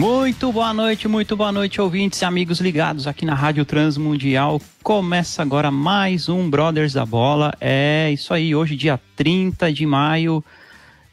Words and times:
Muito 0.00 0.50
boa 0.50 0.72
noite, 0.72 1.06
muito 1.06 1.36
boa 1.36 1.52
noite, 1.52 1.78
ouvintes 1.78 2.22
e 2.22 2.24
amigos 2.24 2.58
ligados 2.58 3.06
aqui 3.06 3.26
na 3.26 3.34
Rádio 3.34 3.66
Transmundial. 3.66 4.58
Começa 4.82 5.42
agora 5.42 5.70
mais 5.70 6.26
um 6.26 6.48
Brothers 6.48 6.94
da 6.94 7.04
Bola. 7.04 7.52
É 7.60 8.10
isso 8.10 8.32
aí, 8.32 8.54
hoje, 8.54 8.76
dia 8.76 8.98
30 9.14 9.70
de 9.70 9.84
maio, 9.84 10.42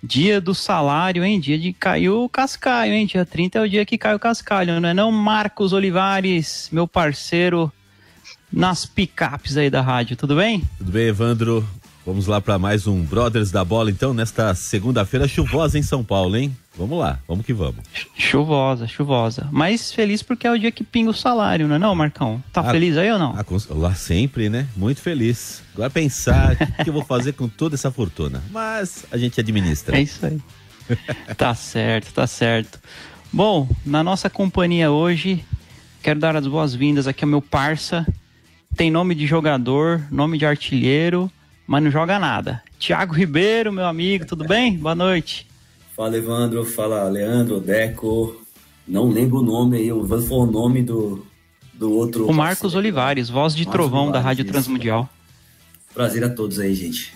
dia 0.02 0.40
do 0.40 0.56
salário, 0.56 1.26
hein? 1.26 1.38
Dia 1.38 1.60
de 1.60 1.74
cair 1.74 2.12
o 2.12 2.30
cascalho, 2.30 2.94
hein? 2.94 3.06
Dia 3.06 3.26
30 3.26 3.60
é 3.60 3.62
o 3.62 3.70
dia 3.70 3.86
que 3.86 3.98
cai 3.98 4.16
o 4.16 4.20
cascalho, 4.20 4.80
não 4.80 4.88
é 4.88 4.94
não? 4.94 5.12
Marcos 5.12 5.74
Olivares, 5.74 6.70
meu 6.72 6.88
parceiro 6.88 7.70
nas 8.50 8.86
picapes 8.86 9.58
aí 9.58 9.70
da 9.70 9.82
rádio, 9.82 10.16
tudo 10.16 10.38
bem? 10.38 10.64
Tudo 10.78 10.94
bem, 10.94 11.08
Evandro? 11.08 11.68
Vamos 12.08 12.26
lá 12.26 12.40
para 12.40 12.58
mais 12.58 12.88
um 12.88 13.04
Brothers 13.04 13.52
da 13.52 13.66
Bola, 13.66 13.92
então, 13.92 14.14
nesta 14.14 14.56
segunda-feira 14.56 15.28
chuvosa 15.28 15.78
em 15.78 15.84
São 15.84 16.06
Paulo, 16.06 16.38
hein? 16.38 16.56
Vamos 16.78 16.98
lá, 16.98 17.20
vamos 17.28 17.46
que 17.46 17.52
vamos. 17.52 17.84
Chuvosa, 18.18 18.88
chuvosa. 18.88 19.50
Mas 19.52 19.92
feliz 19.92 20.24
porque 20.24 20.48
é 20.48 20.52
o 20.52 20.58
dia 20.58 20.72
que 20.72 20.86
pinga 20.86 21.10
o 21.10 21.14
salário, 21.14 21.68
não 21.68 21.76
é 21.76 21.78
não, 21.78 21.94
Marcão? 21.94 22.42
Tá 22.54 22.62
Ah, 22.62 22.72
feliz 22.72 22.96
aí 22.96 23.12
ou 23.12 23.20
não? 23.20 23.36
Ah, 23.38 23.44
lá 23.72 23.94
sempre, 23.94 24.50
né? 24.50 24.70
Muito 24.78 25.02
feliz. 25.02 25.62
Agora 25.74 25.90
pensar 25.90 26.54
o 26.80 26.84
que 26.86 26.90
eu 26.90 26.94
vou 26.94 27.04
fazer 27.04 27.34
com 27.34 27.50
toda 27.50 27.76
essa 27.76 27.92
fortuna. 27.92 28.42
Mas 28.52 29.06
a 29.12 29.18
gente 29.18 29.38
administra. 29.42 29.98
É 29.98 30.02
isso 30.02 30.26
aí. 30.26 30.40
tá 31.36 31.54
certo, 31.56 32.14
tá 32.14 32.26
certo. 32.26 32.80
Bom, 33.34 33.68
na 33.86 34.02
nossa 34.02 34.30
companhia 34.30 34.90
hoje, 34.90 35.44
quero 36.02 36.22
dar 36.22 36.38
as 36.38 36.48
boas-vindas 36.48 37.06
aqui 37.06 37.26
ao 37.26 37.30
meu 37.30 37.42
parça. 37.42 38.08
Tem 38.78 38.90
nome 38.90 39.14
de 39.14 39.28
jogador, 39.28 40.02
nome 40.10 40.38
de 40.38 40.46
artilheiro, 40.46 41.30
mas 41.68 41.84
não 41.84 41.92
joga 41.92 42.18
nada. 42.18 42.64
Tiago 42.80 43.14
Ribeiro, 43.14 43.74
meu 43.74 43.86
amigo, 43.86 44.26
tudo 44.26 44.48
bem? 44.48 44.78
Boa 44.78 44.96
noite. 44.96 45.46
Fala 45.96 46.16
Evandro, 46.16 46.64
fala 46.66 47.04
Leandro, 47.10 47.60
Deco. 47.60 48.42
Não 48.88 49.10
lembro 49.10 49.40
o 49.40 49.44
nome 49.44 49.78
aí, 49.78 49.92
o 49.92 50.04
Evandro 50.04 50.26
falou 50.26 50.48
o 50.48 50.52
nome 50.52 50.82
do, 50.82 51.28
do 51.74 51.92
outro. 51.92 52.26
O 52.26 52.34
Marcos 52.34 52.74
Olivares, 52.74 53.30
voz 53.30 53.54
de 53.54 53.66
Marcos 53.66 53.74
trovão 53.74 54.06
da 54.06 54.20
Olivares, 54.20 54.26
Rádio 54.26 54.44
isso. 54.44 54.52
Transmundial. 54.52 55.10
Prazer 55.94 56.24
a 56.24 56.30
todos 56.30 56.58
aí, 56.60 56.74
gente. 56.74 57.14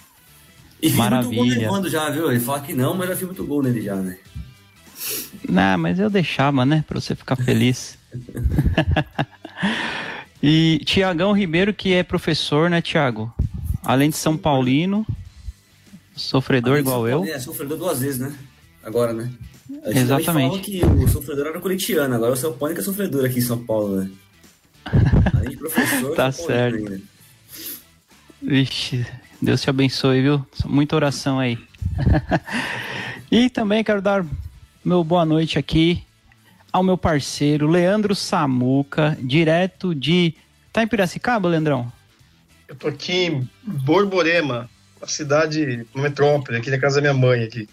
E 0.81 0.89
fiz 0.89 0.97
muito 0.97 1.35
gol 1.35 1.45
Maravilha. 1.45 1.89
Já, 1.89 2.09
viu? 2.09 2.29
Ele 2.29 2.39
fala 2.39 2.59
que 2.59 2.73
não, 2.73 2.93
mas 2.93 3.07
já 3.07 3.15
fiz 3.15 3.25
muito 3.25 3.45
gol 3.45 3.63
nele 3.63 3.81
já, 3.81 3.95
né? 3.95 4.17
Não, 5.47 5.77
mas 5.77 5.97
eu 5.97 6.09
deixava, 6.09 6.65
né? 6.65 6.83
Pra 6.87 6.99
você 6.99 7.15
ficar 7.15 7.37
feliz. 7.37 7.97
e 10.43 10.81
Tiagão 10.83 11.31
Ribeiro, 11.31 11.73
que 11.73 11.93
é 11.93 12.03
professor, 12.03 12.69
né, 12.69 12.81
Tiago? 12.81 13.33
Além 13.83 14.09
de 14.09 14.17
São 14.17 14.37
Paulino, 14.37 15.05
sofredor 16.15 16.73
Além 16.73 16.81
igual 16.81 17.07
eu. 17.07 17.23
É, 17.25 17.39
sofredor 17.39 17.77
duas 17.77 17.99
vezes, 17.99 18.19
né? 18.19 18.33
Agora, 18.83 19.13
né? 19.13 19.31
Antigamente 19.85 19.99
Exatamente. 19.99 20.59
que 20.61 20.85
o 20.85 21.07
sofredor 21.07 21.47
era 21.47 21.59
corintiano, 21.59 22.13
agora 22.13 22.33
o 22.33 22.37
São 22.37 22.53
Paulo 22.53 22.73
que 22.75 22.81
é 22.81 22.83
sofredor 22.83 23.25
aqui 23.25 23.39
em 23.39 23.43
São 23.43 23.63
Paulo, 23.63 24.01
né? 24.01 24.11
Além 25.33 25.49
de 25.51 25.57
professor, 25.57 26.15
Tá 26.15 26.31
Paulino 26.31 26.47
certo. 26.47 26.75
ainda. 26.75 27.01
Vixe, 28.41 29.05
Deus 29.41 29.61
te 29.61 29.69
abençoe, 29.69 30.21
viu? 30.21 30.45
Muita 30.65 30.95
oração 30.95 31.39
aí. 31.39 31.57
e 33.31 33.49
também 33.49 33.83
quero 33.83 34.01
dar 34.01 34.25
meu 34.83 35.03
boa 35.03 35.23
noite 35.23 35.57
aqui 35.59 36.03
ao 36.71 36.83
meu 36.83 36.97
parceiro 36.97 37.67
Leandro 37.67 38.15
Samuca, 38.15 39.17
direto 39.21 39.93
de. 39.93 40.33
Tá 40.71 40.81
em 40.81 40.87
Piracicaba, 40.87 41.49
Leandrão? 41.49 41.91
Eu 42.71 42.75
tô 42.77 42.87
aqui 42.87 43.25
em 43.25 43.49
Borborema, 43.63 44.69
uma 44.97 45.07
cidade, 45.07 45.85
metrópole, 45.93 46.57
aqui 46.57 46.71
na 46.71 46.79
casa 46.79 46.95
da 46.95 47.01
minha 47.01 47.13
mãe 47.13 47.43
aqui. 47.43 47.67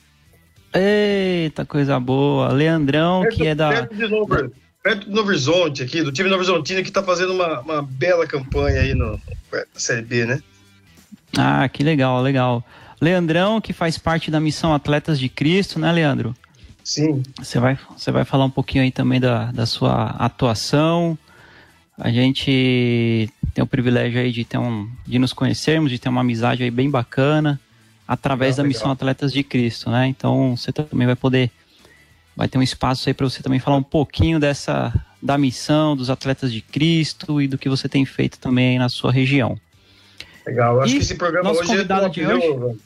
Eita, 0.75 1.65
coisa 1.65 2.01
boa. 2.01 2.49
Leandrão, 2.49 3.25
que 3.29 3.47
é 3.47 3.55
da. 3.55 3.69
perto, 3.69 3.95
de 3.95 4.09
Novo, 4.09 4.53
perto 4.83 5.05
de 5.09 5.15
Novo 5.15 5.29
Horizonte 5.29 5.85
aqui, 5.85 6.03
do 6.03 6.11
time 6.11 6.29
Novo 6.29 6.43
Horizontino 6.43 6.83
que 6.83 6.91
tá 6.91 7.01
fazendo 7.01 7.33
uma, 7.33 7.61
uma 7.61 7.81
bela 7.81 8.27
campanha 8.27 8.81
aí 8.81 8.93
no, 8.93 9.13
na 9.53 9.65
Série 9.77 10.03
B, 10.03 10.27
né? 10.27 10.43
Ah, 11.37 11.69
que 11.69 11.85
legal, 11.85 12.21
legal. 12.21 12.65
Leandrão, 13.01 13.61
que 13.61 13.73
faz 13.73 13.97
parte 13.97 14.33
da 14.33 14.41
missão 14.41 14.75
Atletas 14.75 15.17
de 15.17 15.29
Cristo, 15.29 15.79
né, 15.79 15.93
Leandro? 15.93 16.35
Sim, 16.83 17.23
Você 17.39 17.61
vai, 17.61 17.79
você 17.97 18.11
vai 18.11 18.25
falar 18.25 18.47
um 18.47 18.51
pouquinho 18.51 18.83
aí 18.83 18.91
também 18.91 19.21
da, 19.21 19.53
da 19.53 19.65
sua 19.65 20.17
atuação. 20.19 21.17
A 21.97 22.11
gente 22.11 23.31
tem 23.59 23.63
o 23.65 23.67
privilégio 23.67 24.21
aí 24.21 24.31
de, 24.31 24.45
ter 24.45 24.57
um, 24.57 24.89
de 25.05 25.19
nos 25.19 25.33
conhecermos, 25.33 25.91
de 25.91 25.99
ter 25.99 26.09
uma 26.09 26.21
amizade 26.21 26.63
aí 26.63 26.71
bem 26.71 26.89
bacana, 26.89 27.61
através 28.07 28.55
Legal, 28.55 28.57
da 28.59 28.63
legal. 28.69 28.79
missão 28.79 28.91
Atletas 28.93 29.33
de 29.33 29.43
Cristo, 29.43 29.91
né? 29.91 30.07
Então 30.07 30.57
você 30.57 30.71
também 30.71 31.09
vai 31.09 31.17
poder, 31.17 31.51
vai 32.37 32.47
ter 32.47 32.57
um 32.57 32.63
espaço 32.63 33.09
aí 33.09 33.15
para 33.15 33.29
você 33.29 33.43
também 33.43 33.59
falar 33.59 33.77
um 33.77 33.83
pouquinho 33.83 34.39
dessa, 34.39 34.95
da 35.21 35.37
missão 35.37 35.97
dos 35.97 36.09
Atletas 36.09 36.53
de 36.53 36.61
Cristo 36.61 37.43
e 37.43 37.49
do 37.49 37.59
que 37.59 37.69
você 37.69 37.89
tem 37.89 38.05
feito 38.07 38.39
também 38.39 38.69
aí 38.69 38.79
na 38.79 38.89
sua 38.89 39.11
região. 39.11 39.59
legal. 40.47 40.77
Eu 40.77 40.83
acho 40.83 40.95
E 40.95 40.97
que 40.99 41.03
esse 41.03 41.17
programa 41.17 41.49
nosso 41.49 41.63
hoje 41.63 41.73
é 41.73 41.75
convidado 41.75 42.03
top, 42.03 42.15
de 42.15 42.27
viu, 42.27 42.37
hoje? 42.37 42.47
Evandro? 42.47 42.81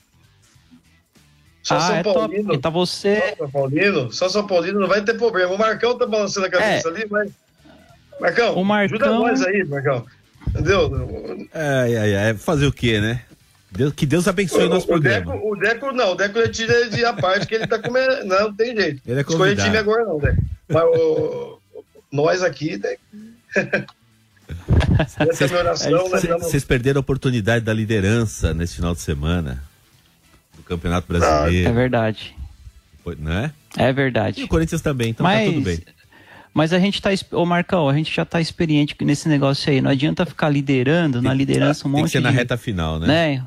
Só 1.62 1.77
ah, 1.77 1.81
São 1.81 1.97
é 1.97 2.03
top, 2.03 2.19
Paulino. 2.19 2.44
porque 2.44 2.59
tá 2.59 2.71
você... 2.71 3.21
Só 3.21 3.37
São 3.37 3.50
Paulino, 3.50 4.12
só 4.12 4.28
São 4.31 4.47
Paulino 4.47 4.81
não 4.81 4.89
vai 4.89 5.03
ter 5.04 5.19
problema. 5.19 5.53
O 5.53 5.59
Marcão 5.59 5.99
tá 5.99 6.06
balançando 6.06 6.47
a 6.47 6.50
cabeça 6.50 6.89
ali, 6.89 7.04
mas. 7.10 7.31
Marcão, 8.19 8.54
O 8.56 8.65
Marcão- 8.65 8.97
ajuda 8.97 9.10
nós 9.19 9.43
aí, 9.43 9.62
Marcão. 9.66 10.06
Entendeu? 10.48 11.48
Ai, 11.54 11.97
ai, 11.97 12.16
ai. 12.16 12.34
Fazer 12.34 12.66
o 12.66 12.72
quê, 12.72 13.00
né? 13.00 13.22
Deus- 13.70 13.92
que 13.94 14.04
Deus 14.04 14.28
abençoe 14.28 14.64
o 14.64 14.69
nosso 14.69 14.92
o, 14.92 15.00
Deco, 15.00 15.25
programa. 15.30 15.50
o 15.50 15.56
Deco 15.56 15.92
não, 15.92 16.12
o 16.12 16.14
Deco 16.14 16.38
ele 16.38 16.48
tira 16.50 16.91
de 16.91 17.04
a 17.04 17.12
parte 17.14 17.47
que 17.47 17.54
ele 17.54 17.66
tá 17.66 17.78
comendo. 17.78 18.25
Não, 18.25 18.41
não 18.48 18.54
tem 18.54 18.76
jeito. 18.76 19.00
Ele 19.06 19.20
é 19.20 19.25
convidado. 19.25 19.62
time 19.62 19.78
agora 19.78 20.04
não, 20.04 20.19
Deco. 20.19 20.42
Mas 20.69 20.82
o, 20.84 21.58
nós 22.12 22.42
aqui, 22.42 22.76
Deco. 22.76 23.00
Essa 24.98 25.44
é 25.44 25.47
a 25.47 25.48
minha 25.48 25.60
oração, 25.60 26.08
né? 26.10 26.38
Vocês 26.38 26.64
perderam 26.64 26.98
a 26.98 27.00
oportunidade 27.00 27.64
da 27.64 27.72
liderança 27.72 28.53
nesse 28.53 28.76
final 28.76 28.94
de 28.94 29.00
semana 29.00 29.62
do 30.56 30.62
Campeonato 30.62 31.06
É 31.14 31.19
Brasileiro, 31.19 31.72
verdade, 31.74 32.36
Foi- 33.03 33.16
não 33.19 33.32
é? 33.32 33.53
é 33.78 33.88
E 33.88 33.92
verdade. 33.92 34.42
o 34.44 34.48
Corinthians 34.48 34.82
também, 34.82 35.10
então 35.10 35.24
mas, 35.24 35.47
tá 35.47 35.53
tudo 35.53 35.64
bem. 35.64 35.80
Mas 36.55 36.73
a 36.73 36.79
gente 36.79 37.01
tá, 37.01 37.11
ô 37.33 37.47
Marcão, 37.47 37.89
a 37.89 37.95
gente 37.95 38.15
já 38.15 38.25
tá 38.25 38.41
experiente 38.41 38.95
nesse 39.03 39.29
negócio 39.29 39.71
aí. 39.73 39.81
Não 39.81 39.91
adianta 39.91 40.27
ficar 40.27 40.49
liderando, 40.49 41.23
na 41.23 41.33
liderança 41.33 41.89
um 41.89 41.93
Tem 41.93 41.97
que 41.97 42.03
monte 42.03 42.13
ser 42.13 42.21
na 42.21 42.31
de, 42.31 42.37
reta 42.37 42.57
final, 42.57 42.99
né? 42.99 43.07
né? 43.07 43.47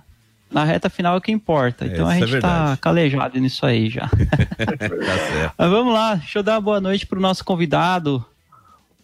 Na 0.50 0.64
reta 0.64 0.90
final 0.90 1.16
é 1.16 1.18
o 1.18 1.22
que 1.22 1.32
importa. 1.32 1.86
É, 1.86 1.90
Então 1.90 2.08
a 2.08 2.16
é 2.16 2.20
gente 2.20 2.40
tá 2.40 2.58
verdade. 2.58 2.80
calejado 2.80 3.40
nisso 3.40 3.66
aí 3.66 3.90
já. 3.90 4.10
Tá 4.58 5.18
certo. 5.18 5.54
Mas 5.58 5.70
vamos 5.70 5.94
lá, 5.94 6.16
deixa 6.16 6.40
eu 6.40 6.44
dar 6.44 6.54
uma 6.54 6.62
boa 6.62 6.82
noite 6.82 7.06
pro 7.06 7.20
nosso 7.20 7.44
convidado, 7.44 8.26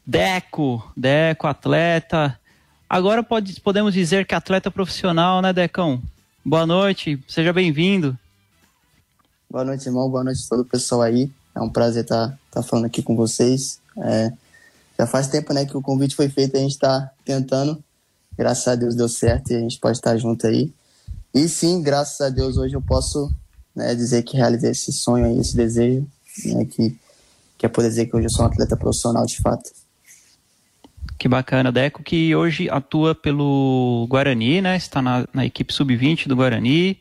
Deco, 0.05 0.91
Deco, 0.95 1.47
atleta. 1.47 2.39
Agora 2.89 3.21
pode, 3.21 3.59
podemos 3.61 3.93
dizer 3.93 4.25
que 4.25 4.33
atleta 4.33 4.71
profissional, 4.71 5.41
né, 5.41 5.51
Decão? 5.53 6.01
Boa 6.43 6.65
noite, 6.65 7.19
seja 7.27 7.53
bem-vindo. 7.53 8.17
Boa 9.49 9.65
noite, 9.65 9.85
irmão. 9.85 10.09
Boa 10.09 10.23
noite 10.23 10.41
a 10.45 10.49
todo 10.49 10.61
o 10.61 10.65
pessoal 10.65 11.01
aí. 11.01 11.29
É 11.53 11.59
um 11.59 11.69
prazer 11.69 12.03
estar 12.03 12.37
falando 12.65 12.85
aqui 12.85 13.01
com 13.03 13.15
vocês. 13.15 13.80
É, 13.97 14.31
já 14.97 15.07
faz 15.07 15.27
tempo 15.27 15.53
né, 15.53 15.65
que 15.65 15.75
o 15.75 15.81
convite 15.81 16.15
foi 16.15 16.29
feito, 16.29 16.55
a 16.55 16.59
gente 16.59 16.71
está 16.71 17.11
tentando. 17.25 17.83
Graças 18.37 18.67
a 18.67 18.75
Deus 18.75 18.95
deu 18.95 19.09
certo 19.09 19.51
e 19.51 19.55
a 19.55 19.59
gente 19.59 19.79
pode 19.79 19.97
estar 19.97 20.15
junto 20.17 20.47
aí. 20.47 20.71
E 21.33 21.47
sim, 21.47 21.81
graças 21.81 22.19
a 22.21 22.29
Deus 22.29 22.57
hoje 22.57 22.75
eu 22.75 22.81
posso 22.81 23.31
né, 23.75 23.95
dizer 23.95 24.23
que 24.23 24.37
realizei 24.37 24.71
esse 24.71 24.91
sonho 24.91 25.25
aí, 25.25 25.39
esse 25.39 25.55
desejo, 25.55 26.05
né, 26.45 26.65
que, 26.65 26.97
que 27.57 27.65
é 27.65 27.69
poder 27.69 27.89
dizer 27.89 28.05
que 28.07 28.15
hoje 28.15 28.27
eu 28.27 28.31
sou 28.31 28.43
um 28.43 28.47
atleta 28.47 28.75
profissional 28.75 29.25
de 29.25 29.37
fato. 29.41 29.71
Que 31.17 31.27
bacana, 31.27 31.71
Deco, 31.71 32.01
que 32.01 32.35
hoje 32.35 32.67
atua 32.69 33.13
pelo 33.13 34.07
Guarani, 34.09 34.59
né? 34.59 34.75
Está 34.75 35.03
na, 35.03 35.27
na 35.31 35.45
equipe 35.45 35.71
sub-20 35.71 36.27
do 36.27 36.35
Guarani. 36.35 36.99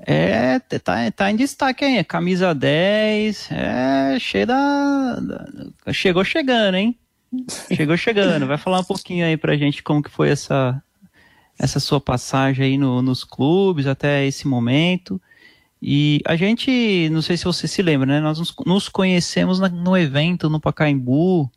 É, 0.00 0.58
tá, 0.58 1.10
tá 1.10 1.30
em 1.30 1.36
destaque 1.36 1.84
aí, 1.84 2.04
camisa 2.04 2.54
10, 2.54 3.48
é 3.50 4.18
cheio 4.20 4.46
da, 4.46 5.14
da- 5.20 5.92
Chegou 5.92 6.24
chegando, 6.24 6.74
hein? 6.76 6.98
Chegou 7.72 7.96
chegando. 7.96 8.46
Vai 8.46 8.58
falar 8.58 8.80
um 8.80 8.84
pouquinho 8.84 9.24
aí 9.26 9.36
pra 9.36 9.56
gente 9.56 9.82
como 9.82 10.02
que 10.02 10.10
foi 10.10 10.28
essa, 10.28 10.80
essa 11.58 11.80
sua 11.80 12.00
passagem 12.00 12.64
aí 12.64 12.78
no- 12.78 13.02
nos 13.02 13.24
clubes 13.24 13.86
até 13.86 14.24
esse 14.26 14.46
momento. 14.46 15.20
E 15.80 16.20
a 16.26 16.36
gente, 16.36 17.08
não 17.10 17.20
sei 17.22 17.36
se 17.36 17.44
você 17.44 17.66
se 17.68 17.82
lembra, 17.82 18.06
né? 18.06 18.20
Nós 18.20 18.38
nos 18.66 18.88
conhecemos 18.88 19.58
no 19.60 19.96
evento 19.96 20.48
no 20.48 20.60
Pacaembu, 20.60 21.50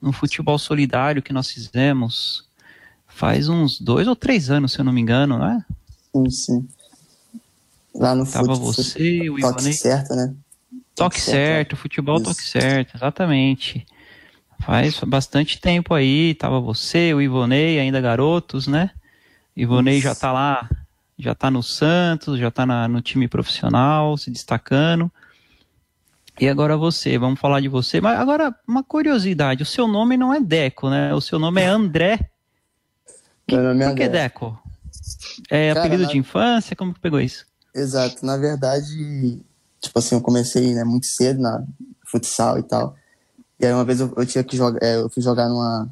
no 0.00 0.12
futebol 0.12 0.58
solidário 0.58 1.22
que 1.22 1.32
nós 1.32 1.50
fizemos 1.50 2.46
faz 3.06 3.48
uns 3.48 3.80
dois 3.80 4.06
ou 4.06 4.14
três 4.14 4.48
anos, 4.50 4.72
se 4.72 4.78
eu 4.78 4.84
não 4.84 4.92
me 4.92 5.00
engano, 5.00 5.38
né? 5.38 5.64
Sim, 6.14 6.30
sim. 6.30 6.68
Lá 7.94 8.14
no 8.14 8.24
Tava 8.30 8.54
fute, 8.56 8.82
você, 8.82 9.30
o 9.30 9.38
toque 9.40 9.60
Ivanei. 9.60 9.72
certo, 9.72 10.14
né? 10.14 10.34
Toque 10.94 11.20
certo, 11.20 11.76
futebol 11.76 12.16
Isso. 12.16 12.24
toque 12.24 12.42
certo, 12.44 12.96
exatamente. 12.96 13.86
Faz 14.60 14.98
bastante 15.00 15.60
tempo 15.60 15.94
aí, 15.94 16.34
tava 16.34 16.60
você, 16.60 17.14
o 17.14 17.20
Ivonei, 17.22 17.78
ainda 17.78 18.00
garotos, 18.00 18.66
né? 18.66 18.90
Ivonei 19.56 20.00
já 20.00 20.14
tá 20.14 20.32
lá, 20.32 20.68
já 21.18 21.34
tá 21.34 21.50
no 21.50 21.62
Santos, 21.62 22.38
já 22.38 22.50
tá 22.50 22.66
na- 22.66 22.88
no 22.88 23.00
time 23.00 23.26
profissional, 23.28 24.16
se 24.16 24.30
destacando. 24.30 25.10
E 26.40 26.48
agora 26.48 26.76
você, 26.76 27.18
vamos 27.18 27.40
falar 27.40 27.60
de 27.60 27.68
você. 27.68 28.00
Mas 28.00 28.18
agora, 28.18 28.54
uma 28.66 28.82
curiosidade, 28.84 29.62
o 29.62 29.66
seu 29.66 29.88
nome 29.88 30.16
não 30.16 30.32
é 30.32 30.40
Deco, 30.40 30.88
né? 30.90 31.12
O 31.14 31.20
seu 31.20 31.38
nome 31.38 31.60
é 31.62 31.66
André. 31.66 32.30
Meu 33.50 33.62
nome 33.62 33.84
é 33.84 33.88
Por 33.88 33.96
que. 33.96 34.08
Deco? 34.08 34.58
É 35.50 35.72
Cara, 35.72 35.80
apelido 35.86 36.02
na- 36.04 36.08
de 36.10 36.18
infância? 36.18 36.76
Como 36.76 36.92
que 36.94 37.00
pegou 37.00 37.20
isso? 37.20 37.46
Exato. 37.78 38.24
Na 38.24 38.36
verdade, 38.36 39.40
tipo 39.80 39.98
assim, 39.98 40.14
eu 40.14 40.20
comecei 40.20 40.74
né, 40.74 40.84
muito 40.84 41.06
cedo 41.06 41.40
na 41.40 41.64
futsal 42.06 42.58
e 42.58 42.62
tal. 42.62 42.96
E 43.60 43.66
aí 43.66 43.72
uma 43.72 43.84
vez 43.84 44.00
eu, 44.00 44.12
eu 44.16 44.26
tinha 44.26 44.44
que 44.44 44.56
jogar, 44.56 44.82
é, 44.82 44.96
eu 44.96 45.08
fui 45.08 45.22
jogar 45.22 45.48
numa. 45.48 45.88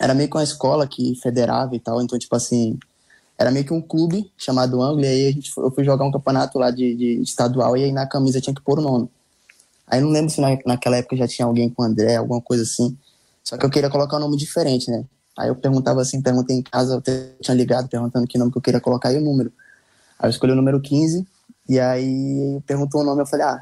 Era 0.00 0.14
meio 0.14 0.28
que 0.28 0.36
uma 0.36 0.44
escola 0.44 0.86
que 0.86 1.14
federava 1.22 1.74
e 1.76 1.80
tal, 1.80 2.00
então, 2.02 2.18
tipo 2.18 2.34
assim, 2.34 2.78
era 3.38 3.50
meio 3.50 3.64
que 3.64 3.72
um 3.72 3.80
clube 3.80 4.32
chamado 4.36 4.80
Ângulo, 4.82 5.04
e 5.04 5.06
aí 5.06 5.28
a 5.28 5.32
gente, 5.32 5.52
eu 5.56 5.70
fui 5.70 5.84
jogar 5.84 6.04
um 6.04 6.12
campeonato 6.12 6.58
lá 6.58 6.70
de, 6.70 6.94
de 6.94 7.22
estadual, 7.22 7.76
e 7.76 7.84
aí 7.84 7.92
na 7.92 8.06
camisa 8.06 8.40
tinha 8.40 8.54
que 8.54 8.62
pôr 8.62 8.78
o 8.78 8.82
nome. 8.82 9.10
Aí 9.86 10.00
não 10.00 10.08
lembro 10.10 10.30
se 10.30 10.40
na, 10.40 10.56
naquela 10.66 10.96
época 10.96 11.16
já 11.16 11.28
tinha 11.28 11.46
alguém 11.46 11.68
com 11.68 11.82
André, 11.82 12.16
alguma 12.16 12.40
coisa 12.40 12.62
assim. 12.62 12.96
Só 13.44 13.56
que 13.58 13.66
eu 13.66 13.70
queria 13.70 13.90
colocar 13.90 14.16
um 14.16 14.20
nome 14.20 14.36
diferente, 14.36 14.90
né? 14.90 15.04
Aí 15.38 15.48
eu 15.48 15.56
perguntava 15.56 16.00
assim, 16.00 16.20
perguntei 16.22 16.56
em 16.56 16.62
casa, 16.62 16.94
eu 16.94 17.02
tinha 17.40 17.54
ligado 17.54 17.88
perguntando 17.88 18.26
que 18.26 18.38
nome 18.38 18.50
que 18.50 18.58
eu 18.58 18.62
queria 18.62 18.80
colocar 18.80 19.12
e 19.12 19.18
o 19.18 19.20
número. 19.20 19.52
Aí 20.18 20.26
eu 20.26 20.30
escolhi 20.30 20.52
o 20.52 20.56
número 20.56 20.80
15, 20.80 21.26
e 21.68 21.78
aí 21.80 22.60
perguntou 22.66 23.00
o 23.00 23.04
nome, 23.04 23.22
eu 23.22 23.26
falei, 23.26 23.46
ah, 23.46 23.60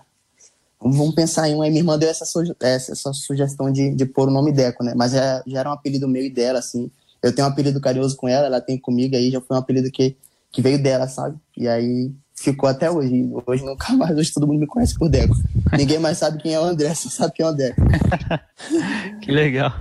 vamos 0.81 1.15
pensar 1.15 1.49
em 1.49 1.55
um. 1.55 1.63
Aí 1.63 1.71
minha 1.71 1.81
irmã 1.83 1.99
deu 1.99 2.09
essa, 2.09 2.25
suge- 2.25 2.55
essa, 2.61 2.93
essa 2.93 3.13
sugestão 3.13 3.71
de, 3.71 3.95
de 3.95 4.07
pôr 4.07 4.29
o 4.29 4.33
nome 4.33 4.53
Deco, 4.53 4.83
né? 4.83 4.93
Mas 4.97 5.13
já, 5.13 5.43
já 5.47 5.61
era 5.61 5.69
um 5.71 5.73
apelido 5.73 6.09
meu 6.09 6.25
e 6.25 6.31
dela, 6.31 6.59
assim. 6.59 6.91
Eu 7.23 7.35
tenho 7.35 7.47
um 7.47 7.51
apelido 7.51 7.81
carinhoso 7.81 8.17
com 8.17 8.27
ela, 8.29 8.47
ela 8.47 8.61
tem 8.61 8.79
comigo, 8.79 9.15
aí 9.15 9.31
já 9.31 9.41
foi 9.41 9.57
um 9.57 9.61
apelido 9.61 9.91
que, 9.91 10.17
que 10.51 10.63
veio 10.63 10.83
dela, 10.83 11.07
sabe? 11.07 11.37
E 11.57 11.69
aí 11.69 12.11
ficou 12.35 12.67
até 12.69 12.91
hoje. 12.91 13.29
Hoje 13.47 13.63
nunca 13.65 13.93
mais, 13.97 14.17
hoje 14.17 14.33
todo 14.33 14.47
mundo 14.47 14.61
me 14.61 14.67
conhece 14.67 14.95
por 14.99 15.11
Deco. 15.11 15.35
Ninguém 15.77 15.99
mais 15.99 16.17
sabe 16.17 16.39
quem 16.39 16.55
é 16.55 16.61
o 16.61 16.65
André, 16.65 16.95
só 16.95 17.11
sabe 17.11 17.35
quem 17.35 17.45
é 17.45 17.49
o 17.49 17.53
Deco. 17.53 17.81
Que 19.21 19.31
legal. 19.31 19.73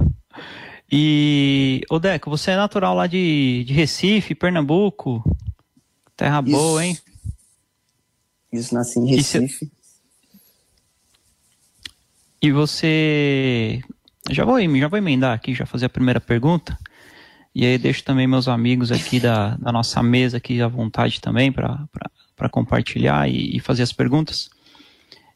E, 0.92 1.82
ô 1.90 2.00
Deco, 2.00 2.30
você 2.30 2.52
é 2.52 2.56
natural 2.56 2.96
lá 2.96 3.08
de, 3.08 3.64
de 3.66 3.74
Recife, 3.74 4.34
Pernambuco. 4.36 5.24
Terra 6.20 6.44
Isso. 6.46 6.52
boa, 6.52 6.86
hein? 6.86 6.98
Isso, 8.52 8.76
nasci 8.76 9.00
em 9.00 9.06
Recife. 9.08 9.72
E 12.42 12.52
você. 12.52 13.82
Já 14.30 14.44
vou, 14.44 14.60
já 14.60 14.88
vou 14.90 14.98
emendar 14.98 15.34
aqui, 15.34 15.54
já 15.54 15.66
fazer 15.66 15.86
a 15.86 15.90
primeira 15.90 16.20
pergunta. 16.20 16.78
E 17.56 17.66
aí 17.66 17.78
deixo 17.78 18.04
também 18.04 18.28
meus 18.28 18.50
amigos 18.50 18.92
aqui 18.92 19.18
da, 19.18 19.56
da 19.56 19.72
nossa 19.72 20.04
mesa 20.04 20.38
aqui 20.38 20.62
à 20.62 20.68
vontade 20.68 21.22
também 21.22 21.54
para 21.54 22.50
compartilhar 22.52 23.30
e, 23.30 23.56
e 23.56 23.60
fazer 23.62 23.84
as 23.84 23.94
perguntas. 23.94 24.50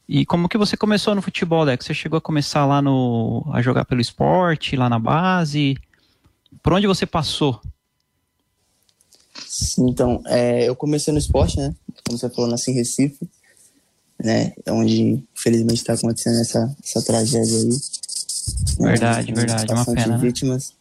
E 0.07 0.25
como 0.25 0.50
que 0.50 0.57
você 0.57 0.75
começou 0.75 1.15
no 1.15 1.21
futebol, 1.21 1.65
Deco? 1.65 1.81
Você 1.81 1.94
chegou 1.94 2.18
a 2.18 2.21
começar 2.21 2.65
lá 2.65 2.81
no. 2.81 3.50
a 3.53 3.62
jogar 3.62 3.85
pelo 3.85 4.01
esporte, 4.01 4.75
lá 4.75 4.89
na 4.89 5.00
base? 5.00 5.77
Por 6.62 6.74
onde 6.74 6.88
você 6.88 7.06
passou? 7.06 7.62
Então, 9.80 10.21
é, 10.27 10.68
eu 10.68 10.75
comecei 10.75 11.12
no 11.12 11.19
esporte, 11.19 11.57
né? 11.57 11.74
Como 12.06 12.18
você 12.18 12.30
falou, 12.30 12.50
nasci 12.50 12.71
em 12.71 12.75
Recife, 12.75 13.27
né? 14.19 14.53
É 14.65 14.71
onde, 14.71 15.24
infelizmente, 15.35 15.77
está 15.77 15.94
acontecendo 15.94 16.39
essa, 16.39 16.75
essa 16.83 17.01
tragédia 17.01 17.57
aí. 17.57 17.68
né? 18.80 18.89
Verdade, 18.89 19.27
Com 19.27 19.39
verdade, 19.39 19.71
uma 19.71 19.75
bastante 19.77 20.03
pena, 20.03 20.18
né? 20.18 20.24
vítimas. 20.24 20.74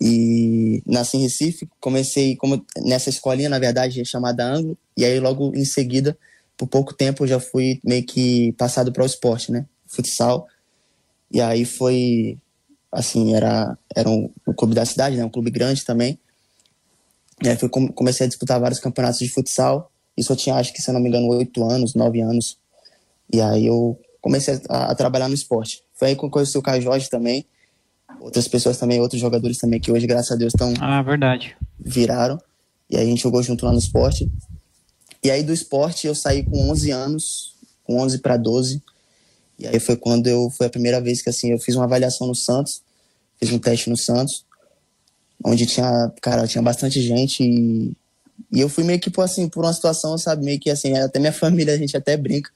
E 0.00 0.82
nasci 0.84 1.16
em 1.16 1.22
Recife, 1.22 1.68
comecei 1.80 2.34
como 2.36 2.64
nessa 2.78 3.08
escolinha, 3.08 3.48
na 3.48 3.58
verdade, 3.58 4.04
chamada 4.04 4.44
Anglo, 4.44 4.76
e 4.96 5.04
aí 5.04 5.20
logo 5.20 5.54
em 5.54 5.64
seguida, 5.64 6.18
por 6.56 6.66
pouco 6.66 6.92
tempo, 6.92 7.22
eu 7.22 7.28
já 7.28 7.40
fui 7.40 7.80
meio 7.84 8.04
que 8.04 8.52
passado 8.52 8.92
para 8.92 9.02
o 9.04 9.06
esporte, 9.06 9.52
né? 9.52 9.64
Futsal. 9.86 10.48
E 11.30 11.40
aí 11.40 11.64
foi, 11.64 12.36
assim, 12.90 13.34
era, 13.34 13.78
era 13.94 14.08
um, 14.08 14.28
um 14.46 14.52
clube 14.52 14.74
da 14.74 14.84
cidade, 14.84 15.16
né? 15.16 15.24
Um 15.24 15.30
clube 15.30 15.50
grande 15.50 15.84
também. 15.84 16.18
E 17.42 17.48
aí 17.48 17.56
foi, 17.56 17.68
com- 17.68 17.88
comecei 17.88 18.24
a 18.26 18.28
disputar 18.28 18.60
vários 18.60 18.78
campeonatos 18.80 19.18
de 19.18 19.28
futsal. 19.28 19.90
Isso 20.16 20.32
eu 20.32 20.36
tinha, 20.36 20.54
acho 20.56 20.72
que, 20.72 20.80
se 20.82 20.88
eu 20.90 20.94
não 20.94 21.00
me 21.00 21.08
engano, 21.08 21.26
oito 21.28 21.64
anos, 21.64 21.94
nove 21.94 22.20
anos. 22.20 22.58
E 23.32 23.40
aí 23.40 23.66
eu 23.66 23.98
comecei 24.20 24.60
a, 24.68 24.92
a 24.92 24.94
trabalhar 24.94 25.28
no 25.28 25.34
esporte. 25.34 25.82
Foi 25.94 26.08
aí 26.08 26.16
que 26.16 26.24
eu 26.24 26.30
conheci 26.30 26.56
o 26.58 26.62
Caio 26.62 26.82
Jorge 26.82 27.08
também. 27.10 27.44
Outras 28.20 28.46
pessoas 28.46 28.76
também, 28.78 29.00
outros 29.00 29.20
jogadores 29.20 29.58
também, 29.58 29.80
que 29.80 29.90
hoje, 29.90 30.06
graças 30.06 30.30
a 30.30 30.36
Deus, 30.36 30.52
estão 30.52 30.72
Ah, 30.80 31.02
verdade. 31.02 31.56
viraram. 31.78 32.38
E 32.90 32.96
aí 32.96 33.02
a 33.02 33.06
gente 33.06 33.22
jogou 33.22 33.42
junto 33.42 33.64
lá 33.64 33.72
no 33.72 33.78
esporte. 33.78 34.30
E 35.24 35.30
aí 35.30 35.42
do 35.42 35.52
esporte 35.52 36.06
eu 36.06 36.14
saí 36.14 36.42
com 36.44 36.70
11 36.70 36.90
anos, 36.90 37.54
com 37.84 37.98
11 38.00 38.18
para 38.18 38.36
12. 38.36 38.82
E 39.58 39.66
aí 39.66 39.80
foi 39.80 39.96
quando 39.96 40.26
eu 40.26 40.50
foi 40.50 40.66
a 40.66 40.70
primeira 40.70 41.00
vez 41.00 41.22
que 41.22 41.30
assim 41.30 41.50
eu 41.52 41.58
fiz 41.58 41.74
uma 41.74 41.84
avaliação 41.84 42.26
no 42.26 42.34
Santos, 42.34 42.82
fiz 43.38 43.50
um 43.50 43.58
teste 43.58 43.88
no 43.88 43.96
Santos, 43.96 44.44
onde 45.44 45.66
tinha, 45.66 46.12
cara, 46.20 46.46
tinha 46.46 46.62
bastante 46.62 47.00
gente 47.00 47.42
e, 47.42 47.92
e 48.50 48.60
eu 48.60 48.68
fui 48.68 48.84
meio 48.84 49.00
que 49.00 49.10
por 49.10 49.22
assim, 49.22 49.48
por 49.48 49.64
uma 49.64 49.72
situação, 49.72 50.16
sabe, 50.18 50.44
meio 50.44 50.60
que 50.60 50.70
assim, 50.70 50.96
até 50.96 51.18
minha 51.18 51.32
família 51.34 51.74
a 51.74 51.78
gente 51.78 51.96
até 51.96 52.16
brinca. 52.16 52.50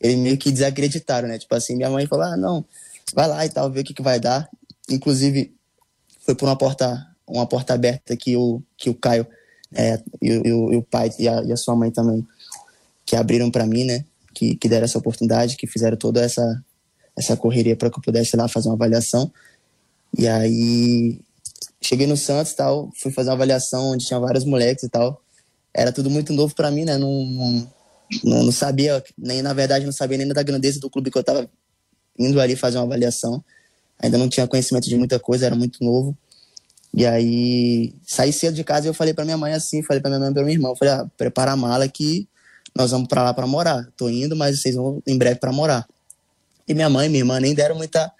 Eles 0.00 0.16
meio 0.16 0.38
que 0.38 0.50
desacreditaram, 0.50 1.28
né? 1.28 1.38
Tipo 1.38 1.54
assim, 1.54 1.76
minha 1.76 1.90
mãe 1.90 2.06
falou: 2.06 2.24
"Ah, 2.24 2.36
não, 2.36 2.64
vai 3.14 3.28
lá 3.28 3.44
e 3.44 3.48
tal, 3.48 3.70
ver 3.70 3.80
o 3.80 3.84
que 3.84 3.94
que 3.94 4.02
vai 4.02 4.18
dar". 4.18 4.48
Inclusive 4.88 5.52
foi 6.24 6.34
por 6.34 6.48
uma 6.48 6.56
porta 6.56 7.06
uma 7.26 7.46
porta 7.46 7.74
aberta 7.74 8.16
que 8.16 8.36
o 8.36 8.62
que 8.76 8.90
o 8.90 8.94
Caio 8.94 9.26
é, 9.74 10.00
e, 10.20 10.30
e 10.30 10.48
e 10.48 10.76
o 10.76 10.82
pai 10.82 11.10
e 11.18 11.28
a, 11.28 11.42
e 11.42 11.52
a 11.52 11.56
sua 11.56 11.74
mãe 11.74 11.90
também 11.90 12.26
que 13.04 13.16
abriram 13.16 13.50
para 13.50 13.66
mim 13.66 13.84
né 13.84 14.04
que, 14.34 14.56
que 14.56 14.68
deram 14.68 14.84
essa 14.84 14.98
oportunidade 14.98 15.56
que 15.56 15.66
fizeram 15.66 15.96
toda 15.96 16.22
essa 16.22 16.62
essa 17.16 17.36
correria 17.36 17.76
para 17.76 17.90
que 17.90 17.98
eu 17.98 18.02
pudesse 18.02 18.36
ir 18.36 18.38
lá 18.38 18.48
fazer 18.48 18.68
uma 18.68 18.74
avaliação 18.74 19.30
e 20.16 20.28
aí 20.28 21.18
cheguei 21.84 22.06
no 22.06 22.16
Santos 22.16 22.52
e 22.52 22.56
tal 22.56 22.90
fui 23.00 23.12
fazer 23.12 23.30
uma 23.30 23.34
avaliação 23.34 23.92
onde 23.92 24.06
tinha 24.06 24.18
vários 24.18 24.44
moleques 24.44 24.84
e 24.84 24.88
tal 24.88 25.20
era 25.72 25.92
tudo 25.92 26.10
muito 26.10 26.32
novo 26.32 26.54
para 26.54 26.70
mim 26.70 26.84
né 26.84 26.96
não, 26.96 27.24
não, 28.22 28.42
não, 28.44 28.52
sabia 28.52 29.02
nem 29.18 29.42
na 29.42 29.52
verdade 29.52 29.84
não 29.84 29.92
sabia 29.92 30.18
nem 30.18 30.28
da 30.28 30.42
grandeza 30.42 30.80
do 30.80 30.90
clube 30.90 31.10
que 31.10 31.18
eu 31.18 31.24
tava 31.24 31.48
indo 32.18 32.40
ali 32.40 32.56
fazer 32.56 32.78
uma 32.78 32.84
avaliação 32.84 33.42
ainda 33.98 34.18
não 34.18 34.28
tinha 34.28 34.46
conhecimento 34.46 34.88
de 34.88 34.96
muita 34.96 35.18
coisa 35.18 35.46
era 35.46 35.54
muito 35.54 35.82
novo 35.82 36.16
e 36.96 37.04
aí, 37.04 37.92
saí 38.06 38.32
cedo 38.32 38.54
de 38.54 38.62
casa 38.62 38.86
e 38.86 38.88
eu 38.88 38.94
falei 38.94 39.12
pra 39.12 39.24
minha 39.24 39.36
mãe 39.36 39.52
assim, 39.52 39.82
falei 39.82 40.00
pra 40.00 40.08
minha 40.08 40.20
mãe 40.20 40.30
e 40.30 40.32
pra 40.32 40.44
minha 40.44 40.54
irmã, 40.54 40.68
eu 40.68 40.76
falei, 40.76 40.94
ah, 40.94 41.06
prepara 41.16 41.50
a 41.50 41.56
mala 41.56 41.88
que 41.88 42.28
nós 42.72 42.92
vamos 42.92 43.08
pra 43.08 43.24
lá 43.24 43.34
pra 43.34 43.48
morar. 43.48 43.88
Tô 43.96 44.08
indo, 44.08 44.36
mas 44.36 44.60
vocês 44.60 44.76
vão 44.76 45.02
em 45.04 45.18
breve 45.18 45.40
pra 45.40 45.52
morar. 45.52 45.88
E 46.68 46.72
minha 46.72 46.88
mãe 46.88 47.06
e 47.06 47.08
minha 47.08 47.20
irmã 47.20 47.40
nem 47.40 47.52
deram 47.52 47.74
muita, 47.74 48.12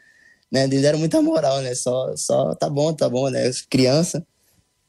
né, 0.55 0.69
nem 0.69 0.81
deram 0.81 1.01
muita 1.01 1.21
moral, 1.21 1.61
né? 1.63 1.75
Só, 1.75 2.17
só 2.17 2.55
tá 2.55 2.71
bom, 2.71 2.95
tá 2.95 3.09
bom, 3.09 3.29
né? 3.29 3.51
Criança. 3.69 4.25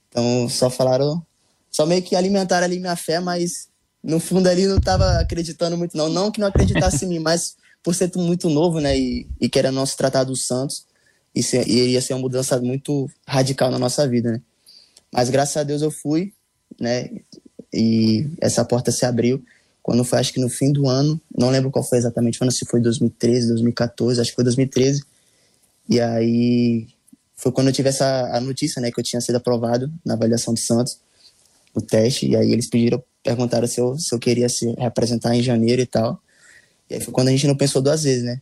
Então, 0.09 0.47
só 0.47 0.69
falaram, 0.69 1.25
só 1.71 1.87
meio 1.87 2.03
que 2.03 2.15
alimentaram 2.15 2.65
ali 2.65 2.79
minha 2.79 2.95
fé, 2.95 3.19
mas 3.19 3.67
no 4.03 4.19
fundo 4.19 4.47
ali 4.47 4.67
não 4.67 4.79
tava 4.79 5.19
acreditando 5.19 5.75
muito 5.75 5.97
não. 5.97 6.07
Não 6.07 6.31
que 6.31 6.39
não 6.39 6.47
acreditasse 6.47 7.03
em 7.03 7.07
mim, 7.07 7.19
mas 7.19 7.55
por 7.81 7.95
ser 7.95 8.11
muito 8.15 8.47
novo, 8.47 8.79
né, 8.79 8.95
e, 8.95 9.27
e 9.41 9.49
querendo 9.49 9.73
não 9.73 9.87
se 9.87 9.97
tratar 9.97 10.23
dos 10.23 10.45
Santos, 10.45 10.85
e, 11.33 11.41
e 11.65 11.93
ia 11.93 12.01
ser 12.01 12.13
uma 12.13 12.21
mudança 12.21 12.61
muito 12.61 13.09
radical 13.27 13.71
na 13.71 13.79
nossa 13.79 14.07
vida, 14.07 14.33
né? 14.33 14.41
Mas 15.11 15.31
graças 15.31 15.57
a 15.57 15.63
Deus 15.63 15.81
eu 15.81 15.89
fui, 15.89 16.31
né? 16.79 17.09
E 17.73 18.29
essa 18.39 18.63
porta 18.63 18.91
se 18.91 19.03
abriu 19.03 19.43
quando 19.81 20.03
foi, 20.03 20.19
acho 20.19 20.31
que 20.31 20.39
no 20.39 20.49
fim 20.49 20.71
do 20.71 20.87
ano, 20.87 21.19
não 21.35 21.49
lembro 21.49 21.71
qual 21.71 21.83
foi 21.83 21.97
exatamente, 21.97 22.37
se 22.51 22.65
foi 22.65 22.79
2013, 22.81 23.47
2014, 23.47 24.21
acho 24.21 24.29
que 24.29 24.35
foi 24.35 24.43
2013. 24.43 25.03
E 25.89 25.99
aí 25.99 26.87
foi 27.35 27.51
quando 27.51 27.67
eu 27.67 27.73
tive 27.73 27.89
essa 27.89 28.29
a 28.35 28.39
notícia, 28.39 28.81
né, 28.81 28.91
que 28.91 28.99
eu 28.99 29.03
tinha 29.03 29.21
sido 29.21 29.35
aprovado 29.35 29.91
na 30.03 30.13
avaliação 30.13 30.53
de 30.53 30.61
Santos, 30.61 30.99
o 31.73 31.81
teste, 31.81 32.27
e 32.27 32.35
aí 32.35 32.51
eles 32.51 32.69
pediram, 32.69 33.03
perguntaram 33.21 33.67
se 33.67 33.79
eu, 33.79 33.97
se 33.99 34.13
eu 34.13 34.19
queria 34.19 34.47
se 34.47 34.73
representar 34.77 35.35
em 35.35 35.43
janeiro 35.43 35.81
e 35.81 35.85
tal. 35.85 36.19
E 36.89 36.95
aí 36.95 37.01
foi 37.01 37.13
quando 37.13 37.27
a 37.27 37.31
gente 37.31 37.47
não 37.47 37.55
pensou 37.55 37.81
duas 37.81 38.03
vezes, 38.03 38.23
né? 38.23 38.41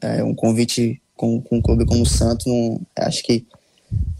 É, 0.00 0.22
um 0.22 0.34
convite 0.34 1.00
com, 1.16 1.40
com 1.40 1.58
um 1.58 1.62
clube 1.62 1.86
como 1.86 2.02
o 2.02 2.06
Santos, 2.06 2.46
não, 2.46 2.80
acho 2.96 3.22
que 3.22 3.46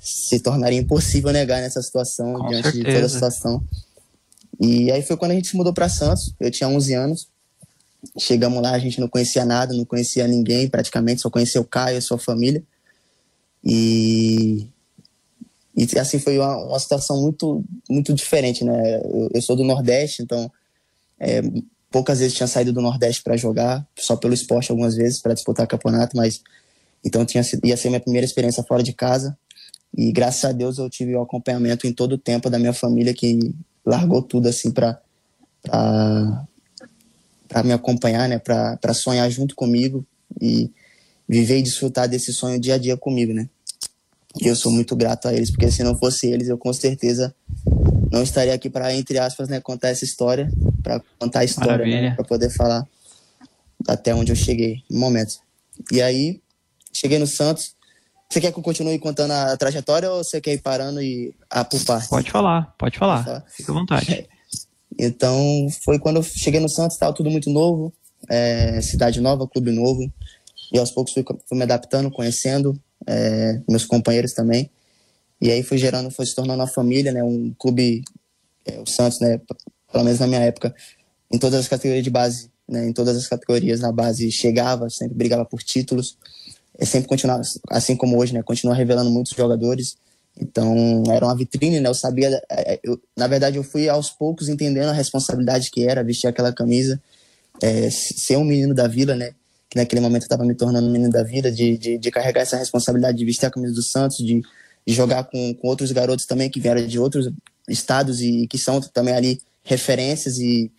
se 0.00 0.38
tornaria 0.40 0.78
impossível 0.78 1.32
negar 1.32 1.60
nessa 1.60 1.82
situação, 1.82 2.34
Com 2.34 2.48
diante 2.48 2.72
de 2.72 2.78
toda 2.78 2.88
a 2.88 2.92
certeza. 2.92 3.08
situação. 3.08 3.62
E 4.60 4.90
aí 4.92 5.02
foi 5.02 5.16
quando 5.16 5.32
a 5.32 5.34
gente 5.34 5.48
se 5.48 5.56
mudou 5.56 5.72
para 5.72 5.88
Santos, 5.88 6.32
eu 6.38 6.50
tinha 6.50 6.68
11 6.68 6.94
anos. 6.94 7.28
Chegamos 8.18 8.62
lá, 8.62 8.72
a 8.72 8.78
gente 8.78 9.00
não 9.00 9.08
conhecia 9.08 9.44
nada, 9.44 9.74
não 9.74 9.84
conhecia 9.84 10.26
ninguém 10.26 10.68
praticamente, 10.68 11.20
só 11.20 11.30
conhecia 11.30 11.60
o 11.60 11.64
Caio, 11.64 11.98
a 11.98 12.00
sua 12.00 12.18
família. 12.18 12.62
E, 13.64 14.68
e 15.76 15.98
assim 15.98 16.18
foi 16.18 16.38
uma, 16.38 16.56
uma 16.56 16.78
situação 16.78 17.20
muito 17.20 17.64
muito 17.88 18.12
diferente, 18.12 18.64
né? 18.64 19.00
Eu, 19.04 19.30
eu 19.34 19.42
sou 19.42 19.56
do 19.56 19.64
Nordeste, 19.64 20.22
então 20.22 20.50
é, 21.18 21.42
poucas 21.90 22.18
vezes 22.18 22.34
tinha 22.34 22.46
saído 22.46 22.72
do 22.72 22.82
Nordeste 22.82 23.22
para 23.22 23.36
jogar, 23.36 23.86
só 23.98 24.16
pelo 24.16 24.34
esporte 24.34 24.70
algumas 24.70 24.94
vezes 24.96 25.20
para 25.20 25.32
disputar 25.32 25.66
campeonato, 25.66 26.16
mas 26.16 26.42
então 27.04 27.24
tinha 27.24 27.42
ia 27.62 27.76
ser 27.76 27.88
minha 27.88 28.00
primeira 28.00 28.24
experiência 28.24 28.62
fora 28.62 28.82
de 28.82 28.92
casa. 28.92 29.36
E 29.96 30.10
graças 30.10 30.44
a 30.44 30.52
Deus 30.52 30.78
eu 30.78 30.90
tive 30.90 31.14
o 31.14 31.22
acompanhamento 31.22 31.86
em 31.86 31.92
todo 31.92 32.12
o 32.12 32.18
tempo 32.18 32.50
da 32.50 32.58
minha 32.58 32.72
família 32.72 33.14
que 33.14 33.54
largou 33.86 34.22
tudo 34.22 34.48
assim 34.48 34.70
para 34.70 35.00
para 37.48 37.62
me 37.62 37.72
acompanhar, 37.72 38.28
né, 38.28 38.38
para 38.38 38.94
sonhar 38.94 39.30
junto 39.30 39.54
comigo 39.54 40.04
e 40.40 40.70
viver 41.28 41.58
e 41.58 41.62
desfrutar 41.62 42.08
desse 42.08 42.32
sonho 42.32 42.60
dia 42.60 42.74
a 42.74 42.78
dia 42.78 42.96
comigo, 42.96 43.32
né? 43.32 43.48
E 44.40 44.48
eu 44.48 44.56
sou 44.56 44.72
muito 44.72 44.96
grato 44.96 45.28
a 45.28 45.32
eles, 45.32 45.50
porque 45.50 45.70
se 45.70 45.82
não 45.82 45.96
fosse 45.96 46.26
eles, 46.26 46.48
eu 46.48 46.58
com 46.58 46.72
certeza 46.72 47.34
não 48.10 48.22
estaria 48.22 48.54
aqui 48.54 48.68
para 48.68 48.92
entre 48.92 49.18
aspas, 49.18 49.48
né, 49.48 49.60
contar 49.60 49.88
essa 49.88 50.04
história, 50.04 50.50
para 50.82 51.00
contar 51.18 51.40
a 51.40 51.44
história, 51.44 51.86
né, 51.86 52.14
para 52.14 52.24
poder 52.24 52.50
falar 52.50 52.86
até 53.86 54.14
onde 54.14 54.32
eu 54.32 54.36
cheguei 54.36 54.82
no 54.90 54.98
momento. 54.98 55.38
E 55.92 56.02
aí 56.02 56.40
cheguei 56.92 57.18
no 57.18 57.26
Santos. 57.26 57.74
Você 58.28 58.40
quer 58.40 58.52
que 58.52 58.58
eu 58.58 58.62
continue 58.62 58.98
contando 58.98 59.30
a 59.30 59.56
trajetória 59.56 60.10
ou 60.10 60.24
você 60.24 60.40
quer 60.40 60.54
ir 60.54 60.62
parando 60.62 61.00
e 61.00 61.32
ah, 61.48 61.64
por 61.64 61.82
parte? 61.84 62.08
Pode 62.08 62.30
falar, 62.30 62.74
pode 62.76 62.98
falar. 62.98 63.16
Pode 63.16 63.26
falar. 63.26 63.44
Fica 63.48 63.70
à 63.70 63.74
vontade. 63.74 64.28
Então, 64.98 65.68
foi 65.82 65.98
quando 65.98 66.16
eu 66.16 66.22
cheguei 66.22 66.60
no 66.60 66.68
Santos, 66.68 66.94
estava 66.94 67.12
tudo 67.12 67.30
muito 67.30 67.50
novo, 67.50 67.92
é, 68.28 68.80
cidade 68.80 69.20
nova, 69.20 69.48
clube 69.48 69.70
novo. 69.70 70.12
E 70.72 70.78
aos 70.78 70.90
poucos 70.90 71.12
fui, 71.12 71.24
fui 71.46 71.58
me 71.58 71.64
adaptando, 71.64 72.10
conhecendo 72.10 72.78
é, 73.06 73.60
meus 73.68 73.84
companheiros 73.84 74.32
também. 74.32 74.70
E 75.40 75.50
aí 75.50 75.62
foi 75.62 75.78
gerando, 75.78 76.10
foi 76.10 76.26
se 76.26 76.34
tornando 76.34 76.60
uma 76.60 76.68
família, 76.68 77.12
né? 77.12 77.22
Um 77.22 77.52
clube, 77.58 78.02
é, 78.64 78.80
o 78.80 78.86
Santos, 78.86 79.20
né? 79.20 79.40
Pelo 79.92 80.04
menos 80.04 80.20
na 80.20 80.26
minha 80.26 80.40
época, 80.40 80.74
em 81.30 81.38
todas 81.38 81.60
as 81.60 81.68
categorias 81.68 82.04
de 82.04 82.10
base, 82.10 82.50
né? 82.68 82.86
Em 82.88 82.92
todas 82.92 83.16
as 83.16 83.28
categorias 83.28 83.80
na 83.80 83.92
base 83.92 84.30
chegava, 84.30 84.88
sempre 84.88 85.14
brigava 85.14 85.44
por 85.44 85.62
títulos. 85.62 86.16
É 86.78 86.84
sempre 86.84 87.08
continuava, 87.08 87.42
assim 87.70 87.96
como 87.96 88.18
hoje, 88.18 88.34
né? 88.34 88.42
Continua 88.42 88.74
revelando 88.74 89.10
muitos 89.10 89.32
jogadores. 89.32 89.96
Então, 90.40 91.04
era 91.08 91.24
uma 91.24 91.36
vitrine, 91.36 91.80
né? 91.80 91.88
Eu 91.88 91.94
sabia, 91.94 92.28
é, 92.50 92.74
é, 92.74 92.80
eu, 92.82 93.00
na 93.16 93.26
verdade, 93.26 93.56
eu 93.56 93.62
fui 93.62 93.88
aos 93.88 94.10
poucos 94.10 94.48
entendendo 94.48 94.88
a 94.88 94.92
responsabilidade 94.92 95.70
que 95.70 95.86
era 95.86 96.02
vestir 96.02 96.26
aquela 96.26 96.52
camisa, 96.52 97.00
é, 97.62 97.88
ser 97.90 98.36
um 98.36 98.44
menino 98.44 98.74
da 98.74 98.88
vila, 98.88 99.14
né? 99.14 99.32
Que 99.70 99.78
naquele 99.78 100.00
momento 100.00 100.22
eu 100.22 100.26
estava 100.26 100.44
me 100.44 100.54
tornando 100.54 100.88
um 100.88 100.90
menino 100.90 101.10
da 101.10 101.22
vida, 101.22 101.52
de, 101.52 101.78
de, 101.78 101.98
de, 101.98 102.10
carregar 102.10 102.42
essa 102.42 102.56
responsabilidade 102.56 103.16
de 103.16 103.24
vestir 103.24 103.46
a 103.46 103.50
camisa 103.50 103.74
do 103.74 103.82
Santos, 103.82 104.18
de, 104.18 104.42
de 104.86 104.94
jogar 104.94 105.24
com, 105.24 105.54
com 105.54 105.68
outros 105.68 105.92
garotos 105.92 106.26
também 106.26 106.50
que 106.50 106.60
vieram 106.60 106.84
de 106.84 106.98
outros 106.98 107.30
estados 107.68 108.20
e 108.20 108.46
que 108.48 108.58
são 108.58 108.80
também 108.80 109.14
ali 109.14 109.40
referências 109.62 110.38
e, 110.38 110.70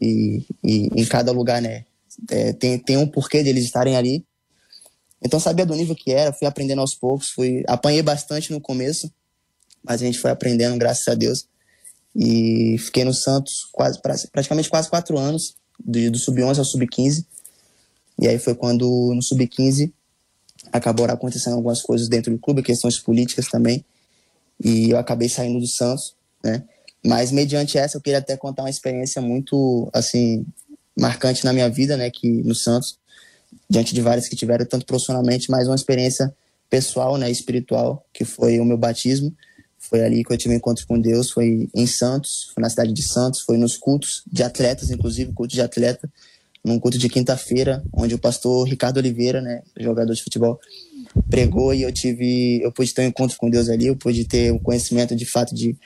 e, 0.00 0.44
e 0.64 0.88
em 1.00 1.04
cada 1.06 1.30
lugar, 1.30 1.62
né? 1.62 1.84
É, 2.30 2.52
tem, 2.52 2.78
tem 2.78 2.96
um 2.96 3.06
porquê 3.06 3.42
deles 3.42 3.64
estarem 3.64 3.96
ali. 3.96 4.24
Então 5.26 5.40
sabia 5.40 5.66
do 5.66 5.74
nível 5.74 5.94
que 5.94 6.12
era, 6.12 6.32
fui 6.32 6.46
aprendendo 6.46 6.80
aos 6.80 6.94
poucos, 6.94 7.30
fui 7.30 7.64
apanhei 7.66 8.00
bastante 8.00 8.52
no 8.52 8.60
começo, 8.60 9.12
mas 9.82 10.00
a 10.00 10.06
gente 10.06 10.18
foi 10.18 10.30
aprendendo, 10.30 10.78
graças 10.78 11.06
a 11.08 11.14
Deus. 11.14 11.48
E 12.14 12.78
fiquei 12.78 13.04
no 13.04 13.12
Santos 13.12 13.68
quase 13.72 14.00
praticamente 14.00 14.70
quase 14.70 14.88
quatro 14.88 15.18
anos, 15.18 15.56
do, 15.84 16.12
do 16.12 16.18
sub-11 16.18 16.58
ao 16.58 16.64
sub-15. 16.64 17.26
E 18.20 18.28
aí 18.28 18.38
foi 18.38 18.54
quando 18.54 19.12
no 19.14 19.22
sub-15 19.22 19.92
acabaram 20.72 21.14
acontecendo 21.14 21.54
algumas 21.54 21.82
coisas 21.82 22.08
dentro 22.08 22.32
do 22.32 22.38
clube, 22.38 22.62
questões 22.62 22.98
políticas 22.98 23.48
também. 23.48 23.84
E 24.62 24.90
eu 24.90 24.98
acabei 24.98 25.28
saindo 25.28 25.58
do 25.58 25.66
Santos, 25.66 26.14
né? 26.42 26.62
Mas 27.04 27.32
mediante 27.32 27.76
essa 27.76 27.96
eu 27.96 28.00
queria 28.00 28.20
até 28.20 28.36
contar 28.36 28.62
uma 28.62 28.70
experiência 28.70 29.20
muito 29.20 29.88
assim 29.92 30.46
marcante 30.98 31.44
na 31.44 31.52
minha 31.52 31.68
vida, 31.68 31.96
né, 31.96 32.10
que 32.10 32.42
no 32.42 32.54
Santos 32.54 32.98
diante 33.68 33.94
de 33.94 34.00
várias 34.00 34.28
que 34.28 34.36
tiveram, 34.36 34.64
tanto 34.64 34.86
profissionalmente, 34.86 35.50
mas 35.50 35.66
uma 35.66 35.74
experiência 35.74 36.34
pessoal, 36.68 37.16
né, 37.16 37.30
espiritual, 37.30 38.04
que 38.12 38.24
foi 38.24 38.58
o 38.60 38.64
meu 38.64 38.76
batismo. 38.76 39.34
Foi 39.78 40.02
ali 40.02 40.24
que 40.24 40.32
eu 40.32 40.38
tive 40.38 40.54
um 40.54 40.56
encontro 40.56 40.86
com 40.86 41.00
Deus, 41.00 41.30
foi 41.30 41.68
em 41.74 41.86
Santos, 41.86 42.50
foi 42.54 42.60
na 42.60 42.68
cidade 42.68 42.92
de 42.92 43.02
Santos, 43.02 43.40
foi 43.40 43.56
nos 43.56 43.76
cultos 43.76 44.22
de 44.26 44.42
atletas, 44.42 44.90
inclusive, 44.90 45.32
culto 45.32 45.54
de 45.54 45.60
atleta, 45.60 46.10
num 46.64 46.80
culto 46.80 46.98
de 46.98 47.08
quinta-feira, 47.08 47.84
onde 47.92 48.14
o 48.14 48.18
pastor 48.18 48.66
Ricardo 48.66 48.96
Oliveira, 48.96 49.40
né, 49.40 49.62
jogador 49.78 50.12
de 50.12 50.22
futebol, 50.22 50.58
pregou 51.30 51.72
e 51.72 51.82
eu 51.82 51.92
tive, 51.92 52.60
eu 52.62 52.72
pude 52.72 52.92
ter 52.92 53.02
um 53.02 53.06
encontro 53.06 53.36
com 53.38 53.48
Deus 53.48 53.68
ali, 53.68 53.86
eu 53.86 53.96
pude 53.96 54.24
ter 54.24 54.50
o 54.50 54.56
um 54.56 54.58
conhecimento 54.58 55.14
de 55.14 55.24
fato 55.24 55.54
de, 55.54 55.76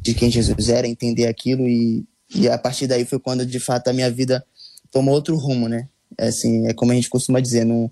de 0.00 0.14
quem 0.14 0.30
Jesus 0.30 0.70
era, 0.70 0.88
entender 0.88 1.26
aquilo 1.26 1.68
e, 1.68 2.06
e 2.34 2.48
a 2.48 2.56
partir 2.56 2.86
daí 2.86 3.04
foi 3.04 3.18
quando 3.18 3.44
de 3.44 3.60
fato 3.60 3.88
a 3.88 3.92
minha 3.92 4.10
vida 4.10 4.44
tomou 4.90 5.14
outro 5.14 5.36
rumo, 5.36 5.68
né? 5.68 5.88
É, 6.18 6.28
assim, 6.28 6.66
é 6.66 6.74
como 6.74 6.92
a 6.92 6.94
gente 6.94 7.10
costuma 7.10 7.40
dizer, 7.40 7.64
não, 7.64 7.90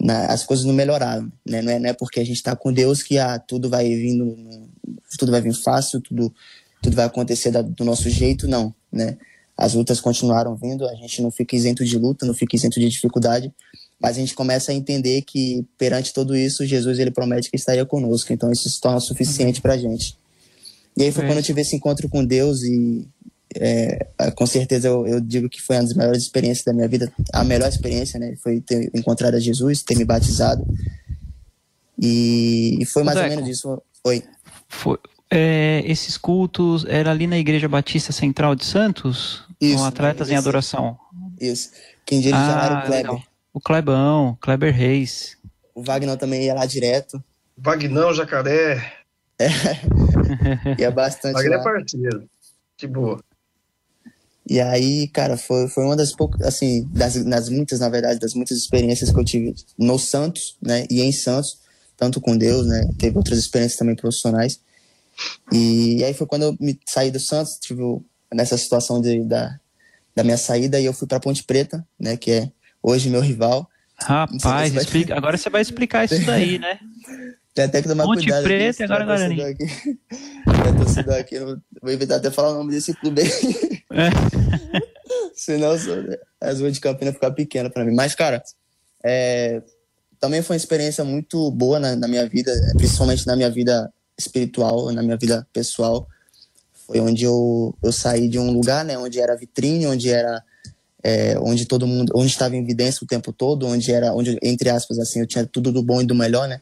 na, 0.00 0.26
as 0.26 0.44
coisas 0.44 0.64
não 0.64 0.74
melhoraram, 0.74 1.30
né? 1.46 1.62
Não 1.62 1.72
é, 1.72 1.78
não 1.78 1.90
é 1.90 1.92
porque 1.92 2.20
a 2.20 2.24
gente 2.24 2.36
está 2.36 2.56
com 2.56 2.72
Deus 2.72 3.02
que 3.02 3.18
ah, 3.18 3.38
tudo 3.38 3.68
vai 3.68 3.88
vindo, 3.94 4.36
tudo 5.18 5.30
vai 5.30 5.40
vir 5.40 5.54
fácil, 5.54 6.00
tudo, 6.00 6.34
tudo 6.82 6.96
vai 6.96 7.04
acontecer 7.04 7.50
da, 7.50 7.62
do 7.62 7.84
nosso 7.84 8.10
jeito, 8.10 8.48
não, 8.48 8.74
né? 8.90 9.16
As 9.56 9.74
lutas 9.74 10.00
continuaram 10.00 10.56
vindo, 10.56 10.88
a 10.88 10.94
gente 10.94 11.22
não 11.22 11.30
fica 11.30 11.54
isento 11.54 11.84
de 11.84 11.96
luta, 11.98 12.26
não 12.26 12.34
fica 12.34 12.56
isento 12.56 12.80
de 12.80 12.88
dificuldade, 12.88 13.52
mas 14.00 14.16
a 14.16 14.20
gente 14.20 14.34
começa 14.34 14.72
a 14.72 14.74
entender 14.74 15.22
que 15.22 15.64
perante 15.78 16.12
tudo 16.12 16.34
isso, 16.34 16.66
Jesus 16.66 16.98
ele 16.98 17.10
promete 17.10 17.48
que 17.48 17.56
estaria 17.56 17.86
conosco, 17.86 18.32
então 18.32 18.50
isso 18.50 18.68
se 18.68 18.80
torna 18.80 18.98
suficiente 18.98 19.60
para 19.60 19.74
a 19.74 19.78
gente. 19.78 20.18
E 20.96 21.04
aí 21.04 21.12
foi 21.12 21.24
é. 21.24 21.26
quando 21.26 21.38
eu 21.38 21.44
tive 21.44 21.60
esse 21.60 21.76
encontro 21.76 22.08
com 22.08 22.24
Deus 22.24 22.62
e 22.62 23.06
é, 23.56 24.30
com 24.34 24.46
certeza 24.46 24.88
eu, 24.88 25.06
eu, 25.06 25.20
digo 25.20 25.48
que 25.48 25.60
foi 25.60 25.76
uma 25.76 25.82
das 25.82 25.94
melhores 25.94 26.22
experiências 26.22 26.64
da 26.64 26.72
minha 26.72 26.88
vida, 26.88 27.12
a 27.32 27.44
melhor 27.44 27.68
experiência, 27.68 28.18
né? 28.18 28.34
Foi 28.42 28.60
ter 28.60 28.90
encontrado 28.94 29.34
a 29.34 29.40
Jesus, 29.40 29.82
ter 29.82 29.96
me 29.96 30.04
batizado. 30.04 30.64
E, 31.98 32.78
e 32.80 32.84
foi 32.84 33.02
mais 33.02 33.16
Deco, 33.16 33.30
ou 33.30 33.36
menos 33.36 33.48
isso. 33.50 33.82
Oi. 34.04 34.22
Foi, 34.68 34.98
é, 35.30 35.82
esses 35.86 36.18
cultos 36.18 36.84
era 36.86 37.10
ali 37.10 37.26
na 37.26 37.38
Igreja 37.38 37.68
Batista 37.68 38.12
Central 38.12 38.54
de 38.54 38.64
Santos? 38.64 39.44
Isso, 39.60 39.78
com 39.78 39.84
atletas 39.84 40.28
isso, 40.28 40.34
em 40.34 40.38
adoração. 40.38 40.98
Isso. 41.40 41.70
Quem 42.04 42.20
dirigia 42.20 42.38
ah, 42.38 42.64
era 42.64 42.74
o 42.74 42.86
Kleber. 42.86 42.96
Legal. 42.96 43.22
O 43.54 43.60
Klebão, 43.60 44.38
Kleber 44.40 44.74
Reis. 44.74 45.36
O 45.74 45.82
Wagner 45.82 46.16
também 46.16 46.44
ia 46.44 46.54
lá 46.54 46.66
direto. 46.66 47.22
Vagnão, 47.56 48.12
Jacaré. 48.12 48.92
É. 49.38 49.48
ia 50.78 50.90
bastante. 50.90 51.34
Wagner 51.34 51.60
é 51.60 51.62
parceiro. 51.62 52.28
Que 52.76 52.86
boa. 52.86 53.22
E 54.48 54.60
aí, 54.60 55.06
cara, 55.08 55.36
foi, 55.36 55.68
foi 55.68 55.84
uma 55.84 55.96
das 55.96 56.12
poucas, 56.12 56.40
assim, 56.42 56.88
das, 56.92 57.14
das 57.24 57.48
muitas, 57.48 57.78
na 57.78 57.88
verdade, 57.88 58.18
das 58.18 58.34
muitas 58.34 58.58
experiências 58.58 59.10
que 59.10 59.18
eu 59.18 59.24
tive 59.24 59.54
no 59.78 59.98
Santos, 59.98 60.56
né, 60.60 60.84
e 60.90 61.00
em 61.00 61.12
Santos, 61.12 61.58
tanto 61.96 62.20
com 62.20 62.36
Deus, 62.36 62.66
né, 62.66 62.88
teve 62.98 63.16
outras 63.16 63.38
experiências 63.38 63.78
também 63.78 63.94
profissionais. 63.94 64.60
E, 65.52 65.98
e 65.98 66.04
aí 66.04 66.12
foi 66.12 66.26
quando 66.26 66.42
eu 66.42 66.56
me 66.58 66.78
saí 66.86 67.10
do 67.10 67.20
Santos, 67.20 67.58
tive 67.60 67.82
nessa 68.34 68.58
situação 68.58 69.00
de, 69.00 69.22
da, 69.22 69.58
da 70.14 70.24
minha 70.24 70.36
saída, 70.38 70.80
e 70.80 70.84
eu 70.86 70.92
fui 70.92 71.06
para 71.06 71.20
Ponte 71.20 71.44
Preta, 71.44 71.86
né, 71.98 72.16
que 72.16 72.32
é 72.32 72.50
hoje 72.82 73.08
meu 73.08 73.20
rival. 73.20 73.68
Rapaz, 73.96 74.72
vai... 74.72 74.82
explica, 74.82 75.16
agora 75.16 75.38
você 75.38 75.48
vai 75.48 75.62
explicar 75.62 76.04
isso 76.04 76.26
daí, 76.26 76.58
né? 76.58 76.80
Tem 77.54 77.66
até 77.66 77.82
que 77.82 77.88
tomar 77.88 78.04
Ponte 78.04 78.20
cuidado. 78.20 78.42
Ponte 78.42 78.48
Preta, 78.48 78.84
agora 78.84 79.04
Guarani. 79.04 79.36
Torcedor 80.78 81.14
aqui, 81.16 81.38
vou 81.38 81.90
evitar 81.90 82.16
até 82.16 82.30
falar 82.30 82.52
o 82.52 82.54
nome 82.54 82.72
desse 82.72 82.94
clube 82.94 83.20
aí. 83.20 83.81
É. 83.92 84.82
Senão 85.34 85.72
as 86.40 86.60
ruas 86.60 86.74
de 86.74 86.80
Campina 86.80 87.12
ficar 87.12 87.30
pequena 87.32 87.70
para 87.70 87.84
mim. 87.84 87.94
Mas, 87.94 88.14
cara, 88.14 88.42
é, 89.04 89.62
também 90.20 90.42
foi 90.42 90.54
uma 90.54 90.58
experiência 90.58 91.04
muito 91.04 91.50
boa 91.50 91.80
na, 91.80 91.96
na, 91.96 92.06
minha 92.06 92.26
vida, 92.28 92.52
principalmente 92.76 93.26
na 93.26 93.34
minha 93.34 93.50
vida 93.50 93.92
espiritual, 94.16 94.92
na 94.92 95.02
minha 95.02 95.16
vida 95.16 95.46
pessoal. 95.52 96.06
Foi 96.86 97.00
onde 97.00 97.24
eu, 97.24 97.74
eu 97.82 97.92
saí 97.92 98.28
de 98.28 98.38
um 98.38 98.52
lugar, 98.52 98.84
né, 98.84 98.96
onde 98.98 99.20
era 99.20 99.36
vitrine, 99.36 99.86
onde 99.86 100.10
era 100.10 100.42
é, 101.02 101.36
onde 101.40 101.66
todo 101.66 101.86
mundo, 101.86 102.12
onde 102.14 102.30
estava 102.30 102.54
em 102.54 102.62
evidência 102.62 103.00
o 103.02 103.06
tempo 103.06 103.32
todo, 103.32 103.66
onde 103.66 103.90
era, 103.90 104.14
onde 104.14 104.38
entre 104.42 104.68
aspas 104.68 104.98
assim, 104.98 105.20
eu 105.20 105.26
tinha 105.26 105.44
tudo 105.44 105.72
do 105.72 105.82
bom 105.82 106.00
e 106.00 106.06
do 106.06 106.14
melhor, 106.14 106.46
né? 106.46 106.60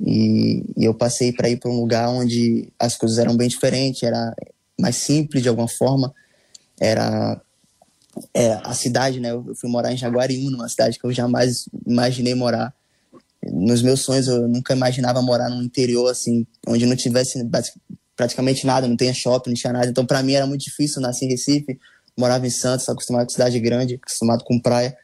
E, 0.00 0.64
e 0.76 0.84
eu 0.84 0.94
passei 0.94 1.32
para 1.32 1.50
ir 1.50 1.58
para 1.58 1.70
um 1.70 1.80
lugar 1.80 2.08
onde 2.08 2.72
as 2.78 2.96
coisas 2.96 3.18
eram 3.18 3.36
bem 3.36 3.48
diferentes, 3.48 4.02
era 4.02 4.34
mais 4.80 4.96
simples 4.96 5.42
de 5.42 5.48
alguma 5.48 5.68
forma 5.68 6.14
era 6.80 7.40
é, 8.34 8.52
a 8.64 8.74
cidade, 8.74 9.20
né? 9.20 9.30
Eu 9.30 9.54
fui 9.54 9.70
morar 9.70 9.92
em 9.92 9.96
Jaguariúna, 9.96 10.56
uma 10.56 10.68
cidade 10.68 10.98
que 10.98 11.06
eu 11.06 11.12
jamais 11.12 11.68
imaginei 11.86 12.34
morar. 12.34 12.74
Nos 13.44 13.82
meus 13.82 14.00
sonhos 14.00 14.26
eu 14.26 14.48
nunca 14.48 14.74
imaginava 14.74 15.22
morar 15.22 15.48
no 15.48 15.62
interior 15.62 16.10
assim, 16.10 16.46
onde 16.66 16.86
não 16.86 16.96
tivesse 16.96 17.38
praticamente 18.16 18.66
nada, 18.66 18.88
não 18.88 18.96
tinha 18.96 19.14
shopping, 19.14 19.50
não 19.50 19.56
tinha 19.56 19.72
nada. 19.72 19.86
Então, 19.88 20.04
para 20.04 20.22
mim 20.22 20.32
era 20.32 20.46
muito 20.46 20.62
difícil. 20.62 21.00
nascer 21.00 21.26
em 21.26 21.30
Recife, 21.30 21.78
morava 22.16 22.46
em 22.46 22.50
Santos, 22.50 22.88
acostumado 22.88 23.26
com 23.26 23.32
cidade 23.32 23.58
grande, 23.60 23.94
acostumado 23.94 24.44
com 24.44 24.60
praia. 24.60 24.96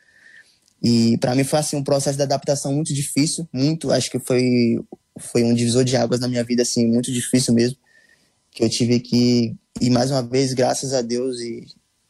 E 0.82 1.16
para 1.18 1.34
mim 1.34 1.44
foi 1.44 1.58
assim 1.58 1.76
um 1.76 1.84
processo 1.84 2.16
de 2.16 2.22
adaptação 2.22 2.72
muito 2.72 2.92
difícil, 2.92 3.48
muito, 3.52 3.90
acho 3.90 4.10
que 4.10 4.18
foi 4.18 4.78
foi 5.18 5.44
um 5.44 5.54
divisor 5.54 5.84
de 5.84 5.96
águas 5.96 6.18
na 6.18 6.26
minha 6.26 6.42
vida 6.42 6.62
assim, 6.62 6.86
muito 6.86 7.12
difícil 7.12 7.54
mesmo, 7.54 7.78
que 8.50 8.64
eu 8.64 8.68
tive 8.68 8.98
que 8.98 9.56
e 9.80 9.90
mais 9.90 10.10
uma 10.10 10.22
vez, 10.22 10.52
graças 10.52 10.92
a 10.92 11.02
Deus 11.02 11.40
e 11.40 11.66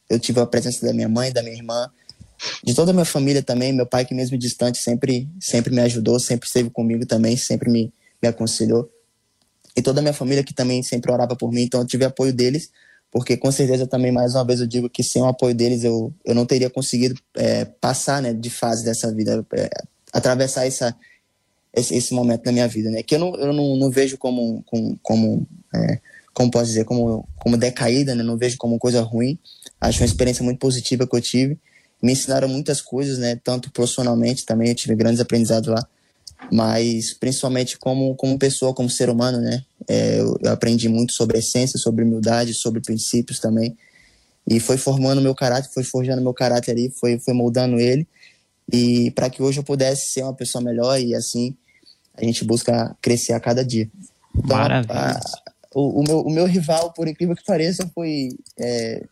eu 0.09 0.19
tive 0.19 0.39
a 0.39 0.45
presença 0.45 0.85
da 0.85 0.93
minha 0.93 1.09
mãe, 1.09 1.31
da 1.31 1.41
minha 1.41 1.55
irmã, 1.55 1.89
de 2.63 2.73
toda 2.75 2.91
a 2.91 2.93
minha 2.93 3.05
família 3.05 3.41
também, 3.41 3.73
meu 3.73 3.85
pai 3.85 4.05
que 4.05 4.13
mesmo 4.13 4.37
distante 4.37 4.77
sempre 4.77 5.27
sempre 5.39 5.73
me 5.73 5.81
ajudou, 5.81 6.19
sempre 6.19 6.47
esteve 6.47 6.69
comigo 6.69 7.05
também, 7.05 7.35
sempre 7.37 7.69
me 7.69 7.93
me 8.21 8.27
aconselhou. 8.27 8.89
E 9.75 9.81
toda 9.81 9.99
a 9.99 10.01
minha 10.01 10.13
família 10.13 10.43
que 10.43 10.53
também 10.53 10.81
sempre 10.83 11.11
orava 11.11 11.35
por 11.35 11.51
mim, 11.51 11.63
então 11.63 11.81
eu 11.81 11.87
tive 11.87 12.05
apoio 12.05 12.31
deles 12.31 12.71
porque 13.15 13.37
com 13.37 13.49
certeza 13.49 13.87
também 13.87 14.11
mais 14.11 14.35
uma 14.35 14.43
vez 14.43 14.59
eu 14.59 14.67
digo 14.67 14.89
que 14.89 15.01
sem 15.01 15.21
o 15.21 15.25
apoio 15.25 15.55
deles 15.55 15.85
eu, 15.85 16.13
eu 16.25 16.35
não 16.35 16.45
teria 16.45 16.69
conseguido 16.69 17.17
é, 17.33 17.63
passar 17.63 18.21
né, 18.21 18.33
de 18.33 18.49
fase 18.49 18.83
dessa 18.83 19.09
vida, 19.09 19.45
é, 19.53 19.69
atravessar 20.11 20.67
essa, 20.67 20.93
esse, 21.73 21.95
esse, 21.95 22.13
momento 22.13 22.45
na 22.45 22.51
minha 22.51 22.67
vida, 22.67 22.89
né? 22.89 23.01
Que 23.01 23.15
eu 23.15 23.19
não, 23.19 23.33
eu 23.35 23.53
não, 23.53 23.77
não 23.77 23.89
vejo 23.89 24.17
como, 24.17 24.61
como, 24.65 24.99
como, 25.01 25.47
é, 25.73 26.01
como 26.35 26.51
posso 26.51 26.65
dizer, 26.67 26.85
como, 26.85 27.27
como 27.37 27.57
decaída, 27.57 28.13
né? 28.13 28.21
Não 28.21 28.37
vejo 28.37 28.57
como 28.57 28.77
coisa 28.77 29.01
ruim. 29.01 29.39
Acho 29.81 30.01
uma 30.01 30.05
experiência 30.05 30.43
muito 30.43 30.59
positiva 30.59 31.07
que 31.07 31.15
eu 31.15 31.21
tive. 31.21 31.57
Me 32.03 32.11
ensinaram 32.11 32.47
muitas 32.47 32.81
coisas, 32.81 33.17
né? 33.17 33.39
Tanto 33.43 33.71
profissionalmente 33.71 34.45
também, 34.45 34.69
eu 34.69 34.75
tive 34.75 34.95
grandes 34.95 35.19
aprendizados 35.19 35.69
lá 35.69 35.87
mas 36.51 37.13
principalmente 37.13 37.77
como, 37.77 38.15
como 38.15 38.37
pessoa, 38.37 38.73
como 38.73 38.89
ser 38.89 39.09
humano, 39.09 39.39
né? 39.39 39.63
É, 39.87 40.19
eu, 40.19 40.37
eu, 40.43 40.51
aprendi 40.51 40.89
muito 40.89 41.13
sobre 41.13 41.39
essência, 41.39 41.79
sobre 41.79 42.03
humildade, 42.03 42.53
sobre 42.53 42.81
princípios 42.81 43.39
também. 43.39 43.75
E 44.47 44.59
foi 44.59 44.77
formando 44.77 45.21
meu 45.21 45.33
caráter, 45.33 45.71
foi 45.73 45.83
forjando 45.83 46.21
meu 46.21 46.33
caráter 46.33 46.71
ali, 46.71 46.91
foi, 46.99 47.19
foi 47.19 47.33
moldando 47.33 47.79
ele. 47.79 48.07
E 48.71 49.11
para 49.11 49.29
que 49.29 49.41
hoje 49.41 49.59
eu 49.59 49.63
pudesse 49.63 50.11
ser 50.11 50.23
uma 50.23 50.33
pessoa 50.33 50.63
melhor 50.63 50.99
e 50.99 51.15
assim 51.15 51.55
a 52.13 52.23
gente 52.23 52.43
busca 52.45 52.95
crescer 53.01 53.33
a 53.33 53.39
cada 53.39 53.63
dia. 53.63 53.89
Então, 54.35 54.57
Maravilha. 54.57 54.93
A, 54.93 55.21
o, 55.75 55.99
o, 55.99 56.03
meu, 56.03 56.21
o 56.21 56.31
meu 56.31 56.45
rival, 56.45 56.93
por 56.93 57.05
incrível 57.05 57.35
que 57.35 57.43
pareça, 57.43 57.89
foi. 57.93 58.29
É, 58.57 59.03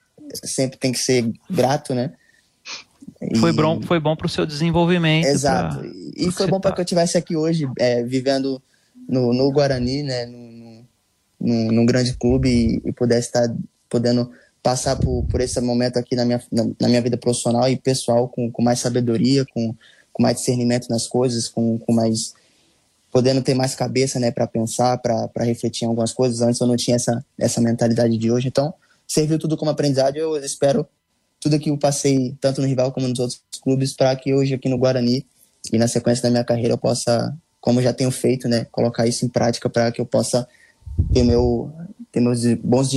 sempre 0.46 0.80
tem 0.80 0.94
que 0.94 0.98
ser 0.98 1.30
grato, 1.50 1.94
né? 1.94 2.14
Foi 3.40 3.52
bom, 3.52 3.82
foi 3.82 4.00
bom 4.00 4.16
para 4.16 4.28
o 4.28 4.30
seu 4.30 4.46
desenvolvimento. 4.46 5.26
Exato. 5.26 5.80
Pra... 5.80 5.88
E 6.16 6.32
foi 6.32 6.48
bom 6.48 6.60
para 6.60 6.72
tá. 6.72 6.76
que 6.76 6.82
eu 6.82 6.84
estivesse 6.84 7.18
aqui 7.18 7.36
hoje, 7.36 7.70
é, 7.78 8.02
vivendo 8.04 8.62
no, 9.08 9.34
no 9.34 9.52
Guarani, 9.52 10.04
né, 10.04 10.26
no, 10.26 10.86
no, 11.40 11.72
num 11.72 11.86
grande 11.86 12.14
clube 12.14 12.50
e, 12.50 12.90
e, 12.90 12.92
pudesse 12.94 13.28
estar 13.28 13.54
podendo 13.90 14.32
passar 14.62 14.96
por, 14.96 15.26
por 15.26 15.42
esse 15.42 15.60
momento 15.60 15.98
aqui 15.98 16.16
na 16.16 16.26
minha, 16.26 16.42
na, 16.52 16.64
na 16.80 16.88
minha 16.88 17.02
vida 17.02 17.18
profissional 17.18 17.70
e 17.70 17.76
pessoal 17.76 18.30
com, 18.30 18.50
com 18.50 18.62
mais 18.62 18.80
sabedoria, 18.80 19.46
com, 19.54 19.76
com 20.12 20.24
mais 20.24 20.38
discernimento 20.38 20.88
nas 20.90 21.08
coisas, 21.08 21.50
com, 21.50 21.78
com 21.80 21.94
mais 21.94 22.34
podendo 23.14 23.44
ter 23.44 23.54
mais 23.54 23.76
cabeça, 23.76 24.20
né, 24.20 24.32
para 24.32 24.48
pensar, 24.48 24.98
para 24.98 25.44
refletir 25.46 25.86
em 25.86 25.88
algumas 25.88 26.12
coisas. 26.12 26.42
Antes 26.42 26.60
eu 26.60 26.66
não 26.66 26.76
tinha 26.76 26.96
essa 26.96 27.24
essa 27.38 27.62
mentalidade 27.62 28.18
de 28.18 28.32
hoje, 28.32 28.48
então 28.48 28.74
serviu 29.08 29.38
tudo 29.38 29.56
como 29.56 29.70
aprendizado. 29.70 30.18
Eu 30.18 30.36
espero 30.38 30.86
tudo 31.40 31.60
que 31.60 31.70
eu 31.70 31.78
passei, 31.78 32.36
tanto 32.42 32.60
no 32.60 32.68
rival 32.68 32.92
como 32.92 33.08
nos 33.08 33.20
outros 33.20 33.40
clubes, 33.62 33.94
para 33.94 34.16
que 34.16 34.34
hoje 34.34 34.56
aqui 34.56 34.68
no 34.68 34.80
Guarani 34.80 35.24
e 35.72 35.78
na 35.78 35.88
sequência 35.88 36.24
da 36.24 36.32
minha 36.32 36.44
carreira 36.44 36.74
eu 36.74 36.78
possa, 36.78 37.38
como 37.62 37.84
já 37.84 37.94
tenho 37.94 38.10
feito, 38.10 38.48
né, 38.48 38.66
colocar 38.72 39.06
isso 39.06 39.24
em 39.24 39.30
prática 39.30 39.70
para 39.70 39.92
que 39.92 40.02
eu 40.02 40.06
possa 40.08 40.48
ter, 41.14 41.24
meu, 41.24 41.72
ter 42.12 42.20
meus 42.20 42.44
bons 42.56 42.90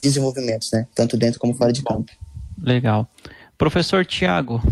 desenvolvimentos, 0.00 0.70
né, 0.72 0.86
tanto 0.94 1.18
dentro 1.18 1.38
como 1.38 1.52
fora 1.52 1.74
de 1.74 1.82
campo. 1.82 2.10
Legal. 2.60 3.06
Professor 3.58 4.06
Tiago, 4.06 4.62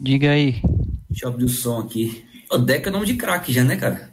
diga 0.00 0.30
aí. 0.30 0.62
Deixa 1.10 1.26
eu 1.26 1.30
abrir 1.30 1.44
o 1.44 1.48
som 1.48 1.80
aqui. 1.80 2.24
O 2.50 2.58
Deca 2.58 2.88
é 2.88 2.92
nome 2.92 3.06
de 3.06 3.14
craque 3.14 3.52
já, 3.52 3.64
né, 3.64 3.76
cara? 3.76 4.10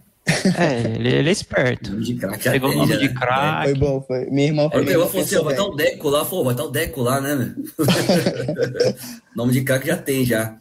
É, 0.57 0.95
ele, 0.95 1.09
ele 1.09 1.29
é 1.29 1.31
esperto. 1.31 1.91
Nome 1.91 2.03
de 2.03 2.15
craque. 2.15 2.49
Pegou 2.49 2.71
o 2.71 2.75
nome 2.75 2.97
de 2.97 3.13
craque. 3.13 3.69
Foi 3.69 3.79
bom, 3.79 4.01
foi. 4.01 4.25
Minha 4.25 4.47
irmã 4.47 4.69
foi. 4.69 4.81
Ele 4.81 4.91
falou 4.91 5.07
assim: 5.07 5.43
vai 5.43 5.53
estar 5.53 5.65
o 5.65 5.75
Deco 5.75 6.09
lá, 6.09 6.25
pô, 6.25 6.43
vai 6.43 6.53
estar 6.53 6.63
o 6.63 6.71
Deco 6.71 7.01
lá, 7.01 7.21
né, 7.21 7.55
Nome 9.35 9.53
de 9.53 9.63
craque 9.63 9.87
já 9.87 9.97
tem, 9.97 10.25
já. 10.25 10.57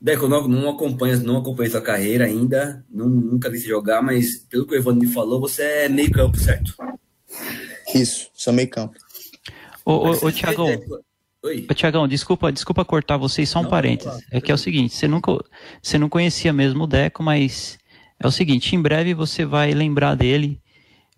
Deco, 0.00 0.28
não, 0.28 0.46
não 0.46 0.68
acompanha, 0.70 1.16
não 1.16 1.38
acompanha 1.38 1.70
sua 1.70 1.80
carreira 1.80 2.26
ainda, 2.26 2.84
não, 2.90 3.08
nunca 3.08 3.48
vi 3.48 3.58
você 3.58 3.66
jogar, 3.66 4.02
mas 4.02 4.36
pelo 4.50 4.66
que 4.66 4.74
o 4.74 4.76
Evandro 4.76 5.00
me 5.00 5.12
falou, 5.12 5.40
você 5.40 5.62
é 5.62 5.88
meio 5.88 6.10
campo, 6.10 6.38
certo? 6.38 6.74
Isso, 7.94 8.28
sou 8.34 8.52
meio 8.52 8.68
campo. 8.68 8.94
Ô, 9.84 9.92
ô, 9.92 10.26
ô 10.26 10.32
Tiagão, 10.32 10.68
Oi. 11.46 11.64
Tiagão, 11.76 12.08
desculpa, 12.08 12.50
desculpa 12.50 12.84
cortar 12.84 13.16
vocês, 13.16 13.48
só 13.48 13.60
um 13.60 13.62
não, 13.62 13.70
parênteses. 13.70 14.20
É 14.32 14.40
que 14.40 14.50
é 14.50 14.54
o 14.54 14.58
seguinte, 14.58 14.94
você 14.94 15.06
nunca, 15.06 15.32
você 15.80 15.96
não 15.96 16.08
conhecia 16.08 16.52
mesmo 16.52 16.84
o 16.84 16.86
Deco, 16.88 17.22
mas 17.22 17.78
é 18.18 18.26
o 18.26 18.32
seguinte, 18.32 18.74
em 18.74 18.82
breve 18.82 19.14
você 19.14 19.44
vai 19.44 19.72
lembrar 19.72 20.16
dele, 20.16 20.60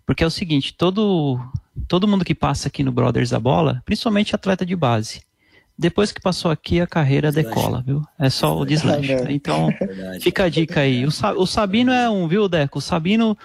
porque 0.05 0.23
é 0.23 0.27
o 0.27 0.31
seguinte, 0.31 0.71
todo, 0.71 1.39
todo 1.87 2.07
mundo 2.07 2.23
que 2.23 2.35
passa 2.35 2.67
aqui 2.67 2.83
no 2.83 2.91
Brothers 2.91 3.31
da 3.31 3.39
Bola, 3.39 3.81
principalmente 3.85 4.35
atleta 4.35 4.63
de 4.63 4.75
base, 4.75 5.21
depois 5.75 6.11
que 6.11 6.21
passou 6.21 6.51
aqui, 6.51 6.79
a 6.79 6.85
carreira 6.85 7.31
decola, 7.31 7.81
viu? 7.83 8.03
É 8.19 8.29
só 8.29 8.55
o 8.55 8.65
deslanche. 8.65 9.15
Então, 9.29 9.69
fica 10.21 10.43
a 10.43 10.49
dica 10.49 10.81
aí. 10.81 11.05
O, 11.05 11.09
o 11.37 11.47
Sabino 11.47 11.91
é 11.91 12.09
um, 12.09 12.27
viu, 12.27 12.49
Deco? 12.49 12.79
O 12.79 12.81
Sabino, 12.81 13.35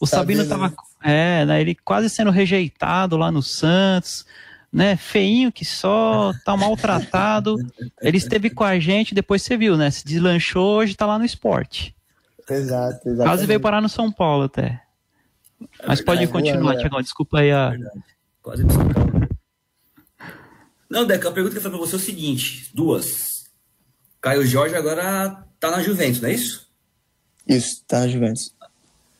o 0.00 0.06
Sabino, 0.06 0.44
Sabino 0.44 0.70
tava, 0.70 0.74
é, 1.02 1.46
né, 1.46 1.60
ele 1.60 1.74
quase 1.74 2.10
sendo 2.10 2.32
rejeitado 2.32 3.16
lá 3.16 3.30
no 3.30 3.40
Santos, 3.40 4.26
né? 4.74 4.96
Feinho 4.96 5.52
que 5.52 5.64
só, 5.64 6.34
tá 6.44 6.56
maltratado. 6.56 7.56
Ele 8.02 8.18
esteve 8.18 8.50
com 8.50 8.64
a 8.64 8.78
gente, 8.80 9.14
depois 9.14 9.40
você 9.40 9.56
viu, 9.56 9.76
né? 9.76 9.88
Se 9.88 10.04
deslanchou, 10.04 10.78
hoje 10.78 10.96
tá 10.96 11.06
lá 11.06 11.16
no 11.16 11.24
esporte. 11.24 11.94
Exato, 12.50 13.08
exato. 13.08 13.28
Quase 13.30 13.46
veio 13.46 13.60
parar 13.60 13.80
no 13.80 13.88
São 13.88 14.10
Paulo 14.10 14.44
até. 14.44 14.82
Mas 15.86 16.00
é 16.00 16.02
pode 16.02 16.26
continuar, 16.26 16.76
Tiagão. 16.76 17.00
Desculpa 17.00 17.38
aí 17.38 17.52
a. 17.52 17.72
Quase 18.42 18.64
Não, 20.90 21.06
Deca, 21.06 21.28
a 21.28 21.32
pergunta 21.32 21.52
que 21.52 21.58
eu 21.58 21.62
falei 21.62 21.78
pra 21.78 21.86
você 21.86 21.94
é 21.94 21.98
o 21.98 22.00
seguinte: 22.00 22.70
duas. 22.74 23.44
Caio 24.20 24.44
Jorge 24.44 24.74
agora 24.74 25.44
tá 25.60 25.70
na 25.70 25.82
Juventus, 25.82 26.20
não 26.20 26.28
é 26.28 26.32
isso? 26.32 26.68
Isso, 27.46 27.84
tá 27.86 28.00
na 28.00 28.08
Juventus. 28.08 28.54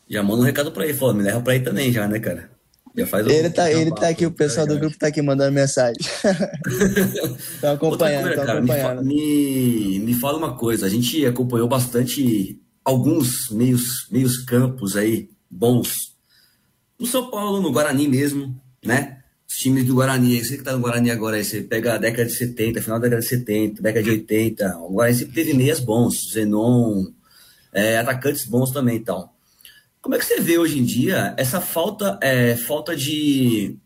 Já 0.08 0.22
manda 0.22 0.42
um 0.42 0.44
recado 0.44 0.72
pra 0.72 0.84
ele, 0.84 0.94
falou, 0.94 1.14
me 1.14 1.22
leva 1.22 1.40
pra 1.40 1.54
ele 1.54 1.64
também 1.64 1.92
já, 1.92 2.08
né, 2.08 2.18
cara? 2.18 2.50
Já 2.96 3.06
faz 3.08 3.26
ele 3.26 3.50
tá, 3.50 3.70
ele 3.70 3.90
tá 3.90 4.08
aqui, 4.08 4.24
o 4.24 4.30
pessoal 4.30 4.66
do 4.66 4.78
grupo 4.78 4.96
tá 4.96 5.08
aqui 5.08 5.20
mandando 5.20 5.50
mensagem. 5.50 5.96
Estão 7.54 7.74
acompanhando, 7.74 8.28
estão 8.28 8.44
acompanhando. 8.44 9.04
Me, 9.04 9.98
me 9.98 10.14
fala 10.14 10.38
uma 10.38 10.56
coisa, 10.56 10.86
a 10.86 10.88
gente 10.88 11.26
acompanhou 11.26 11.66
bastante 11.66 12.60
alguns 12.84 13.50
meios, 13.50 14.06
meios 14.12 14.38
campos 14.38 14.96
aí 14.96 15.28
bons. 15.50 16.14
No 16.98 17.06
São 17.06 17.30
Paulo, 17.30 17.60
no 17.60 17.72
Guarani 17.72 18.06
mesmo, 18.06 18.54
né? 18.84 19.18
Os 19.48 19.56
times 19.56 19.84
do 19.84 19.94
Guarani, 19.94 20.44
você 20.44 20.56
que 20.56 20.62
tá 20.62 20.72
no 20.72 20.80
Guarani 20.80 21.10
agora, 21.10 21.36
aí 21.36 21.44
você 21.44 21.62
pega 21.62 21.94
a 21.94 21.98
década 21.98 22.26
de 22.26 22.36
70, 22.36 22.80
final 22.80 23.00
da 23.00 23.08
década 23.08 23.22
de 23.22 23.28
70, 23.28 23.82
década 23.82 24.04
de 24.04 24.10
80, 24.10 24.78
o 24.78 24.92
Guarani 24.92 25.16
sempre 25.16 25.34
teve 25.34 25.52
meias 25.52 25.80
bons, 25.80 26.14
Zenon, 26.32 27.06
é, 27.72 27.98
atacantes 27.98 28.46
bons 28.46 28.70
também 28.70 28.96
então. 28.98 29.33
Como 30.04 30.14
é 30.14 30.18
que 30.18 30.26
você 30.26 30.38
vê 30.38 30.58
hoje 30.58 30.78
em 30.78 30.84
dia 30.84 31.34
essa 31.38 31.62
falta, 31.62 32.18
é, 32.20 32.54
falta 32.54 32.94
de. 32.94 33.78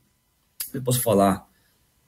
Como 0.65 0.79
eu 0.79 0.83
posso 0.83 1.01
falar? 1.01 1.47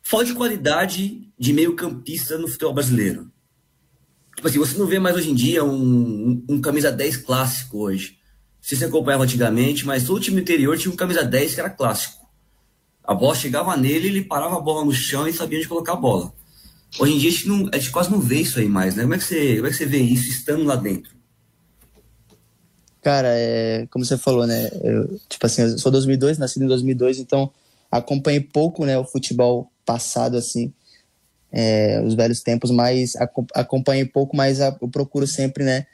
Falta 0.02 0.26
de 0.26 0.34
qualidade 0.34 1.32
de 1.38 1.52
meio 1.52 1.76
campista 1.76 2.36
no 2.36 2.48
futebol 2.48 2.74
brasileiro. 2.74 3.30
Tipo 4.34 4.48
assim, 4.48 4.58
você 4.58 4.76
não 4.76 4.88
vê 4.88 4.98
mais 4.98 5.14
hoje 5.14 5.30
em 5.30 5.34
dia 5.36 5.64
um, 5.64 5.70
um, 5.70 6.44
um 6.48 6.60
camisa 6.60 6.90
10 6.90 7.18
clássico 7.18 7.78
hoje. 7.78 8.18
Se 8.60 8.74
você 8.74 8.86
acompanhava 8.86 9.22
antigamente, 9.22 9.86
mas 9.86 10.02
todo 10.02 10.18
time 10.18 10.40
interior 10.40 10.76
tinha 10.76 10.92
um 10.92 10.96
camisa 10.96 11.22
10 11.22 11.54
que 11.54 11.60
era 11.60 11.70
clássico. 11.70 12.26
A 13.04 13.14
bola 13.14 13.36
chegava 13.36 13.76
nele, 13.76 14.08
ele 14.08 14.24
parava 14.24 14.56
a 14.56 14.60
bola 14.60 14.84
no 14.84 14.92
chão 14.92 15.28
e 15.28 15.32
sabia 15.32 15.60
onde 15.60 15.68
colocar 15.68 15.92
a 15.92 15.96
bola. 15.96 16.34
Hoje 16.98 17.14
em 17.14 17.18
dia 17.18 17.28
a 17.28 17.32
gente, 17.32 17.46
não, 17.46 17.70
a 17.72 17.78
gente 17.78 17.92
quase 17.92 18.10
não 18.10 18.20
vê 18.20 18.40
isso 18.40 18.58
aí 18.58 18.68
mais, 18.68 18.96
né? 18.96 19.04
Como 19.04 19.14
é 19.14 19.18
que 19.18 19.24
você, 19.24 19.54
como 19.54 19.68
é 19.68 19.70
que 19.70 19.76
você 19.76 19.86
vê 19.86 19.98
isso 19.98 20.28
estando 20.28 20.64
lá 20.64 20.74
dentro? 20.74 21.19
Cara, 23.02 23.28
é, 23.30 23.86
como 23.90 24.04
você 24.04 24.18
falou, 24.18 24.46
né? 24.46 24.70
Eu, 24.82 25.18
tipo 25.28 25.46
assim, 25.46 25.62
eu 25.62 25.78
sou 25.78 25.90
2002, 25.90 26.38
nascido 26.38 26.64
em 26.64 26.68
2002, 26.68 27.18
então 27.18 27.50
acompanhei 27.90 28.40
pouco, 28.40 28.84
né, 28.84 28.96
o 28.98 29.04
futebol 29.04 29.70
passado 29.84 30.36
assim 30.36 30.72
é, 31.52 32.00
os 32.04 32.14
velhos 32.14 32.42
tempos, 32.42 32.70
mas 32.70 33.14
acompanhei 33.54 34.04
pouco, 34.04 34.36
mas 34.36 34.60
eu 34.60 34.88
procuro 34.88 35.26
sempre, 35.26 35.64
né, 35.64 35.86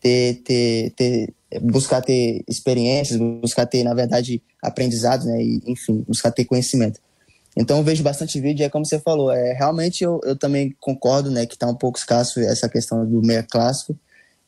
ter, 0.00 0.42
ter, 0.44 0.90
ter, 0.90 1.34
buscar 1.62 2.02
ter 2.02 2.42
experiências, 2.48 3.18
buscar 3.18 3.66
ter, 3.66 3.84
na 3.84 3.94
verdade, 3.94 4.42
aprendizados, 4.62 5.26
né, 5.26 5.42
e, 5.42 5.62
enfim, 5.66 6.04
buscar 6.06 6.30
ter 6.30 6.44
conhecimento. 6.44 7.00
Então 7.56 7.82
vejo 7.82 8.02
bastante 8.02 8.38
vídeo, 8.40 8.64
é 8.64 8.68
como 8.68 8.84
você 8.84 8.98
falou, 8.98 9.32
é, 9.32 9.52
realmente 9.54 10.04
eu, 10.04 10.20
eu 10.24 10.36
também 10.36 10.74
concordo, 10.80 11.30
né, 11.30 11.46
que 11.46 11.54
está 11.54 11.66
um 11.66 11.74
pouco 11.74 11.98
escasso 11.98 12.40
essa 12.40 12.68
questão 12.68 13.06
do 13.06 13.22
meia 13.22 13.42
clássico. 13.42 13.96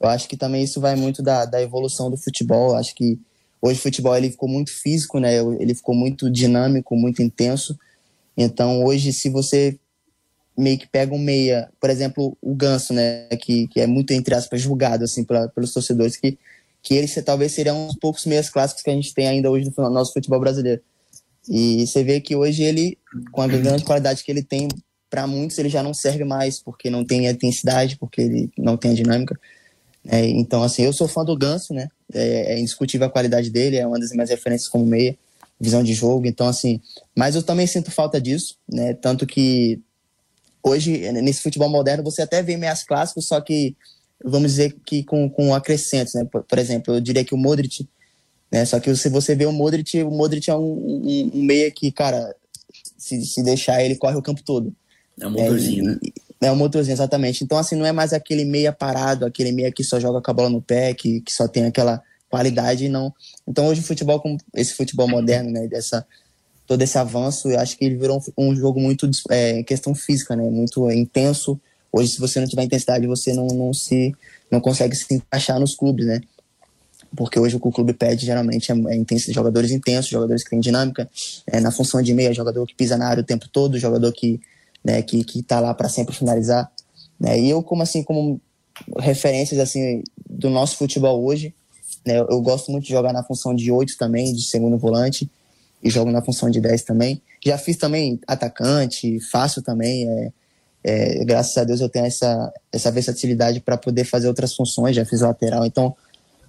Eu 0.00 0.08
acho 0.08 0.28
que 0.28 0.36
também 0.36 0.62
isso 0.62 0.80
vai 0.80 0.94
muito 0.94 1.22
da, 1.22 1.44
da 1.44 1.60
evolução 1.60 2.10
do 2.10 2.16
futebol, 2.16 2.70
eu 2.70 2.76
acho 2.76 2.94
que 2.94 3.18
Hoje 3.60 3.78
o 3.78 3.82
futebol 3.82 4.16
ele 4.16 4.30
ficou 4.30 4.48
muito 4.48 4.70
físico, 4.72 5.18
né? 5.18 5.38
Ele 5.58 5.74
ficou 5.74 5.94
muito 5.94 6.30
dinâmico, 6.30 6.96
muito 6.96 7.22
intenso. 7.22 7.76
Então 8.36 8.84
hoje, 8.84 9.12
se 9.12 9.28
você 9.28 9.78
meio 10.56 10.78
que 10.78 10.88
pega 10.88 11.14
um 11.14 11.18
meia, 11.18 11.70
por 11.80 11.90
exemplo, 11.90 12.36
o 12.40 12.54
Ganso, 12.54 12.92
né? 12.92 13.26
Que, 13.40 13.66
que 13.68 13.80
é 13.80 13.86
muito, 13.86 14.12
entre 14.12 14.34
aspas, 14.34 14.60
julgado, 14.60 15.04
assim, 15.04 15.24
pra, 15.24 15.48
pelos 15.48 15.72
torcedores, 15.72 16.16
que, 16.16 16.38
que 16.82 16.94
ele 16.94 17.08
talvez 17.22 17.52
seria 17.52 17.74
um 17.74 17.88
dos 17.88 17.96
poucos 17.96 18.26
meias 18.26 18.48
clássicos 18.48 18.82
que 18.82 18.90
a 18.90 18.94
gente 18.94 19.12
tem 19.12 19.26
ainda 19.26 19.50
hoje 19.50 19.72
no 19.76 19.90
nosso 19.90 20.12
futebol 20.12 20.40
brasileiro. 20.40 20.80
E 21.48 21.86
você 21.86 22.04
vê 22.04 22.20
que 22.20 22.36
hoje 22.36 22.62
ele, 22.62 22.96
com 23.32 23.42
a 23.42 23.48
grande 23.48 23.84
qualidade 23.84 24.22
que 24.22 24.30
ele 24.30 24.42
tem, 24.42 24.68
para 25.10 25.26
muitos 25.26 25.58
ele 25.58 25.68
já 25.70 25.82
não 25.82 25.94
serve 25.94 26.22
mais, 26.22 26.60
porque 26.60 26.90
não 26.90 27.04
tem 27.04 27.26
a 27.26 27.30
intensidade, 27.30 27.96
porque 27.96 28.20
ele 28.20 28.50
não 28.56 28.76
tem 28.76 28.92
a 28.92 28.94
dinâmica. 28.94 29.38
É, 30.06 30.26
então, 30.26 30.62
assim, 30.62 30.82
eu 30.82 30.92
sou 30.92 31.08
fã 31.08 31.24
do 31.24 31.36
Ganso, 31.36 31.74
né? 31.74 31.88
É, 32.12 32.54
é, 32.54 32.58
indiscutível 32.58 33.06
a 33.06 33.10
qualidade 33.10 33.50
dele, 33.50 33.76
é 33.76 33.86
uma 33.86 33.98
das 33.98 34.10
minhas 34.12 34.30
referências 34.30 34.68
como 34.68 34.86
meia, 34.86 35.16
visão 35.60 35.82
de 35.82 35.92
jogo. 35.92 36.26
Então, 36.26 36.46
assim, 36.46 36.80
mas 37.14 37.34
eu 37.34 37.42
também 37.42 37.66
sinto 37.66 37.90
falta 37.90 38.20
disso, 38.20 38.56
né? 38.70 38.94
Tanto 38.94 39.26
que 39.26 39.80
hoje, 40.62 41.10
nesse 41.12 41.42
futebol 41.42 41.68
moderno, 41.68 42.02
você 42.02 42.22
até 42.22 42.42
vê 42.42 42.56
meias 42.56 42.84
clássicos, 42.84 43.26
só 43.26 43.40
que, 43.40 43.76
vamos 44.24 44.52
dizer 44.52 44.76
que 44.84 45.02
com, 45.04 45.28
com 45.28 45.54
acrescentos, 45.54 46.14
né? 46.14 46.24
Por, 46.24 46.42
por 46.42 46.58
exemplo, 46.58 46.94
eu 46.94 47.00
diria 47.00 47.24
que 47.24 47.34
o 47.34 47.38
Modric, 47.38 47.88
né? 48.50 48.64
Só 48.64 48.80
que 48.80 48.94
se 48.96 49.08
você 49.08 49.34
vê 49.34 49.46
o 49.46 49.52
Modric, 49.52 50.02
o 50.02 50.10
Modric 50.10 50.48
é 50.50 50.54
um, 50.54 50.62
um, 50.62 51.30
um 51.34 51.42
meia 51.42 51.70
que, 51.70 51.92
cara, 51.92 52.34
se, 52.96 53.24
se 53.24 53.42
deixar, 53.42 53.82
ele 53.82 53.96
corre 53.96 54.16
o 54.16 54.22
campo 54.22 54.42
todo. 54.42 54.72
É 55.20 55.26
um 55.26 55.30
motorzinho, 55.30 55.84
é, 55.84 55.92
né? 55.92 55.98
É 56.40 56.52
um 56.52 56.56
motorzinho, 56.56 56.94
exatamente. 56.94 57.42
Então, 57.42 57.58
assim, 57.58 57.74
não 57.74 57.84
é 57.84 57.92
mais 57.92 58.12
aquele 58.12 58.44
meia 58.44 58.72
parado, 58.72 59.26
aquele 59.26 59.50
meia 59.50 59.72
que 59.72 59.82
só 59.82 59.98
joga 59.98 60.20
com 60.20 60.30
a 60.30 60.34
bola 60.34 60.50
no 60.50 60.62
pé, 60.62 60.94
que, 60.94 61.20
que 61.20 61.32
só 61.32 61.48
tem 61.48 61.64
aquela 61.64 62.02
qualidade, 62.30 62.88
não. 62.88 63.12
Então, 63.46 63.66
hoje 63.66 63.80
o 63.80 63.84
futebol, 63.84 64.20
com 64.20 64.36
esse 64.54 64.74
futebol 64.74 65.08
moderno, 65.08 65.50
né, 65.50 65.66
dessa, 65.66 66.06
todo 66.66 66.80
esse 66.82 66.96
avanço, 66.96 67.48
eu 67.50 67.58
acho 67.58 67.76
que 67.76 67.84
ele 67.84 67.96
virou 67.96 68.22
um, 68.36 68.50
um 68.50 68.54
jogo 68.54 68.80
muito 68.80 69.10
é, 69.30 69.62
questão 69.64 69.94
física, 69.94 70.36
né, 70.36 70.44
muito 70.44 70.88
intenso. 70.90 71.60
Hoje, 71.90 72.12
se 72.12 72.20
você 72.20 72.38
não 72.38 72.46
tiver 72.46 72.62
intensidade, 72.62 73.06
você 73.06 73.32
não, 73.32 73.46
não 73.48 73.72
se 73.72 74.14
não 74.50 74.60
consegue 74.60 74.94
se 74.94 75.12
encaixar 75.12 75.58
nos 75.58 75.74
clubes, 75.74 76.06
né? 76.06 76.20
Porque 77.16 77.38
hoje 77.38 77.56
o 77.56 77.60
que 77.60 77.68
o 77.68 77.72
clube 77.72 77.94
pede 77.94 78.26
geralmente 78.26 78.70
é, 78.70 78.74
é 78.74 79.32
jogadores 79.32 79.70
intensos, 79.70 80.10
jogadores 80.10 80.44
que 80.44 80.50
têm 80.50 80.60
dinâmica, 80.60 81.08
é, 81.46 81.60
na 81.60 81.70
função 81.70 82.02
de 82.02 82.12
meia, 82.12 82.34
jogador 82.34 82.66
que 82.66 82.74
pisa 82.74 82.96
na 82.96 83.08
área 83.08 83.22
o 83.22 83.26
tempo 83.26 83.48
todo, 83.48 83.78
jogador 83.78 84.12
que 84.12 84.40
né, 84.88 85.02
que 85.02 85.22
que 85.22 85.40
está 85.40 85.60
lá 85.60 85.74
para 85.74 85.88
sempre 85.88 86.16
finalizar, 86.16 86.70
né? 87.20 87.38
E 87.38 87.50
eu 87.50 87.62
como 87.62 87.82
assim 87.82 88.02
como 88.02 88.40
referências 88.98 89.60
assim 89.60 90.02
do 90.28 90.48
nosso 90.48 90.76
futebol 90.76 91.22
hoje, 91.22 91.54
né? 92.06 92.18
Eu, 92.20 92.40
gosto 92.40 92.72
muito 92.72 92.84
de 92.84 92.90
jogar 92.90 93.12
na 93.12 93.22
função 93.22 93.54
de 93.54 93.70
oito 93.70 93.98
também, 93.98 94.32
de 94.32 94.42
segundo 94.42 94.78
volante 94.78 95.30
e 95.82 95.90
jogo 95.90 96.10
na 96.10 96.22
função 96.22 96.48
de 96.48 96.58
10 96.58 96.82
também. 96.84 97.20
Já 97.44 97.58
fiz 97.58 97.76
também 97.76 98.18
atacante, 98.26 99.20
faço 99.30 99.60
também, 99.60 100.08
é, 100.08 100.32
é, 100.82 101.24
graças 101.24 101.56
a 101.58 101.64
Deus 101.64 101.80
eu 101.82 101.88
tenho 101.88 102.06
essa, 102.06 102.52
essa 102.72 102.90
versatilidade 102.90 103.60
para 103.60 103.76
poder 103.76 104.04
fazer 104.04 104.26
outras 104.26 104.54
funções, 104.54 104.96
já 104.96 105.04
fiz 105.04 105.20
lateral, 105.20 105.66
então 105.66 105.94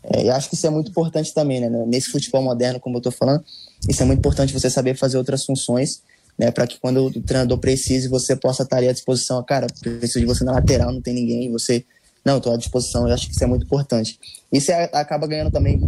é, 0.04 0.28
eu 0.28 0.34
acho 0.34 0.48
que 0.50 0.56
isso 0.56 0.66
é 0.66 0.70
muito 0.70 0.92
importante 0.92 1.34
também, 1.34 1.60
né? 1.60 1.70
Nesse 1.86 2.10
futebol 2.10 2.42
moderno, 2.42 2.80
como 2.80 2.96
eu 2.96 3.00
estou 3.00 3.12
falando, 3.12 3.44
isso 3.90 4.02
é 4.02 4.06
muito 4.06 4.20
importante 4.20 4.54
você 4.54 4.70
saber 4.70 4.96
fazer 4.96 5.18
outras 5.18 5.44
funções 5.44 6.02
né? 6.40 6.52
Para 6.52 6.66
que 6.66 6.80
quando 6.80 7.06
o 7.06 7.22
treinador 7.22 7.58
precise, 7.58 8.08
você 8.08 8.34
possa 8.34 8.64
estar 8.64 8.78
à 8.78 8.92
disposição. 8.94 9.44
Cara, 9.44 9.68
preciso 9.82 10.22
de 10.22 10.26
você 10.26 10.46
na 10.46 10.54
lateral, 10.54 10.94
não 10.94 11.02
tem 11.02 11.14
ninguém, 11.14 11.52
você. 11.52 11.86
Não, 12.24 12.38
estou 12.38 12.54
à 12.54 12.58
disposição, 12.58 13.08
eu 13.08 13.14
acho 13.14 13.28
que 13.28 13.34
isso 13.34 13.44
é 13.44 13.48
muito 13.48 13.66
importante. 13.66 14.18
Isso 14.52 14.72
é, 14.72 14.90
acaba 14.94 15.28
ganhando 15.28 15.52
também 15.52 15.80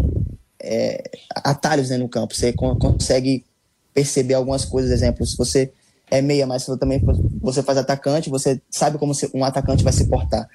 é, 0.61 1.09
atalhos 1.35 1.89
né, 1.89 1.97
no 1.97 2.09
campo. 2.09 2.35
Você 2.35 2.53
consegue 2.53 3.45
perceber 3.93 4.33
algumas 4.33 4.65
coisas, 4.65 4.91
exemplo, 4.91 5.25
se 5.25 5.37
você 5.37 5.71
é 6.09 6.21
meia, 6.21 6.45
mas 6.47 6.63
você 6.63 6.77
também 6.77 7.01
você 7.41 7.63
faz 7.63 7.77
atacante, 7.77 8.29
você 8.29 8.61
sabe 8.69 8.97
como 8.97 9.13
um 9.33 9.43
atacante 9.43 9.83
vai 9.83 9.93
se 9.93 10.05
portar. 10.07 10.47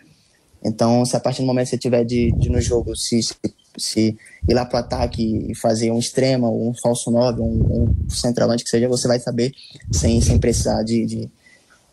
Então, 0.65 1.05
se 1.05 1.17
a 1.17 1.21
partir 1.21 1.43
do 1.43 1.47
momento 1.47 1.67
que 1.67 1.71
você 1.71 1.79
tiver 1.79 2.05
de, 2.05 2.33
de 2.33 2.49
no 2.49 2.61
jogo 2.61 2.97
se, 2.97 3.23
se 3.23 3.35
se 3.79 4.17
ir 4.49 4.55
lá 4.55 4.65
para 4.65 4.77
o 4.77 4.81
ataque 4.81 5.47
e 5.49 5.55
fazer 5.55 5.91
um 5.91 5.99
extrema, 5.99 6.49
ou 6.49 6.71
um 6.71 6.75
falso 6.75 7.11
9, 7.11 7.41
um, 7.41 8.05
um 8.07 8.11
centroavante 8.11 8.65
que 8.65 8.71
seja, 8.71 8.89
você 8.89 9.09
vai 9.09 9.19
saber 9.19 9.53
sem, 9.93 10.21
sem 10.21 10.39
precisar 10.39 10.83
de, 10.83 11.05
de, 11.05 11.31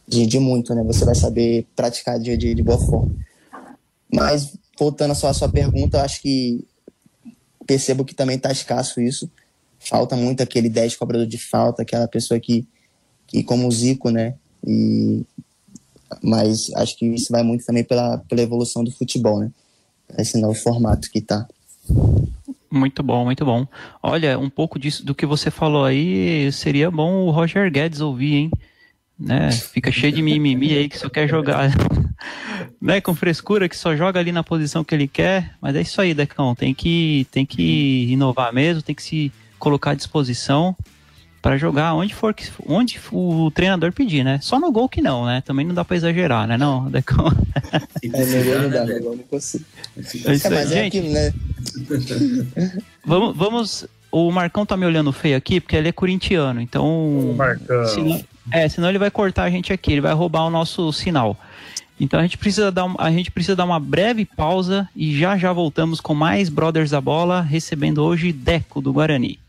de, 0.08 0.26
de 0.26 0.40
muito, 0.40 0.74
né? 0.74 0.84
Você 0.84 1.06
vai 1.06 1.16
saber 1.16 1.68
praticar 1.76 2.20
de, 2.20 2.36
de, 2.38 2.54
de 2.54 2.64
boa 2.64 2.78
forma. 2.78 3.14
Mas, 4.12 4.54
voltando 4.78 5.16
só 5.16 5.28
à 5.28 5.34
sua 5.34 5.50
pergunta, 5.50 6.04
acho 6.04 6.22
que 6.22 6.64
percebo 7.66 8.06
que 8.06 8.14
também 8.14 8.36
está 8.36 8.52
escasso 8.52 9.02
isso. 9.02 9.30
Falta 9.80 10.16
muito 10.16 10.42
aquele 10.42 10.70
10 10.70 10.96
cobrador 10.96 11.26
de 11.26 11.38
falta, 11.38 11.82
aquela 11.82 12.08
pessoa 12.08 12.40
que, 12.40 12.68
que 13.28 13.44
como 13.44 13.68
o 13.68 13.72
Zico, 13.72 14.10
né? 14.10 14.36
E, 14.66 15.26
mas 16.22 16.72
acho 16.76 16.98
que 16.98 17.06
isso 17.08 17.32
vai 17.32 17.44
muito 17.44 17.66
também 17.66 17.84
pela, 17.84 18.18
pela 18.20 18.42
evolução 18.42 18.84
do 18.84 18.92
futebol, 18.92 19.40
né? 19.40 19.52
Esse 20.18 20.38
novo 20.38 20.54
formato 20.54 21.10
que 21.10 21.20
está. 21.20 21.48
Muito 22.72 23.04
bom, 23.04 23.26
muito 23.26 23.46
bom. 23.46 23.68
Olha, 24.02 24.40
um 24.40 24.50
pouco 24.50 24.80
disso 24.80 25.06
do 25.06 25.14
que 25.14 25.26
você 25.26 25.52
falou 25.52 25.86
aí, 25.86 26.52
seria 26.52 26.90
bom 26.90 27.26
o 27.26 27.30
Roger 27.30 27.72
Guedes 27.72 28.02
ouvir, 28.02 28.36
hein? 28.36 28.52
Né? 29.20 29.52
Fica 29.52 29.92
cheio 29.92 30.12
de 30.12 30.22
mimimi 30.22 30.76
aí 30.76 30.90
que 30.90 30.98
só 30.98 31.08
quer 31.08 31.28
jogar, 31.28 31.70
né? 32.82 33.00
Com 33.00 33.14
frescura 33.14 33.70
que 33.70 33.78
só 33.78 33.96
joga 33.96 34.20
ali 34.20 34.32
na 34.32 34.44
posição 34.44 34.84
que 34.84 34.96
ele 34.96 35.08
quer. 35.08 35.56
Mas 35.62 35.76
é 35.76 35.82
isso 35.82 36.02
aí, 36.02 36.14
Decão. 36.14 36.56
Tem 36.56 36.74
que, 36.74 37.28
tem 37.32 37.46
que 37.46 38.12
inovar 38.12 38.52
mesmo, 38.52 38.82
tem 38.82 38.96
que 38.96 39.04
se 39.04 39.32
colocar 39.60 39.92
à 39.92 39.96
disposição 39.96 40.76
para 41.44 41.58
jogar 41.58 41.94
onde 41.94 42.16
for 42.16 42.34
que 42.34 42.50
onde 42.66 42.98
o 43.12 43.52
treinador 43.52 43.92
pedir, 43.92 44.24
né? 44.24 44.40
Só 44.42 44.62
no 44.62 44.72
gol 44.72 44.88
que 44.88 45.02
não, 45.02 45.26
né? 45.26 45.44
Também 45.46 45.66
não 45.66 45.76
dá 45.76 45.84
para 45.84 45.98
exagerar, 45.98 46.48
né? 46.48 46.58
Não, 46.58 46.90
Decão. 46.90 47.28
É, 48.02 48.26
melhor 48.26 48.62
não 48.62 48.70
dá, 48.70 48.86
melhor 48.86 49.18
não 49.18 49.24
consigo. 49.24 49.66
É, 49.98 50.02
é, 50.02 50.50
mas 50.50 50.72
é 50.72 50.86
aquilo, 50.86 51.10
né? 51.10 51.34
vamos, 53.06 53.36
vamos. 53.36 53.86
O 54.10 54.32
Marcão 54.32 54.66
tá 54.66 54.78
me 54.78 54.86
olhando 54.86 55.12
feio 55.12 55.36
aqui 55.36 55.60
porque 55.60 55.76
ele 55.76 55.90
é 55.90 55.92
corintiano, 55.92 56.62
então. 56.62 57.36
Marcão. 57.36 57.88
Senão, 57.88 58.24
é, 58.50 58.70
senão 58.70 58.88
ele 58.88 59.00
vai 59.00 59.12
cortar 59.12 59.44
a 59.44 59.50
gente 59.50 59.74
aqui, 59.74 59.92
ele 59.92 60.02
vai 60.02 60.14
roubar 60.14 60.46
o 60.46 60.50
nosso 60.50 60.94
sinal. 60.94 61.38
Então 62.00 62.22
a 62.22 62.24
gente 62.24 62.38
precisa 62.38 62.72
dar, 62.72 62.90
a 62.98 63.12
gente 63.12 63.30
precisa 63.30 63.56
dar 63.56 63.66
uma 63.66 63.82
breve 63.82 64.24
pausa 64.24 64.88
e 64.96 65.18
já 65.20 65.38
já 65.38 65.52
voltamos 65.52 66.00
com 66.00 66.14
mais 66.14 66.48
Brothers 66.48 66.92
da 66.92 67.02
Bola, 67.02 67.42
recebendo 67.42 68.02
hoje 68.02 68.32
Deco 68.32 68.80
do 68.80 68.94
Guarani. 68.94 69.43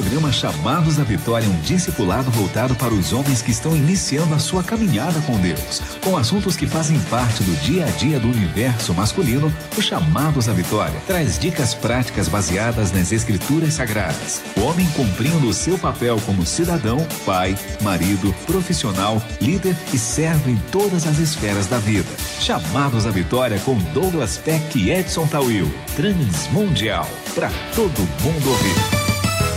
Programa 0.00 0.32
Chamados 0.32 0.98
à 0.98 1.04
Vitória, 1.04 1.46
um 1.46 1.60
discipulado 1.60 2.30
voltado 2.30 2.74
para 2.74 2.94
os 2.94 3.12
homens 3.12 3.42
que 3.42 3.50
estão 3.50 3.76
iniciando 3.76 4.34
a 4.34 4.38
sua 4.38 4.62
caminhada 4.62 5.20
com 5.26 5.38
Deus. 5.38 5.82
Com 6.02 6.16
assuntos 6.16 6.56
que 6.56 6.66
fazem 6.66 6.98
parte 7.10 7.42
do 7.42 7.54
dia 7.60 7.84
a 7.84 7.90
dia 7.90 8.18
do 8.18 8.28
universo 8.28 8.94
masculino, 8.94 9.52
o 9.76 9.82
Chamados 9.82 10.48
à 10.48 10.54
Vitória 10.54 10.98
traz 11.06 11.38
dicas 11.38 11.74
práticas 11.74 12.28
baseadas 12.28 12.92
nas 12.92 13.12
escrituras 13.12 13.74
sagradas. 13.74 14.40
O 14.56 14.62
homem 14.62 14.86
cumprindo 14.96 15.46
o 15.46 15.52
seu 15.52 15.76
papel 15.76 16.18
como 16.24 16.46
cidadão, 16.46 17.06
pai, 17.26 17.54
marido, 17.82 18.34
profissional, 18.46 19.22
líder 19.38 19.76
e 19.92 19.98
servo 19.98 20.48
em 20.48 20.56
todas 20.72 21.06
as 21.06 21.18
esferas 21.18 21.66
da 21.66 21.76
vida. 21.76 22.08
Chamados 22.40 23.06
à 23.06 23.10
Vitória 23.10 23.58
com 23.66 23.76
Douglas 23.92 24.38
Peck 24.38 24.78
e 24.78 24.90
Edson 24.90 25.26
Tawil. 25.26 25.70
Transmundial. 25.94 27.06
Para 27.34 27.50
todo 27.74 28.00
mundo 28.22 28.50
ouvir. 28.50 28.99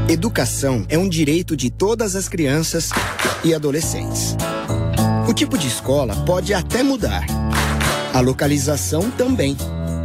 Educação 0.07 0.85
é 0.87 0.97
um 0.97 1.09
direito 1.09 1.57
de 1.57 1.69
todas 1.69 2.15
as 2.15 2.29
crianças 2.29 2.89
e 3.43 3.53
adolescentes. 3.53 4.37
O 5.27 5.33
tipo 5.33 5.57
de 5.57 5.67
escola 5.67 6.15
pode 6.25 6.53
até 6.53 6.81
mudar. 6.81 7.25
A 8.13 8.21
localização 8.21 9.11
também. 9.11 9.57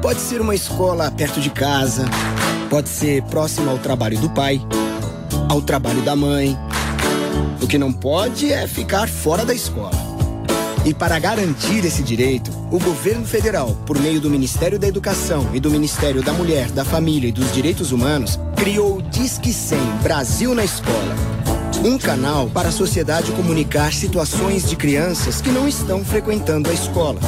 Pode 0.02 0.20
ser 0.20 0.40
uma 0.40 0.56
escola 0.56 1.12
perto 1.12 1.40
de 1.40 1.48
casa, 1.48 2.06
pode 2.68 2.88
ser 2.88 3.22
próxima 3.22 3.70
ao 3.70 3.78
trabalho 3.78 4.18
do 4.18 4.28
pai, 4.28 4.60
ao 5.48 5.62
trabalho 5.62 6.02
da 6.02 6.16
mãe 6.16 6.58
o 7.60 7.66
que 7.66 7.78
não 7.78 7.92
pode 7.92 8.52
é 8.52 8.66
ficar 8.66 9.08
fora 9.08 9.44
da 9.44 9.54
escola. 9.54 10.14
E 10.84 10.92
para 10.92 11.18
garantir 11.18 11.82
esse 11.84 12.02
direito, 12.02 12.50
o 12.70 12.78
governo 12.78 13.24
federal, 13.24 13.74
por 13.86 13.98
meio 13.98 14.20
do 14.20 14.28
Ministério 14.28 14.78
da 14.78 14.86
Educação 14.86 15.48
e 15.54 15.60
do 15.60 15.70
Ministério 15.70 16.22
da 16.22 16.32
Mulher, 16.32 16.70
da 16.70 16.84
Família 16.84 17.28
e 17.28 17.32
dos 17.32 17.50
Direitos 17.52 17.90
Humanos, 17.90 18.38
criou 18.54 18.98
o 18.98 19.02
Disque 19.02 19.50
100 19.52 19.78
Brasil 20.02 20.54
na 20.54 20.62
Escola. 20.62 21.16
Um 21.82 21.98
canal 21.98 22.48
para 22.48 22.68
a 22.68 22.72
sociedade 22.72 23.32
comunicar 23.32 23.94
situações 23.94 24.68
de 24.68 24.76
crianças 24.76 25.40
que 25.40 25.50
não 25.50 25.66
estão 25.66 26.04
frequentando 26.04 26.68
a 26.68 26.72
escola. 26.72 27.20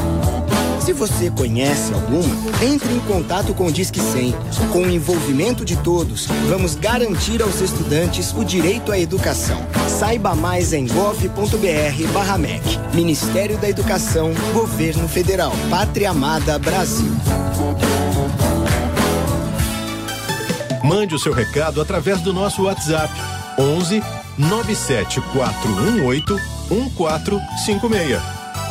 Se 0.86 0.92
você 0.92 1.30
conhece 1.32 1.92
alguma, 1.92 2.32
entre 2.62 2.92
em 2.92 3.00
contato 3.00 3.52
com 3.52 3.66
o 3.66 3.72
Disque 3.72 3.98
100. 3.98 4.32
Com 4.72 4.82
o 4.82 4.88
envolvimento 4.88 5.64
de 5.64 5.74
todos, 5.78 6.26
vamos 6.48 6.76
garantir 6.76 7.42
aos 7.42 7.60
estudantes 7.60 8.32
o 8.32 8.44
direito 8.44 8.92
à 8.92 8.98
educação. 8.98 9.66
Saiba 9.88 10.36
mais 10.36 10.72
em 10.72 10.86
gov.br/mec. 10.86 12.62
Ministério 12.94 13.58
da 13.58 13.68
Educação, 13.68 14.32
Governo 14.54 15.08
Federal, 15.08 15.50
Pátria 15.68 16.10
Amada 16.10 16.56
Brasil. 16.56 17.10
Mande 20.84 21.16
o 21.16 21.18
seu 21.18 21.32
recado 21.32 21.80
através 21.80 22.20
do 22.20 22.32
nosso 22.32 22.62
WhatsApp 22.62 23.12
11 23.58 24.00
97418 24.38 26.40
1456. 26.70 28.22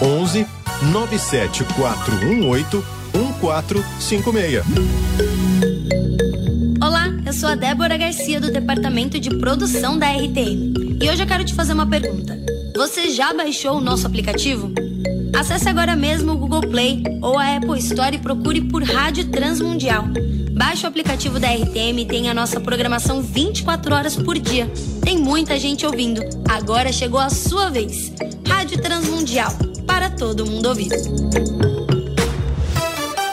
11 0.01 0.64
97418 0.83 2.83
1456. 3.13 4.63
Olá, 6.81 7.13
eu 7.25 7.33
sou 7.33 7.49
a 7.49 7.55
Débora 7.55 7.97
Garcia 7.97 8.41
do 8.41 8.51
Departamento 8.51 9.19
de 9.19 9.29
Produção 9.37 9.97
da 9.97 10.11
RTM. 10.11 10.99
E 11.01 11.09
hoje 11.09 11.23
eu 11.23 11.27
quero 11.27 11.45
te 11.45 11.53
fazer 11.53 11.73
uma 11.73 11.87
pergunta. 11.87 12.37
Você 12.75 13.09
já 13.09 13.33
baixou 13.33 13.77
o 13.77 13.81
nosso 13.81 14.05
aplicativo? 14.05 14.73
Acesse 15.37 15.69
agora 15.69 15.95
mesmo 15.95 16.33
o 16.33 16.37
Google 16.37 16.61
Play 16.61 17.03
ou 17.21 17.37
a 17.37 17.55
Apple 17.55 17.79
Store 17.79 18.15
e 18.15 18.19
procure 18.19 18.61
por 18.61 18.83
Rádio 18.83 19.29
Transmundial. 19.29 20.05
Baixe 20.51 20.85
o 20.85 20.89
aplicativo 20.89 21.39
da 21.39 21.53
RTM 21.53 22.01
e 22.01 22.05
tenha 22.05 22.31
a 22.31 22.33
nossa 22.33 22.59
programação 22.59 23.21
24 23.21 23.95
horas 23.95 24.15
por 24.15 24.37
dia. 24.37 24.69
Tem 25.03 25.17
muita 25.17 25.57
gente 25.57 25.85
ouvindo. 25.85 26.21
Agora 26.49 26.91
chegou 26.91 27.19
a 27.19 27.29
sua 27.29 27.69
vez. 27.69 28.11
Rádio 28.47 28.81
Transmundial 28.81 29.53
para 29.95 30.09
todo 30.09 30.45
mundo 30.45 30.67
ouvir. 30.67 30.91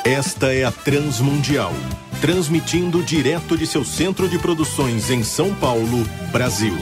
Esta 0.05 0.55
é 0.55 0.63
a 0.63 0.71
Transmundial, 0.71 1.73
transmitindo 2.21 3.03
direto 3.03 3.59
de 3.59 3.67
seu 3.67 3.85
centro 3.85 4.29
de 4.29 4.39
produções 4.39 5.11
em 5.11 5.25
São 5.25 5.53
Paulo, 5.57 6.09
Brasil. 6.31 6.77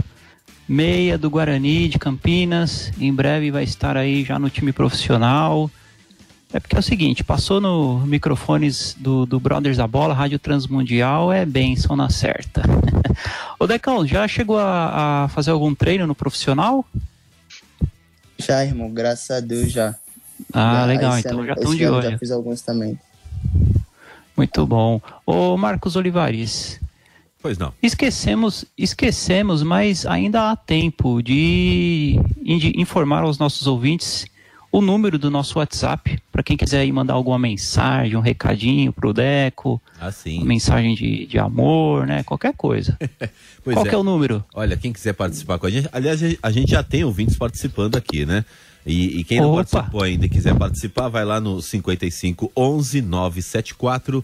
meia 0.67 1.15
do 1.15 1.29
Guarani 1.29 1.87
de 1.87 1.99
Campinas. 1.99 2.91
Em 2.99 3.13
breve 3.13 3.51
vai 3.51 3.63
estar 3.63 3.95
aí 3.95 4.23
já 4.23 4.39
no 4.39 4.49
time 4.49 4.73
profissional. 4.73 5.69
É 6.51 6.59
porque 6.59 6.75
é 6.75 6.79
o 6.79 6.81
seguinte, 6.81 7.23
passou 7.23 7.61
no 7.61 7.99
microfones 7.99 8.95
do, 8.97 9.27
do 9.27 9.39
Brothers 9.39 9.77
da 9.77 9.85
Bola, 9.85 10.15
Rádio 10.15 10.39
Transmundial, 10.39 11.31
é 11.31 11.45
benção 11.45 11.95
na 11.95 12.09
certa. 12.09 12.63
Ô 13.59 13.67
Decão, 13.67 14.07
já 14.07 14.27
chegou 14.27 14.57
a, 14.57 15.25
a, 15.25 15.27
fazer 15.27 15.51
algum 15.51 15.75
treino 15.75 16.07
no 16.07 16.15
profissional? 16.15 16.83
Já, 18.39 18.65
irmão, 18.65 18.91
graças 18.91 19.29
a 19.29 19.39
Deus 19.39 19.71
já. 19.71 19.93
Ah, 20.51 20.79
já, 20.79 20.85
legal, 20.85 21.19
então 21.19 21.37
ano, 21.37 21.45
já 21.45 21.53
estão 21.53 21.75
de 21.75 21.85
olho. 21.85 22.09
Já 22.09 22.17
fiz 22.17 22.31
alguns 22.31 22.61
também. 22.61 22.97
Muito 24.35 24.65
bom. 24.65 25.01
Ô 25.25 25.57
Marcos 25.57 25.95
Olivares. 25.95 26.79
Pois 27.41 27.57
não. 27.57 27.71
Esquecemos, 27.81 28.65
esquecemos, 28.77 29.61
mas 29.61 30.05
ainda 30.05 30.49
há 30.49 30.55
tempo 30.55 31.21
de, 31.21 32.19
de 32.41 32.73
informar 32.75 33.21
aos 33.21 33.37
nossos 33.37 33.67
ouvintes 33.67 34.25
o 34.75 34.81
número 34.81 35.17
do 35.17 35.31
nosso 35.31 35.57
WhatsApp, 35.57 36.19
para 36.33 36.43
quem 36.43 36.57
quiser 36.57 36.85
ir 36.85 36.91
mandar 36.91 37.13
alguma 37.13 37.39
mensagem, 37.39 38.17
um 38.17 38.19
recadinho 38.19 38.91
pro 38.91 39.13
Deco, 39.13 39.81
ah, 40.01 40.09
mensagem 40.43 40.93
de, 40.95 41.25
de 41.25 41.39
amor, 41.39 42.05
né? 42.05 42.23
Qualquer 42.23 42.53
coisa. 42.53 42.97
Qual 43.63 43.85
é. 43.85 43.89
é 43.89 43.97
o 43.97 44.03
número? 44.03 44.43
Olha, 44.53 44.75
quem 44.75 44.91
quiser 44.91 45.13
participar 45.13 45.57
com 45.59 45.65
a 45.65 45.69
gente, 45.69 45.87
aliás, 45.93 46.19
a 46.43 46.51
gente 46.51 46.71
já 46.71 46.83
tem 46.83 47.05
ouvintes 47.05 47.37
participando 47.37 47.95
aqui, 47.95 48.25
né? 48.25 48.43
E, 48.85 49.19
e 49.19 49.23
quem 49.23 49.41
não 49.41 49.53
Opa. 49.53 49.63
participou 49.65 50.03
ainda 50.03 50.25
e 50.27 50.29
quiser 50.29 50.55
participar, 50.55 51.09
vai 51.09 51.25
lá 51.25 51.41
no 51.41 51.61
55 51.61 52.51
11 52.55 53.01
974 53.01 54.23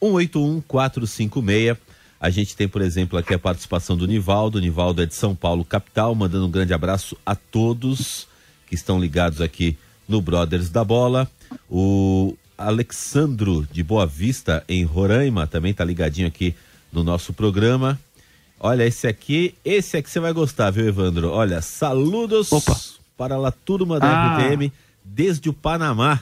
181 0.00 0.60
456. 0.60 1.78
A 2.20 2.30
gente 2.30 2.54
tem, 2.54 2.68
por 2.68 2.82
exemplo, 2.82 3.18
aqui 3.18 3.34
a 3.34 3.38
participação 3.38 3.96
do 3.96 4.06
Nivaldo. 4.06 4.58
O 4.58 4.60
Nivaldo 4.60 5.02
é 5.02 5.06
de 5.06 5.14
São 5.14 5.34
Paulo, 5.34 5.64
capital, 5.64 6.14
mandando 6.14 6.46
um 6.46 6.50
grande 6.50 6.74
abraço 6.74 7.16
a 7.24 7.34
todos 7.34 8.28
que 8.68 8.74
estão 8.74 9.00
ligados 9.00 9.40
aqui 9.40 9.76
no 10.06 10.20
Brothers 10.20 10.68
da 10.68 10.84
Bola. 10.84 11.28
O 11.68 12.36
Alexandro 12.56 13.66
de 13.72 13.82
Boa 13.82 14.06
Vista, 14.06 14.62
em 14.68 14.84
Roraima, 14.84 15.46
também 15.46 15.72
está 15.72 15.84
ligadinho 15.84 16.28
aqui 16.28 16.54
no 16.92 17.02
nosso 17.02 17.32
programa. 17.32 17.98
Olha, 18.60 18.86
esse 18.86 19.08
aqui, 19.08 19.54
esse 19.64 19.96
aqui 19.96 20.08
você 20.08 20.20
vai 20.20 20.32
gostar, 20.32 20.70
viu, 20.70 20.86
Evandro? 20.86 21.30
Olha, 21.30 21.60
saludos 21.60 22.52
Opa 22.52 22.78
para 23.22 23.38
lá 23.38 23.52
turma 23.52 24.00
da 24.00 24.08
ah. 24.08 24.38
RTM 24.38 24.72
desde 25.04 25.48
o 25.48 25.52
Panamá. 25.52 26.18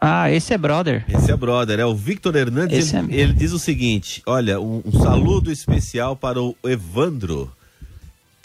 Ah, 0.00 0.30
esse 0.30 0.54
é 0.54 0.58
brother. 0.58 1.04
Esse 1.08 1.32
é 1.32 1.36
brother, 1.36 1.80
é 1.80 1.84
o 1.84 1.92
Victor 1.92 2.36
Hernandes. 2.36 2.94
Ele, 2.94 3.12
é... 3.12 3.20
ele, 3.20 3.32
diz 3.32 3.52
o 3.52 3.58
seguinte: 3.58 4.22
olha, 4.24 4.60
um, 4.60 4.80
um 4.84 4.92
saludo 4.92 5.50
especial 5.50 6.14
para 6.14 6.40
o 6.40 6.54
Evandro. 6.62 7.50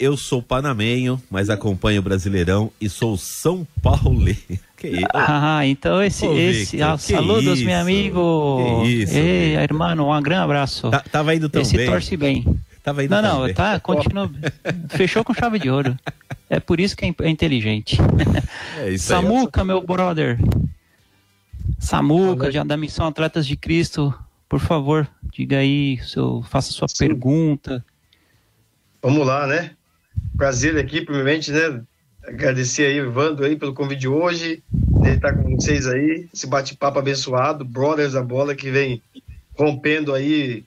Eu 0.00 0.16
sou 0.16 0.42
panamenho, 0.42 1.22
mas 1.30 1.48
acompanho 1.48 2.00
o 2.00 2.02
Brasileirão 2.02 2.72
e 2.80 2.88
sou 2.88 3.16
São 3.16 3.66
Paulo. 3.80 4.24
Que? 4.80 5.04
Ah, 5.12 5.66
então 5.66 6.02
esse, 6.02 6.26
Ô, 6.26 6.34
esse 6.34 6.78
Victor, 6.78 6.88
ah, 6.88 6.96
saludos, 6.96 7.58
isso? 7.58 7.66
meu 7.66 7.78
amigo. 7.78 8.80
Que 8.82 8.88
isso? 8.88 9.14
Ei, 9.14 9.56
irmão, 9.56 10.10
um 10.10 10.22
grande 10.22 10.42
abraço. 10.42 10.88
Tá, 10.88 11.00
tava 11.00 11.34
indo 11.34 11.50
tão 11.50 11.60
esse 11.60 11.76
bem. 11.76 11.82
Esse 11.82 11.92
torce 11.92 12.16
bem. 12.16 12.46
Tava 12.82 13.04
indo 13.04 13.10
não, 13.10 13.20
não, 13.20 13.44
bem. 13.44 13.52
tá, 13.52 13.78
continua. 13.78 14.30
Fechou 14.88 15.22
com 15.22 15.34
chave 15.34 15.58
de 15.58 15.68
ouro. 15.68 15.94
É 16.50 16.58
por 16.58 16.80
isso 16.80 16.96
que 16.96 17.04
é, 17.04 17.14
é 17.20 17.28
inteligente. 17.28 17.96
É 18.76 18.90
isso 18.90 19.06
Samuca, 19.06 19.60
aí, 19.60 19.66
meu 19.66 19.80
brother. 19.80 20.36
Samuca, 21.78 22.50
já 22.50 22.64
da 22.64 22.76
Missão 22.76 23.06
Atletas 23.06 23.46
de 23.46 23.56
Cristo, 23.56 24.12
por 24.48 24.58
favor, 24.58 25.08
diga 25.32 25.58
aí, 25.58 26.00
seu, 26.02 26.42
faça 26.42 26.72
sua 26.72 26.88
Sim. 26.88 26.96
pergunta. 26.98 27.84
Vamos 29.00 29.24
lá, 29.24 29.46
né? 29.46 29.70
Prazer 30.36 30.76
aqui, 30.76 31.02
primeiramente, 31.02 31.52
né? 31.52 31.82
Agradecer 32.26 32.86
aí, 32.86 32.98
Evandro, 32.98 33.46
aí, 33.46 33.54
pelo 33.54 33.72
convite 33.72 34.00
de 34.00 34.08
hoje, 34.08 34.62
ele 35.04 35.14
estar 35.14 35.32
tá 35.32 35.42
com 35.42 35.54
vocês 35.54 35.86
aí, 35.86 36.28
esse 36.34 36.48
bate-papo 36.48 36.98
abençoado, 36.98 37.64
Brothers 37.64 38.14
da 38.14 38.22
Bola, 38.22 38.56
que 38.56 38.70
vem 38.70 39.00
rompendo 39.56 40.12
aí, 40.12 40.64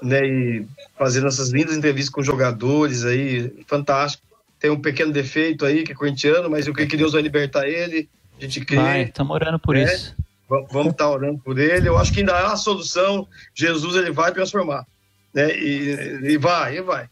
né, 0.00 0.24
e 0.24 0.66
fazendo 0.96 1.26
essas 1.26 1.50
lindas 1.50 1.76
entrevistas 1.76 2.12
com 2.12 2.22
jogadores 2.22 3.04
aí, 3.04 3.52
fantástico 3.66 4.25
tem 4.58 4.70
um 4.70 4.80
pequeno 4.80 5.12
defeito 5.12 5.64
aí, 5.64 5.82
que 5.84 5.92
é 5.92 5.94
corintiano, 5.94 6.48
mas 6.48 6.66
eu 6.66 6.72
creio 6.72 6.88
que 6.88 6.96
Deus 6.96 7.12
vai 7.12 7.22
libertar 7.22 7.68
ele. 7.68 8.08
A 8.38 8.42
gente 8.42 8.64
crê. 8.64 8.76
Vai, 8.76 9.02
estamos 9.02 9.34
orando 9.34 9.58
por 9.58 9.74
né? 9.74 9.84
isso. 9.84 10.14
Vamos 10.48 10.92
estar 10.92 11.04
tá 11.04 11.10
orando 11.10 11.38
por 11.38 11.58
ele. 11.58 11.88
Eu 11.88 11.98
acho 11.98 12.12
que 12.12 12.20
ainda 12.20 12.34
há 12.34 12.52
a 12.52 12.56
solução. 12.56 13.26
Jesus 13.54 13.96
ele 13.96 14.12
vai 14.12 14.32
transformar. 14.32 14.86
Né? 15.34 15.56
E, 15.56 16.30
e 16.32 16.38
vai, 16.38 16.78
e 16.78 16.80
vai. 16.80 17.08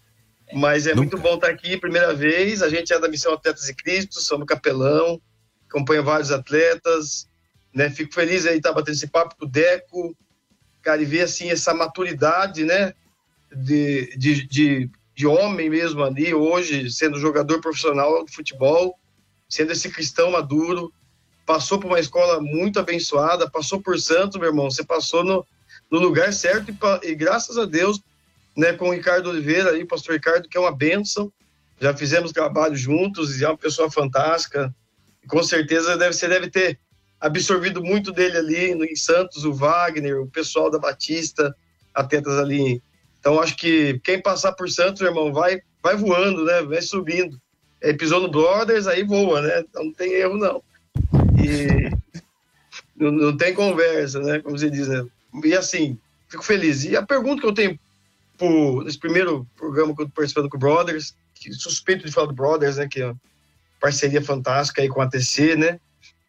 Mas 0.53 0.87
é 0.87 0.91
Nunca. 0.91 1.01
muito 1.01 1.19
bom 1.19 1.35
estar 1.35 1.49
aqui, 1.49 1.77
primeira 1.77 2.15
vez. 2.15 2.63
A 2.63 2.69
gente 2.69 2.93
é 2.93 2.99
da 2.99 3.09
Missão 3.09 3.35
Atletas 3.35 3.65
de 3.65 3.75
Cristo, 3.75 4.21
somos 4.21 4.47
capelão, 4.47 5.21
acompanho 5.69 6.05
vários 6.05 6.31
atletas. 6.31 7.29
Né? 7.75 7.91
Fico 7.91 8.15
feliz 8.15 8.47
aí 8.47 8.59
estar 8.59 8.73
batendo 8.73 8.95
esse 8.95 9.09
papo 9.09 9.35
com 9.37 9.47
o 9.47 9.49
Deco, 9.49 10.17
cara, 10.81 11.03
e 11.03 11.05
ver 11.05 11.23
assim, 11.23 11.51
essa 11.51 11.75
maturidade, 11.75 12.65
né? 12.65 12.95
De, 13.53 14.17
de, 14.17 14.47
de 14.47 14.91
de 15.15 15.27
homem 15.27 15.71
mesmo 15.71 16.03
ali, 16.03 16.35
hoje, 16.35 16.91
sendo 16.91 17.19
jogador 17.19 17.61
profissional 17.61 18.25
de 18.25 18.35
futebol, 18.35 18.99
sendo 19.49 19.73
esse 19.73 19.89
cristão 19.89 20.33
maduro, 20.33 20.93
passou 21.47 21.79
por 21.79 21.87
uma 21.87 22.01
escola 22.01 22.41
muito 22.41 22.81
abençoada, 22.81 23.49
passou 23.49 23.81
por 23.81 23.99
Santos, 24.01 24.39
meu 24.39 24.49
irmão, 24.49 24.71
você 24.71 24.85
passou 24.85 25.23
no, 25.23 25.47
no 25.91 25.99
lugar 25.99 26.33
certo 26.33 26.71
e, 26.71 27.09
e, 27.11 27.15
graças 27.15 27.57
a 27.57 27.65
Deus, 27.65 28.01
né, 28.57 28.73
com 28.73 28.89
o 28.89 28.93
Ricardo 28.93 29.31
Oliveira 29.31 29.71
aí, 29.71 29.85
pastor 29.85 30.15
Ricardo, 30.15 30.49
que 30.49 30.57
é 30.57 30.61
uma 30.61 30.75
bênção, 30.75 31.33
já 31.81 31.95
fizemos 31.95 32.33
trabalho 32.33 32.77
juntos 32.77 33.41
e 33.41 33.45
é 33.45 33.49
uma 33.49 33.59
pessoa 33.59 33.91
fantástica, 33.91 34.75
com 35.29 35.43
certeza 35.43 35.97
deve, 35.97 36.15
você 36.15 36.29
deve 36.29 36.51
ter 36.51 36.79
absorvido 37.21 37.83
muito 37.83 38.13
dele 38.13 38.37
ali 38.37 38.75
no, 38.75 38.85
em 38.85 38.97
Santos, 38.97 39.45
o 39.45 39.53
Wagner, 39.53 40.21
o 40.21 40.27
pessoal 40.27 40.71
da 40.71 40.79
Batista, 40.79 41.55
atletas 41.95 42.39
ali 42.39 42.83
então, 43.25 43.41
acho 43.41 43.57
que 43.57 43.99
quem 44.01 44.21
passar 44.21 44.53
por 44.53 44.69
Santos, 44.69 45.01
irmão, 45.01 45.33
vai, 45.33 45.63
vai 45.83 45.97
voando, 45.97 46.45
né? 46.45 46.61
Vai 46.61 46.83
subindo. 46.83 47.41
É, 47.81 47.91
pisou 47.95 48.21
no 48.21 48.31
Brothers, 48.31 48.87
aí 48.87 49.03
voa, 49.03 49.41
né? 49.41 49.61
Então 49.61 49.83
não 49.83 49.95
tem 49.95 50.13
erro, 50.13 50.37
não. 50.37 50.63
E, 51.43 51.89
não, 52.95 53.11
não, 53.11 53.35
tem 53.35 53.55
conversa, 53.55 54.21
né? 54.21 54.41
Como 54.41 54.59
você 54.59 54.69
diz, 54.69 54.89
né? 54.89 55.07
E 55.43 55.55
assim, 55.55 55.99
fico 56.29 56.45
feliz. 56.45 56.85
E 56.85 56.99
a 56.99 57.03
pergunta 57.03 57.41
que 57.41 57.47
eu 57.47 57.55
tenho 57.55 57.81
por, 58.37 58.85
nesse 58.85 58.99
primeiro 58.99 59.47
programa 59.57 59.97
que 59.97 60.03
eu 60.03 60.07
tô 60.07 60.13
participando 60.13 60.51
com 60.51 60.59
o 60.59 60.61
Brothers, 60.61 61.17
que 61.35 61.51
suspeito 61.55 62.05
de 62.05 62.13
falar 62.13 62.27
do 62.27 62.35
Brothers, 62.35 62.77
né? 62.77 62.87
Que 62.87 63.01
é 63.01 63.07
uma 63.07 63.17
parceria 63.81 64.21
fantástica 64.21 64.83
aí 64.83 64.89
com 64.91 65.01
a 65.01 65.09
TC, 65.09 65.57
né? 65.57 65.81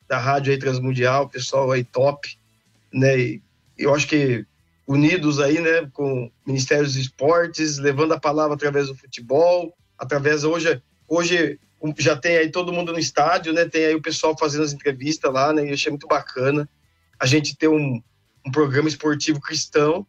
Da 0.08 0.18
rádio 0.18 0.54
aí 0.54 0.58
Transmundial, 0.58 1.28
pessoal 1.28 1.74
aí 1.74 1.84
top, 1.84 2.38
né? 2.94 3.20
E 3.20 3.42
eu 3.78 3.94
acho 3.94 4.08
que 4.08 4.46
unidos 4.88 5.40
aí, 5.40 5.60
né? 5.60 5.90
Com 5.94 6.32
Ministérios 6.46 6.94
dos 6.94 7.02
Esportes, 7.02 7.78
levando 7.78 8.14
a 8.14 8.20
palavra 8.20 8.56
através 8.56 8.88
do 8.88 8.96
futebol, 8.96 9.76
através 9.98 10.44
hoje, 10.44 10.82
hoje 11.08 11.60
já 11.98 12.16
tem 12.16 12.38
aí 12.38 12.50
todo 12.50 12.74
mundo 12.74 12.92
no 12.92 13.00
estádio, 13.00 13.54
né? 13.54 13.66
Tem 13.66 13.86
aí 13.86 13.96
o 13.96 14.02
pessoal 14.02 14.36
fazendo 14.38 14.64
as 14.64 14.74
entrevistas 14.74 15.32
lá, 15.32 15.52
né? 15.52 15.66
E 15.66 15.70
eu 15.70 15.74
achei 15.74 15.90
muito 15.90 16.08
bacana 16.08 16.68
a 17.20 17.26
gente 17.26 17.56
ter 17.56 17.68
um, 17.68 18.02
um 18.46 18.52
programa 18.52 18.88
esportivo 18.88 19.40
cristão, 19.42 20.06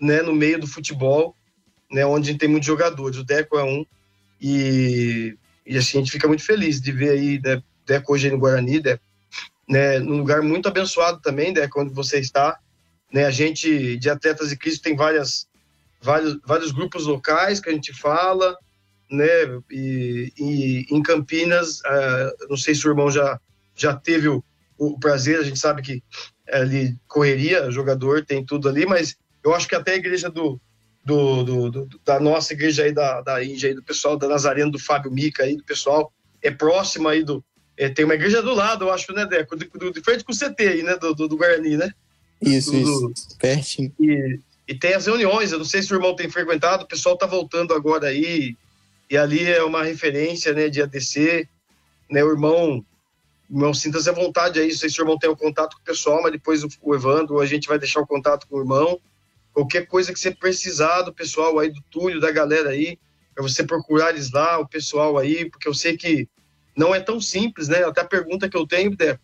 né? 0.00 0.22
No 0.22 0.34
meio 0.34 0.60
do 0.60 0.66
futebol, 0.66 1.34
né? 1.90 2.04
Onde 2.04 2.28
a 2.28 2.32
gente 2.32 2.40
tem 2.40 2.48
muitos 2.48 2.66
jogadores. 2.66 3.18
O 3.18 3.24
Deco 3.24 3.58
é 3.58 3.64
um 3.64 3.84
e, 4.40 5.36
e 5.66 5.76
assim 5.76 5.98
a 5.98 6.00
gente 6.00 6.12
fica 6.12 6.28
muito 6.28 6.44
feliz 6.44 6.80
de 6.80 6.92
ver 6.92 7.10
aí 7.10 7.40
né, 7.42 7.62
Deco 7.84 8.12
hoje 8.12 8.30
no 8.30 8.38
Guarani, 8.38 8.80
Deco, 8.80 9.02
né? 9.68 9.98
Num 9.98 10.18
lugar 10.18 10.42
muito 10.42 10.68
abençoado 10.68 11.20
também, 11.20 11.52
Deco, 11.52 11.80
onde 11.80 11.92
você 11.92 12.18
está, 12.18 12.58
né? 13.12 13.24
A 13.24 13.30
gente 13.30 13.96
de 13.96 14.10
atletas 14.10 14.50
de 14.50 14.56
Cristo 14.56 14.82
tem 14.82 14.96
várias 14.96 15.46
vários 16.00 16.38
vários 16.44 16.72
grupos 16.72 17.06
locais 17.06 17.60
que 17.60 17.70
a 17.70 17.72
gente 17.72 17.92
fala 17.92 18.56
né? 19.10 19.24
E, 19.70 20.32
e 20.38 20.86
em 20.90 21.02
Campinas, 21.02 21.80
uh, 21.80 22.48
não 22.48 22.56
sei 22.56 22.74
se 22.74 22.86
o 22.86 22.90
irmão 22.90 23.10
já, 23.10 23.40
já 23.74 23.94
teve 23.94 24.28
o, 24.28 24.44
o 24.76 24.98
prazer, 24.98 25.38
a 25.38 25.42
gente 25.42 25.58
sabe 25.58 25.82
que 25.82 26.02
ali 26.50 26.96
correria, 27.06 27.70
jogador, 27.70 28.24
tem 28.24 28.44
tudo 28.44 28.68
ali, 28.68 28.86
mas 28.86 29.16
eu 29.44 29.54
acho 29.54 29.68
que 29.68 29.74
até 29.74 29.92
a 29.92 29.96
igreja 29.96 30.30
do, 30.30 30.60
do, 31.04 31.42
do, 31.42 31.70
do 31.70 32.00
da 32.04 32.20
nossa 32.20 32.52
igreja 32.52 32.84
aí 32.84 32.92
da, 32.92 33.20
da 33.22 33.42
Índia, 33.42 33.68
aí, 33.68 33.74
do 33.74 33.82
pessoal 33.82 34.16
da 34.16 34.28
Nazareno, 34.28 34.70
do 34.70 34.78
Fábio 34.78 35.10
Mica 35.10 35.44
aí, 35.44 35.56
do 35.56 35.64
pessoal, 35.64 36.12
é 36.42 36.50
próxima 36.50 37.10
aí 37.10 37.22
do. 37.22 37.44
É, 37.76 37.88
tem 37.88 38.04
uma 38.04 38.14
igreja 38.14 38.42
do 38.42 38.54
lado, 38.54 38.84
eu 38.84 38.92
acho, 38.92 39.12
né, 39.12 39.24
Deco? 39.24 39.56
De, 39.56 39.66
de 39.66 40.00
frente 40.02 40.24
com 40.24 40.32
o 40.32 40.36
CT 40.36 40.66
aí, 40.66 40.82
né? 40.82 40.96
Do, 40.96 41.14
do 41.14 41.36
Guarani, 41.36 41.76
né? 41.76 41.92
Isso, 42.40 42.72
do, 42.72 43.12
isso. 43.12 43.36
Pertinho. 43.38 43.92
E, 44.00 44.40
e 44.66 44.74
tem 44.74 44.94
as 44.94 45.06
reuniões, 45.06 45.52
eu 45.52 45.58
não 45.58 45.64
sei 45.64 45.82
se 45.82 45.92
o 45.92 45.96
irmão 45.96 46.14
tem 46.14 46.28
frequentado, 46.28 46.84
o 46.84 46.88
pessoal 46.88 47.16
tá 47.16 47.26
voltando 47.26 47.74
agora 47.74 48.08
aí, 48.08 48.56
e 49.10 49.16
ali 49.16 49.44
é 49.44 49.62
uma 49.62 49.82
referência 49.82 50.52
né, 50.52 50.68
de 50.68 50.82
ADC, 50.82 51.48
né, 52.10 52.22
o 52.22 52.30
irmão, 52.30 52.84
irmão 53.50 53.72
sinta-se 53.72 54.08
à 54.08 54.12
vontade 54.12 54.60
aí, 54.60 54.68
não 54.68 54.76
sei 54.76 54.90
se 54.90 55.00
o 55.00 55.02
irmão 55.02 55.18
tem 55.18 55.30
o 55.30 55.36
contato 55.36 55.76
com 55.76 55.82
o 55.82 55.84
pessoal, 55.84 56.22
mas 56.22 56.32
depois 56.32 56.62
o, 56.62 56.68
o 56.82 56.94
Evandro, 56.94 57.40
a 57.40 57.46
gente 57.46 57.66
vai 57.66 57.78
deixar 57.78 58.00
o 58.00 58.06
contato 58.06 58.46
com 58.46 58.56
o 58.56 58.60
irmão, 58.60 59.00
qualquer 59.52 59.86
coisa 59.86 60.12
que 60.12 60.20
você 60.20 60.30
precisar 60.30 61.02
do 61.02 61.12
pessoal 61.12 61.58
aí, 61.58 61.70
do 61.70 61.82
Túlio, 61.90 62.20
da 62.20 62.30
galera 62.30 62.70
aí, 62.70 62.98
para 63.34 63.42
você 63.42 63.64
procurar 63.64 64.10
eles 64.10 64.30
lá, 64.30 64.58
o 64.58 64.68
pessoal 64.68 65.16
aí, 65.16 65.48
porque 65.48 65.68
eu 65.68 65.74
sei 65.74 65.96
que 65.96 66.28
não 66.76 66.94
é 66.94 67.00
tão 67.00 67.20
simples, 67.20 67.68
né, 67.68 67.82
até 67.84 68.02
a 68.02 68.04
pergunta 68.04 68.48
que 68.48 68.56
eu 68.56 68.66
tenho, 68.66 68.94
Deco, 68.96 69.20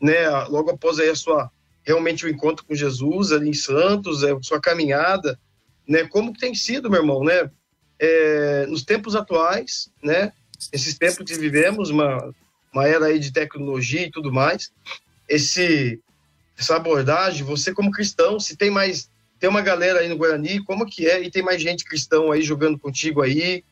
né, 0.00 0.28
logo 0.48 0.70
após 0.70 0.98
aí 0.98 1.10
a 1.10 1.14
sua, 1.14 1.50
realmente 1.84 2.24
o 2.24 2.28
encontro 2.28 2.64
com 2.64 2.74
Jesus 2.74 3.32
ali 3.32 3.48
em 3.48 3.54
Santos, 3.54 4.22
é, 4.22 4.36
sua 4.42 4.60
caminhada, 4.60 5.38
né, 5.86 6.06
como 6.06 6.32
tem 6.32 6.54
sido, 6.54 6.90
meu 6.90 7.00
irmão, 7.00 7.24
né, 7.24 7.50
é, 8.00 8.66
nos 8.66 8.82
tempos 8.82 9.14
atuais, 9.14 9.90
né? 10.02 10.32
Esses 10.72 10.96
tempos 10.96 11.18
que 11.18 11.38
vivemos, 11.38 11.90
uma, 11.90 12.34
uma 12.72 12.88
era 12.88 13.06
aí 13.06 13.18
de 13.18 13.32
tecnologia 13.32 14.06
e 14.06 14.10
tudo 14.10 14.32
mais, 14.32 14.72
esse 15.28 16.00
essa 16.58 16.76
abordagem, 16.76 17.42
você 17.42 17.72
como 17.72 17.90
cristão, 17.90 18.38
se 18.38 18.56
tem 18.56 18.70
mais 18.70 19.08
tem 19.38 19.48
uma 19.48 19.62
galera 19.62 20.00
aí 20.00 20.08
no 20.08 20.18
Guarani, 20.18 20.62
como 20.64 20.84
que 20.84 21.08
é? 21.08 21.22
E 21.22 21.30
tem 21.30 21.42
mais 21.42 21.62
gente 21.62 21.84
cristão 21.84 22.30
aí 22.30 22.42
jogando 22.42 22.78
contigo 22.78 23.22
aí? 23.22 23.64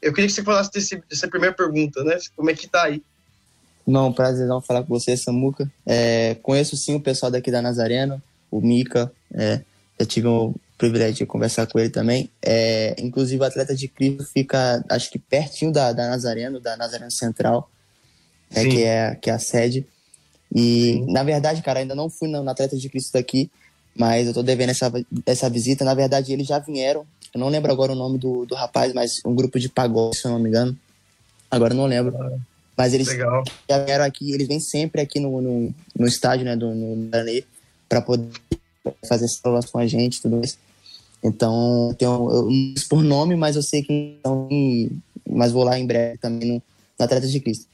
Eu 0.00 0.10
queria 0.12 0.26
que 0.26 0.32
você 0.32 0.42
falasse 0.42 0.70
desse, 0.72 1.02
dessa 1.06 1.28
primeira 1.28 1.54
pergunta, 1.54 2.02
né? 2.02 2.16
Como 2.34 2.50
é 2.50 2.54
que 2.54 2.66
tá 2.66 2.84
aí? 2.84 3.02
Não, 3.86 4.12
prazer 4.12 4.46
não 4.46 4.60
falar 4.60 4.82
com 4.82 4.88
você, 4.88 5.16
Samuca. 5.16 5.70
É, 5.86 6.36
conheço 6.42 6.76
sim 6.76 6.96
o 6.96 7.00
pessoal 7.00 7.30
daqui 7.30 7.50
da 7.50 7.62
Nazareno, 7.62 8.20
o 8.50 8.60
Mica, 8.60 9.12
é, 9.32 9.60
já 9.98 10.06
tive 10.06 10.26
um, 10.26 10.52
privilégio 10.76 11.14
de 11.14 11.26
conversar 11.26 11.66
com 11.66 11.78
ele 11.78 11.90
também. 11.90 12.30
É, 12.42 12.94
inclusive, 12.98 13.42
o 13.42 13.46
Atleta 13.46 13.74
de 13.74 13.88
Cristo 13.88 14.24
fica, 14.24 14.84
acho 14.88 15.10
que 15.10 15.18
pertinho 15.18 15.72
da, 15.72 15.92
da 15.92 16.08
Nazareno, 16.08 16.60
da 16.60 16.76
Nazareno 16.76 17.10
Central, 17.10 17.70
é, 18.54 18.64
que, 18.64 18.82
é, 18.82 19.14
que 19.14 19.30
é 19.30 19.32
a 19.32 19.38
sede. 19.38 19.86
E, 20.54 21.04
Sim. 21.04 21.12
na 21.12 21.22
verdade, 21.22 21.62
cara, 21.62 21.80
ainda 21.80 21.94
não 21.94 22.08
fui 22.08 22.28
no, 22.28 22.42
no 22.42 22.50
Atleta 22.50 22.76
de 22.76 22.88
Cristo 22.88 23.12
daqui, 23.12 23.50
mas 23.96 24.26
eu 24.26 24.34
tô 24.34 24.42
devendo 24.42 24.70
essa, 24.70 24.92
essa 25.24 25.48
visita. 25.48 25.84
Na 25.84 25.94
verdade, 25.94 26.32
eles 26.32 26.46
já 26.46 26.58
vieram. 26.58 27.06
Eu 27.32 27.40
não 27.40 27.48
lembro 27.48 27.72
agora 27.72 27.92
o 27.92 27.96
nome 27.96 28.18
do, 28.18 28.44
do 28.46 28.54
rapaz, 28.54 28.92
mas 28.92 29.20
um 29.24 29.34
grupo 29.34 29.58
de 29.58 29.68
pagode, 29.68 30.16
se 30.16 30.26
eu 30.26 30.30
não 30.30 30.38
me 30.38 30.48
engano. 30.48 30.76
Agora 31.50 31.72
eu 31.72 31.76
não 31.76 31.86
lembro. 31.86 32.14
Mas 32.76 32.92
eles 32.92 33.08
Legal. 33.08 33.42
já 33.68 33.84
vieram 33.84 34.04
aqui, 34.04 34.32
eles 34.32 34.46
vêm 34.46 34.60
sempre 34.60 35.00
aqui 35.00 35.18
no, 35.18 35.40
no, 35.40 35.74
no 35.98 36.06
estádio, 36.06 36.44
né, 36.44 36.54
do, 36.54 36.74
no 36.74 37.08
Guarani, 37.08 37.44
para 37.88 38.02
poder 38.02 38.28
fazer 39.08 39.24
essa 39.24 39.40
prova 39.40 39.60
com 39.66 39.78
a 39.78 39.86
gente 39.86 40.20
tudo 40.20 40.44
isso. 40.44 40.58
Então, 41.22 41.94
tenho, 41.98 42.30
eu 42.30 42.50
não 42.50 42.74
por 42.88 43.02
nome, 43.02 43.34
mas 43.34 43.56
eu 43.56 43.62
sei 43.62 43.82
que 43.82 44.16
então, 44.20 44.48
mas 45.28 45.52
vou 45.52 45.64
lá 45.64 45.78
em 45.78 45.86
breve 45.86 46.18
também 46.18 46.48
no, 46.48 46.54
no 46.98 47.04
Atletas 47.04 47.32
de 47.32 47.40
Cristo. 47.40 47.66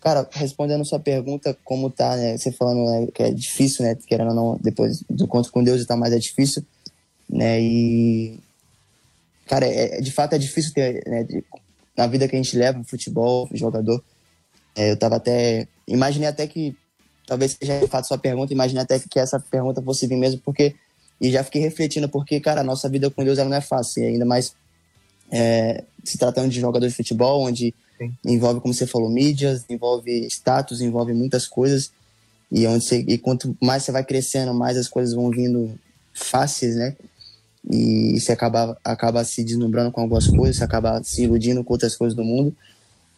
Cara, 0.00 0.26
respondendo 0.32 0.80
a 0.80 0.84
sua 0.84 0.98
pergunta, 0.98 1.56
como 1.64 1.90
tá, 1.90 2.16
né? 2.16 2.36
Você 2.36 2.52
falando 2.52 2.84
né, 2.84 3.08
que 3.12 3.22
é 3.22 3.30
difícil, 3.30 3.84
né? 3.84 3.96
Querendo 4.06 4.28
ou 4.28 4.34
não, 4.34 4.58
depois 4.60 5.02
do 5.08 5.24
encontro 5.24 5.52
com 5.52 5.62
Deus 5.62 5.82
e 5.82 5.86
tá 5.86 5.96
mais 5.96 6.14
é 6.14 6.18
difícil, 6.18 6.64
né? 7.28 7.60
E. 7.60 8.38
Cara, 9.46 9.66
é, 9.66 9.98
é 9.98 10.00
de 10.00 10.10
fato 10.10 10.34
é 10.34 10.38
difícil 10.38 10.72
ter, 10.72 11.02
né? 11.06 11.24
De, 11.24 11.44
na 11.96 12.06
vida 12.06 12.26
que 12.26 12.34
a 12.34 12.38
gente 12.38 12.56
leva, 12.56 12.82
futebol, 12.84 13.48
jogador. 13.52 14.02
É, 14.74 14.90
eu 14.90 14.96
tava 14.96 15.16
até. 15.16 15.66
Imaginei 15.86 16.28
até 16.28 16.46
que. 16.46 16.76
Talvez 17.26 17.56
seja 17.60 17.78
de 17.78 17.86
fato 17.86 18.08
sua 18.08 18.18
pergunta, 18.18 18.52
imaginei 18.52 18.82
até 18.82 18.98
que 18.98 19.18
essa 19.18 19.38
pergunta 19.38 19.80
fosse 19.80 20.04
vir 20.04 20.16
mesmo, 20.16 20.40
porque 20.44 20.74
e 21.20 21.30
já 21.30 21.44
fiquei 21.44 21.60
refletindo, 21.60 22.08
porque, 22.08 22.40
cara, 22.40 22.62
a 22.62 22.64
nossa 22.64 22.88
vida 22.88 23.10
com 23.10 23.22
Deus 23.22 23.38
ela 23.38 23.48
não 23.48 23.56
é 23.56 23.60
fácil, 23.60 24.02
ainda 24.04 24.24
mais 24.24 24.54
é, 25.30 25.84
se 26.02 26.16
tratando 26.16 26.48
de 26.48 26.58
jogador 26.58 26.88
de 26.88 26.94
futebol, 26.94 27.42
onde 27.46 27.74
Sim. 27.98 28.12
envolve, 28.24 28.60
como 28.60 28.72
você 28.72 28.86
falou, 28.86 29.10
mídias, 29.10 29.64
envolve 29.68 30.26
status, 30.28 30.80
envolve 30.80 31.12
muitas 31.12 31.46
coisas. 31.46 31.92
E, 32.50 32.66
onde 32.66 32.84
você, 32.84 33.04
e 33.06 33.18
quanto 33.18 33.54
mais 33.60 33.82
você 33.82 33.92
vai 33.92 34.02
crescendo, 34.02 34.54
mais 34.54 34.76
as 34.76 34.88
coisas 34.88 35.14
vão 35.14 35.30
vindo 35.30 35.78
fáceis, 36.12 36.74
né? 36.74 36.96
E 37.70 38.18
você 38.18 38.32
acaba, 38.32 38.76
acaba 38.82 39.22
se 39.22 39.44
deslumbrando 39.44 39.92
com 39.92 40.00
algumas 40.00 40.26
coisas, 40.26 40.56
você 40.56 40.64
acaba 40.64 41.02
se 41.04 41.22
iludindo 41.22 41.62
com 41.62 41.74
outras 41.74 41.94
coisas 41.94 42.16
do 42.16 42.24
mundo. 42.24 42.56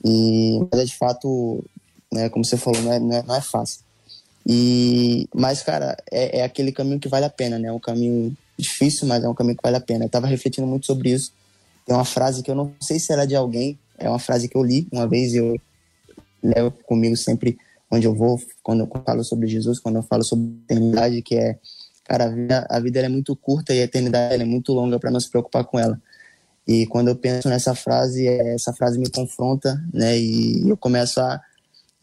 E, 0.05 0.59
mas 0.71 0.81
é 0.81 0.85
de 0.85 0.97
fato, 0.97 1.65
né, 2.13 2.29
como 2.29 2.45
você 2.45 2.57
falou, 2.57 2.81
não 2.83 2.93
é, 2.93 2.99
não 2.99 3.13
é, 3.13 3.23
não 3.23 3.35
é 3.35 3.41
fácil. 3.41 3.81
E, 4.47 5.29
mas, 5.35 5.63
cara, 5.63 5.97
é, 6.11 6.41
é, 6.41 6.45
aquele 6.45 6.73
caminho 6.73 6.99
que 6.99 7.09
vale 7.09 7.25
a 7.25 7.31
pena, 7.31 7.59
né? 7.59 7.69
É 7.69 7.73
um 7.73 7.79
caminho 7.79 8.37
difícil, 8.59 9.07
mas 9.07 9.23
é 9.23 9.29
um 9.29 9.35
caminho 9.35 9.57
que 9.57 9.63
vale 9.63 9.77
a 9.77 9.81
pena. 9.81 10.05
Eu 10.05 10.09
tava 10.09 10.27
refletindo 10.27 10.67
muito 10.67 10.87
sobre 10.87 11.11
isso. 11.11 11.33
Tem 11.87 11.95
uma 11.95 12.05
frase 12.05 12.43
que 12.43 12.51
eu 12.51 12.55
não 12.55 12.73
sei 12.81 12.99
se 12.99 13.13
era 13.13 13.27
de 13.27 13.37
alguém, 13.37 13.79
é 13.99 14.09
uma 14.09 14.19
frase 14.19 14.49
que 14.49 14.57
eu 14.57 14.63
li 14.63 14.87
uma 14.93 15.07
vez 15.07 15.35
eu 15.35 15.57
levo 16.43 16.73
comigo 16.87 17.17
sempre 17.17 17.57
onde 17.91 18.07
eu 18.07 18.15
vou, 18.15 18.41
quando 18.63 18.81
eu 18.81 19.03
falo 19.05 19.23
sobre 19.23 19.47
Jesus, 19.47 19.79
quando 19.79 19.97
eu 19.97 20.03
falo 20.03 20.25
sobre 20.25 20.47
eternidade, 20.65 21.21
que 21.23 21.37
é, 21.37 21.59
cara, 22.05 22.25
a 22.25 22.29
vida, 22.29 22.67
a 22.71 22.81
vida 22.81 23.01
é 23.01 23.09
muito 23.09 23.37
curta 23.37 23.75
e 23.75 23.81
a 23.81 23.85
eternidade 23.85 24.43
é 24.43 24.47
muito 24.47 24.73
longa 24.73 24.99
para 24.99 25.11
não 25.11 25.21
se 25.21 25.31
preocupar 25.31 25.65
com 25.65 25.79
ela. 25.79 26.01
E 26.67 26.87
quando 26.87 27.09
eu 27.09 27.17
penso 27.17 27.49
nessa 27.49 27.75
frase, 27.75 28.27
essa 28.27 28.73
frase 28.73 28.99
me 28.99 29.11
confronta, 29.11 29.83
né? 29.93 30.19
E 30.19 30.69
eu 30.69 30.77
começo 30.77 31.21
a 31.21 31.41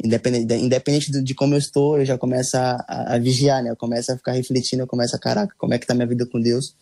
independente, 0.04 0.54
independente 0.54 1.12
de, 1.12 1.36
como 1.36 1.54
eu 1.54 1.60
estou, 1.60 2.00
eu 2.00 2.06
já 2.06 2.17
começo 2.17 2.58
a, 2.58 2.84
a, 2.88 3.15
a, 3.15 3.19
vigiar, 3.19 3.63
né? 3.63 3.72
Eu 3.72 3.76
começo 3.76 4.12
a 4.12 4.17
ficar 4.17 4.32
refletindo, 4.32 4.84
eu 4.84 4.88
começo 4.88 5.15
a, 5.15 5.19
caraca, 5.19 5.54
como 5.58 5.74
é 5.74 5.80
que 5.80 5.86
tá 5.86 5.93
minha 5.93 6.08
vida 6.08 6.26
com 6.26 6.39
Deus? 6.39 6.76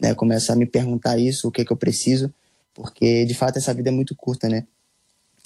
Né? 0.00 0.10
Eu 0.10 0.16
começo 0.16 0.52
a 0.52 0.56
me 0.56 0.66
perguntar 0.66 1.18
isso, 1.18 1.48
o 1.48 1.50
que 1.52 1.62
é 1.62 1.64
que 1.64 1.72
eu 1.72 1.76
preciso, 1.76 2.32
porque 2.72 3.24
de 3.24 3.34
fato 3.34 3.58
essa 3.58 3.72
vida 3.72 3.90
é 3.90 3.92
muito 3.92 4.14
curta, 4.14 4.48
né? 4.48 4.66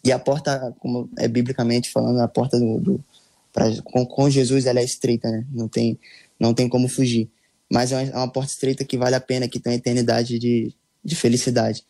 E 0.05 0.13
a 0.13 0.19
porta, 0.19 0.75
como 0.79 1.11
é 1.19 1.29
biblicamente 1.29 1.91
falando, 1.91 2.21
a 2.21 2.29
porta 2.29 2.59
do, 2.59 2.81
do 2.81 3.05
pra, 3.53 3.67
com, 3.83 4.07
com, 4.07 4.31
Jesus 4.31 4.65
ela 4.65 4.81
é 4.81 4.85
estreita, 4.85 5.31
né? 5.31 5.45
Não 5.53 5.69
tem, 5.69 5.99
não 6.39 6.55
tem 6.55 6.69
como 6.69 6.89
fugir. 6.89 7.29
Mas 7.71 7.93
é 7.93 7.97
uma, 7.97 8.03
é 8.03 8.17
uma 8.17 8.33
porta 8.33 8.53
estreita 8.53 8.85
que 8.85 8.97
vale 8.97 9.17
a 9.17 9.21
pena, 9.21 9.49
que 9.49 9.61
tem 9.61 9.73
uma 9.73 9.79
eternidade 9.79 10.39
de, 10.39 10.73
de 11.05 11.17
felicidade. 11.17 11.85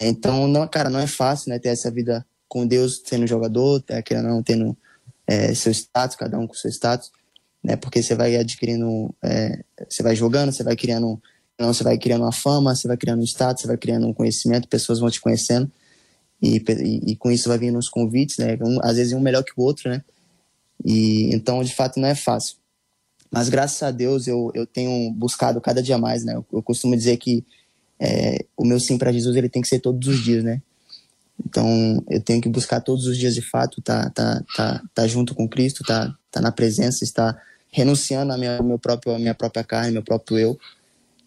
Então, 0.00 0.48
não, 0.48 0.66
cara, 0.66 0.90
não 0.90 0.98
é 0.98 1.06
fácil, 1.06 1.50
né, 1.50 1.58
ter 1.58 1.68
essa 1.68 1.90
vida 1.90 2.26
com 2.48 2.66
Deus 2.66 3.02
sendo 3.04 3.26
jogador, 3.26 3.82
é, 3.88 4.02
querendo 4.02 4.28
não 4.28 4.42
tendo 4.42 4.76
é, 5.26 5.54
seu 5.54 5.72
status, 5.72 6.16
cada 6.16 6.38
um 6.38 6.46
com 6.46 6.54
seu 6.54 6.70
status, 6.70 7.10
né? 7.62 7.76
Porque 7.76 8.02
você 8.02 8.14
vai 8.14 8.36
adquirindo, 8.36 9.14
é, 9.22 9.64
você 9.88 10.02
vai 10.02 10.14
jogando, 10.14 10.52
você 10.52 10.62
vai 10.62 10.76
criando, 10.76 11.20
não, 11.58 11.72
você 11.72 11.82
vai 11.82 11.96
criando 11.98 12.22
uma 12.22 12.32
fama, 12.32 12.74
você 12.74 12.86
vai 12.86 12.96
criando 12.96 13.20
um 13.20 13.24
status, 13.24 13.62
você 13.62 13.68
vai 13.68 13.76
criando 13.76 14.06
um 14.06 14.12
conhecimento, 14.12 14.68
pessoas 14.68 15.00
vão 15.00 15.10
te 15.10 15.20
conhecendo 15.20 15.70
e, 16.40 16.58
e, 16.58 17.12
e 17.12 17.16
com 17.16 17.30
isso 17.30 17.48
vai 17.48 17.58
vindo 17.58 17.78
os 17.78 17.88
convites, 17.88 18.36
né? 18.38 18.58
Um, 18.60 18.78
às 18.82 18.96
vezes 18.96 19.12
um 19.12 19.20
melhor 19.20 19.42
que 19.42 19.52
o 19.56 19.62
outro, 19.62 19.88
né? 19.88 20.04
E 20.84 21.34
então 21.34 21.62
de 21.64 21.74
fato 21.74 21.98
não 21.98 22.08
é 22.08 22.14
fácil. 22.14 22.56
Mas 23.30 23.48
graças 23.48 23.82
a 23.82 23.90
Deus 23.90 24.26
eu, 24.26 24.52
eu 24.54 24.66
tenho 24.66 25.10
buscado 25.12 25.60
cada 25.60 25.82
dia 25.82 25.96
mais, 25.96 26.24
né? 26.24 26.34
Eu, 26.34 26.46
eu 26.52 26.62
costumo 26.62 26.96
dizer 26.96 27.16
que 27.16 27.44
é, 28.00 28.44
o 28.56 28.64
meu 28.64 28.80
sim 28.80 28.98
para 28.98 29.12
Jesus 29.12 29.36
ele 29.36 29.48
tem 29.48 29.62
que 29.62 29.68
ser 29.68 29.80
todos 29.80 30.08
os 30.08 30.22
dias, 30.22 30.42
né? 30.42 30.60
Então 31.44 32.02
eu 32.08 32.20
tenho 32.20 32.40
que 32.40 32.48
buscar 32.48 32.80
todos 32.80 33.06
os 33.06 33.16
dias 33.18 33.34
de 33.34 33.42
fato, 33.42 33.82
tá, 33.82 34.10
tá, 34.10 34.42
tá, 34.56 34.82
tá 34.94 35.06
junto 35.06 35.34
com 35.34 35.48
Cristo, 35.48 35.82
tá, 35.84 36.14
tá 36.30 36.40
na 36.40 36.52
presença, 36.52 37.04
está 37.04 37.40
renunciando 37.70 38.32
a 38.32 38.38
minha, 38.38 38.62
meu 38.62 38.78
próprio, 38.78 39.14
a 39.14 39.18
minha 39.18 39.34
própria 39.34 39.64
carne, 39.64 39.92
meu 39.92 40.02
próprio 40.02 40.38
eu. 40.38 40.58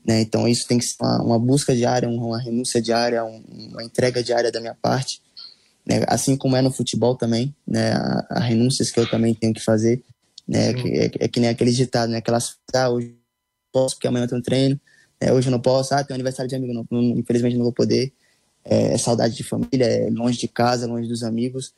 Né? 0.05 0.21
Então 0.21 0.47
isso 0.47 0.65
tem 0.65 0.77
que 0.77 0.85
ser 0.85 0.95
uma, 1.01 1.21
uma 1.21 1.39
busca 1.39 1.75
diária, 1.75 2.07
uma 2.07 2.39
renúncia 2.39 2.81
diária, 2.81 3.25
uma 3.25 3.83
entrega 3.83 4.23
diária 4.23 4.49
da 4.49 4.61
minha 4.61 4.75
parte. 4.75 5.21
Né? 5.85 6.03
Assim 6.07 6.37
como 6.37 6.55
é 6.55 6.61
no 6.61 6.71
futebol 6.71 7.15
também, 7.15 7.53
né? 7.67 7.91
Há, 8.29 8.39
renúncias 8.39 8.89
que 8.89 8.99
eu 8.99 9.09
também 9.09 9.33
tenho 9.33 9.53
que 9.53 9.63
fazer. 9.63 10.01
Né? 10.47 10.73
Que, 10.73 10.87
é, 10.89 11.11
é, 11.19 11.27
que 11.27 11.39
nem 11.41 11.49
aquele 11.49 11.71
ditado, 11.71 12.09
né? 12.09 12.17
Aquelas, 12.17 12.55
ah, 12.73 12.89
hoje 12.89 13.15
posso 13.71 13.95
porque 13.95 14.07
amanhã 14.07 14.23
eu 14.23 14.29
tenho 14.29 14.41
treino, 14.41 14.79
né? 15.21 15.31
hoje 15.31 15.47
eu 15.47 15.51
não 15.51 15.59
posso, 15.59 15.93
ah, 15.93 16.03
tem 16.03 16.13
aniversário 16.13 16.49
de 16.49 16.55
amigo, 16.55 16.73
não, 16.73 16.85
não, 16.89 17.17
infelizmente 17.17 17.55
não 17.55 17.63
vou 17.63 17.73
poder. 17.73 18.11
É, 18.63 18.93
é 18.93 18.97
saudade 18.97 19.35
de 19.35 19.43
família, 19.43 19.85
é 19.85 20.09
longe 20.09 20.37
de 20.37 20.47
casa, 20.47 20.87
longe 20.87 21.07
dos 21.07 21.23
amigos. 21.23 21.73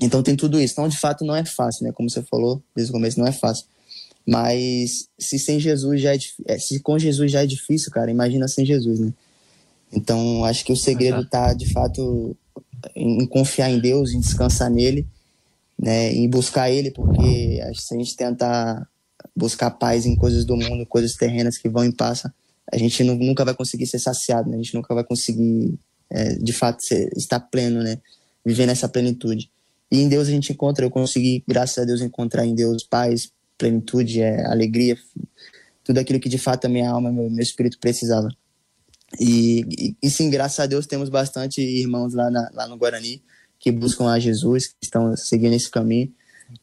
Então 0.00 0.22
tem 0.22 0.34
tudo 0.34 0.60
isso. 0.60 0.72
Então, 0.72 0.88
de 0.88 0.98
fato, 0.98 1.24
não 1.24 1.36
é 1.36 1.44
fácil, 1.44 1.84
né? 1.84 1.92
Como 1.92 2.10
você 2.10 2.22
falou 2.22 2.62
desde 2.74 2.90
o 2.90 2.94
começo, 2.94 3.18
não 3.18 3.26
é 3.26 3.32
fácil. 3.32 3.66
Mas 4.26 5.08
se 5.18 5.38
sem 5.38 5.60
Jesus 5.60 6.00
já 6.00 6.14
é, 6.14 6.18
é 6.46 6.58
se 6.58 6.80
com 6.80 6.98
Jesus 6.98 7.30
já 7.30 7.42
é 7.42 7.46
difícil, 7.46 7.92
cara, 7.92 8.10
imagina 8.10 8.48
sem 8.48 8.64
Jesus, 8.64 8.98
né? 8.98 9.12
Então, 9.92 10.44
acho 10.44 10.64
que 10.64 10.72
o 10.72 10.76
segredo 10.76 11.22
está 11.22 11.52
de 11.52 11.70
fato 11.72 12.36
em 12.96 13.26
confiar 13.26 13.70
em 13.70 13.78
Deus, 13.78 14.12
em 14.12 14.20
descansar 14.20 14.70
nele, 14.70 15.06
né, 15.78 16.12
em 16.12 16.28
buscar 16.28 16.70
ele, 16.70 16.90
porque 16.90 17.60
se 17.74 17.94
a 17.94 17.98
gente 17.98 18.16
tentar 18.16 18.86
buscar 19.36 19.70
paz 19.70 20.06
em 20.06 20.14
coisas 20.14 20.44
do 20.44 20.56
mundo, 20.56 20.86
coisas 20.86 21.14
terrenas 21.14 21.58
que 21.58 21.68
vão 21.68 21.84
e 21.84 21.92
passam, 21.92 22.30
a 22.72 22.78
gente 22.78 23.02
nunca 23.04 23.44
vai 23.44 23.54
conseguir 23.54 23.86
ser 23.86 23.98
saciado, 23.98 24.48
né? 24.48 24.56
A 24.56 24.62
gente 24.62 24.74
nunca 24.74 24.94
vai 24.94 25.04
conseguir, 25.04 25.78
é, 26.10 26.34
de 26.34 26.52
fato, 26.52 26.82
ser, 26.82 27.10
estar 27.16 27.40
pleno, 27.40 27.82
né? 27.82 27.98
Viver 28.44 28.66
nessa 28.66 28.88
plenitude. 28.88 29.50
E 29.90 30.00
em 30.00 30.08
Deus 30.08 30.28
a 30.28 30.30
gente 30.30 30.52
encontra, 30.52 30.84
eu 30.84 30.90
consegui, 30.90 31.44
graças 31.46 31.78
a 31.78 31.84
Deus, 31.84 32.00
encontrar 32.00 32.46
em 32.46 32.54
Deus 32.54 32.82
paz, 32.82 33.30
plenitude, 33.58 34.20
é, 34.20 34.46
alegria, 34.46 34.96
tudo 35.82 35.98
aquilo 35.98 36.18
que 36.18 36.28
de 36.28 36.38
fato 36.38 36.64
a 36.64 36.68
minha 36.68 36.90
alma, 36.90 37.12
meu, 37.12 37.30
meu 37.30 37.42
espírito 37.42 37.78
precisava. 37.78 38.28
E, 39.20 39.60
e, 39.70 39.96
e, 40.02 40.10
sim, 40.10 40.30
graças 40.30 40.58
a 40.58 40.66
Deus 40.66 40.86
temos 40.86 41.08
bastante 41.08 41.60
irmãos 41.60 42.14
lá, 42.14 42.30
na, 42.30 42.50
lá 42.52 42.66
no 42.66 42.76
Guarani 42.76 43.22
que 43.60 43.70
buscam 43.70 44.08
a 44.08 44.18
Jesus, 44.18 44.68
que 44.68 44.76
estão 44.82 45.16
seguindo 45.16 45.54
esse 45.54 45.70
caminho. 45.70 46.12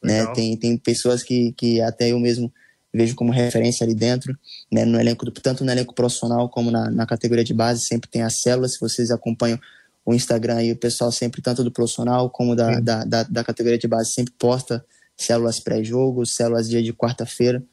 Né? 0.03 0.25
Tem, 0.33 0.55
tem 0.57 0.77
pessoas 0.77 1.23
que, 1.23 1.51
que 1.53 1.81
até 1.81 2.11
eu 2.11 2.19
mesmo 2.19 2.53
vejo 2.93 3.15
como 3.15 3.31
referência 3.31 3.85
ali 3.85 3.95
dentro, 3.95 4.37
né? 4.71 4.85
no 4.85 4.99
elenco, 4.99 5.29
tanto 5.31 5.63
no 5.63 5.71
elenco 5.71 5.93
profissional 5.93 6.49
como 6.49 6.69
na, 6.69 6.89
na 6.91 7.05
categoria 7.05 7.43
de 7.43 7.53
base, 7.53 7.85
sempre 7.85 8.09
tem 8.09 8.21
as 8.21 8.41
células, 8.41 8.73
se 8.73 8.79
vocês 8.79 9.11
acompanham 9.11 9.59
o 10.05 10.13
Instagram 10.13 10.55
aí, 10.57 10.71
o 10.71 10.75
pessoal 10.75 11.11
sempre, 11.11 11.41
tanto 11.41 11.63
do 11.63 11.71
profissional 11.71 12.29
como 12.29 12.55
da, 12.55 12.79
da, 12.79 13.03
da, 13.03 13.23
da, 13.23 13.43
categoria 13.43 13.77
de 13.77 13.87
base, 13.87 14.11
sempre 14.11 14.33
posta 14.37 14.83
células 15.15 15.59
pré-jogo, 15.59 16.25
células 16.25 16.67
dia 16.67 16.81
de 16.81 16.91
quarta-feira. 16.91 17.63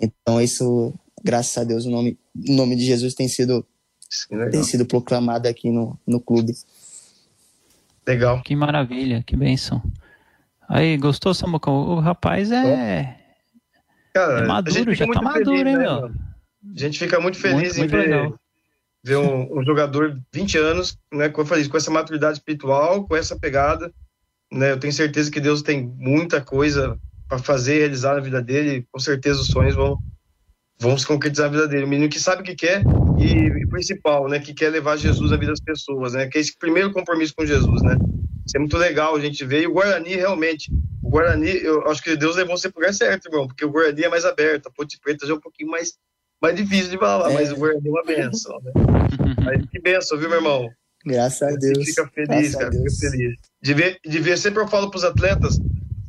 Então, 0.00 0.40
isso, 0.40 0.94
graças 1.22 1.56
a 1.58 1.64
Deus, 1.64 1.84
o 1.84 1.90
nome, 1.90 2.18
o 2.34 2.52
nome 2.52 2.76
de 2.76 2.84
Jesus 2.84 3.14
tem 3.14 3.28
sido, 3.28 3.64
tem 4.50 4.62
sido 4.62 4.86
proclamado 4.86 5.46
aqui 5.46 5.70
no, 5.70 5.98
no 6.06 6.18
clube. 6.18 6.54
Legal. 8.06 8.42
Que 8.42 8.56
maravilha, 8.56 9.22
que 9.22 9.36
bênção. 9.36 9.82
Aí, 10.68 10.96
gostou, 10.96 11.34
Samucão? 11.34 11.74
O 11.74 12.00
rapaz 12.00 12.50
é. 12.50 13.15
Cara, 14.16 14.40
é 14.40 14.46
maduro, 14.46 14.94
já 14.94 15.06
tá 15.06 15.22
maduro, 15.22 15.44
feliz, 15.44 15.58
hein, 15.58 15.64
né, 15.64 15.78
meu? 15.78 16.04
A 16.06 16.78
gente 16.78 16.98
fica 16.98 17.20
muito 17.20 17.38
feliz 17.38 17.76
muito, 17.76 17.76
em 17.76 17.78
muito 17.78 17.90
ver, 17.92 17.98
legal 17.98 18.38
ver 19.06 19.18
um, 19.18 19.60
um, 19.60 19.64
jogador 19.64 20.20
20 20.34 20.58
anos, 20.58 20.98
né, 21.12 21.28
como 21.28 21.44
eu 21.44 21.48
falei, 21.48 21.68
com 21.68 21.76
essa 21.76 21.92
maturidade 21.92 22.38
espiritual, 22.38 23.06
com 23.06 23.14
essa 23.14 23.38
pegada, 23.38 23.92
né, 24.50 24.72
eu 24.72 24.80
tenho 24.80 24.92
certeza 24.92 25.30
que 25.30 25.38
Deus 25.38 25.62
tem 25.62 25.86
muita 25.96 26.40
coisa 26.40 26.98
para 27.28 27.38
fazer, 27.38 27.78
realizar 27.78 28.14
na 28.14 28.20
vida 28.20 28.42
dele, 28.42 28.84
com 28.90 28.98
certeza 28.98 29.40
os 29.40 29.46
sonhos 29.46 29.76
vão 29.76 29.96
vão 30.78 30.98
se 30.98 31.06
concretizar 31.06 31.46
na 31.46 31.52
vida 31.52 31.68
dele. 31.68 31.84
O 31.84 31.88
menino 31.88 32.10
que 32.10 32.20
sabe 32.20 32.42
o 32.42 32.44
que 32.44 32.54
quer 32.54 32.82
e, 33.16 33.46
e 33.46 33.66
principal, 33.68 34.28
né, 34.28 34.40
que 34.40 34.52
quer 34.52 34.70
levar 34.70 34.96
Jesus 34.96 35.32
à 35.32 35.36
vida 35.36 35.52
das 35.52 35.60
pessoas, 35.60 36.14
né, 36.14 36.26
que 36.26 36.36
é 36.36 36.40
esse 36.40 36.58
primeiro 36.58 36.92
compromisso 36.92 37.32
com 37.36 37.46
Jesus, 37.46 37.82
né. 37.82 37.96
Isso 38.46 38.56
é 38.56 38.60
muito 38.60 38.76
legal 38.76 39.16
a 39.16 39.20
gente 39.20 39.44
ver. 39.44 39.62
E 39.62 39.66
o 39.66 39.72
Guarani, 39.72 40.14
realmente, 40.14 40.70
o 41.02 41.10
Guarani, 41.10 41.50
eu 41.50 41.86
acho 41.88 42.02
que 42.02 42.16
Deus 42.16 42.36
levou 42.36 42.56
você 42.56 42.70
para 42.70 42.78
o 42.78 42.80
lugar 42.80 42.94
certo, 42.94 43.26
irmão, 43.26 43.46
porque 43.46 43.64
o 43.64 43.70
Guarani 43.70 44.04
é 44.04 44.08
mais 44.08 44.24
aberto, 44.24 44.68
a 44.68 44.70
Ponte 44.70 44.98
Preta 45.00 45.26
já 45.26 45.32
é 45.32 45.36
um 45.36 45.40
pouquinho 45.40 45.70
mais 45.70 45.94
mais 46.40 46.54
difícil 46.54 46.90
de 46.90 46.98
falar, 46.98 47.30
é. 47.30 47.34
mas 47.34 47.50
o 47.50 47.56
Guarani 47.56 47.88
é 47.88 47.90
uma 47.90 48.04
benção, 48.04 48.58
né? 48.62 48.72
mas 49.42 49.66
que 49.70 49.80
benção, 49.80 50.18
viu, 50.18 50.28
meu 50.28 50.38
irmão? 50.38 50.70
Graças 51.04 51.42
a 51.42 51.56
Deus. 51.56 51.84
Fica 51.84 52.06
feliz, 52.08 52.28
Graças 52.28 52.54
cara, 52.56 52.72
fica 52.72 53.10
feliz. 53.10 53.36
De 53.62 53.74
ver, 53.74 53.98
de 54.04 54.18
ver, 54.18 54.36
sempre 54.36 54.62
eu 54.62 54.68
falo 54.68 54.90
para 54.90 54.98
os 54.98 55.04
atletas, 55.04 55.58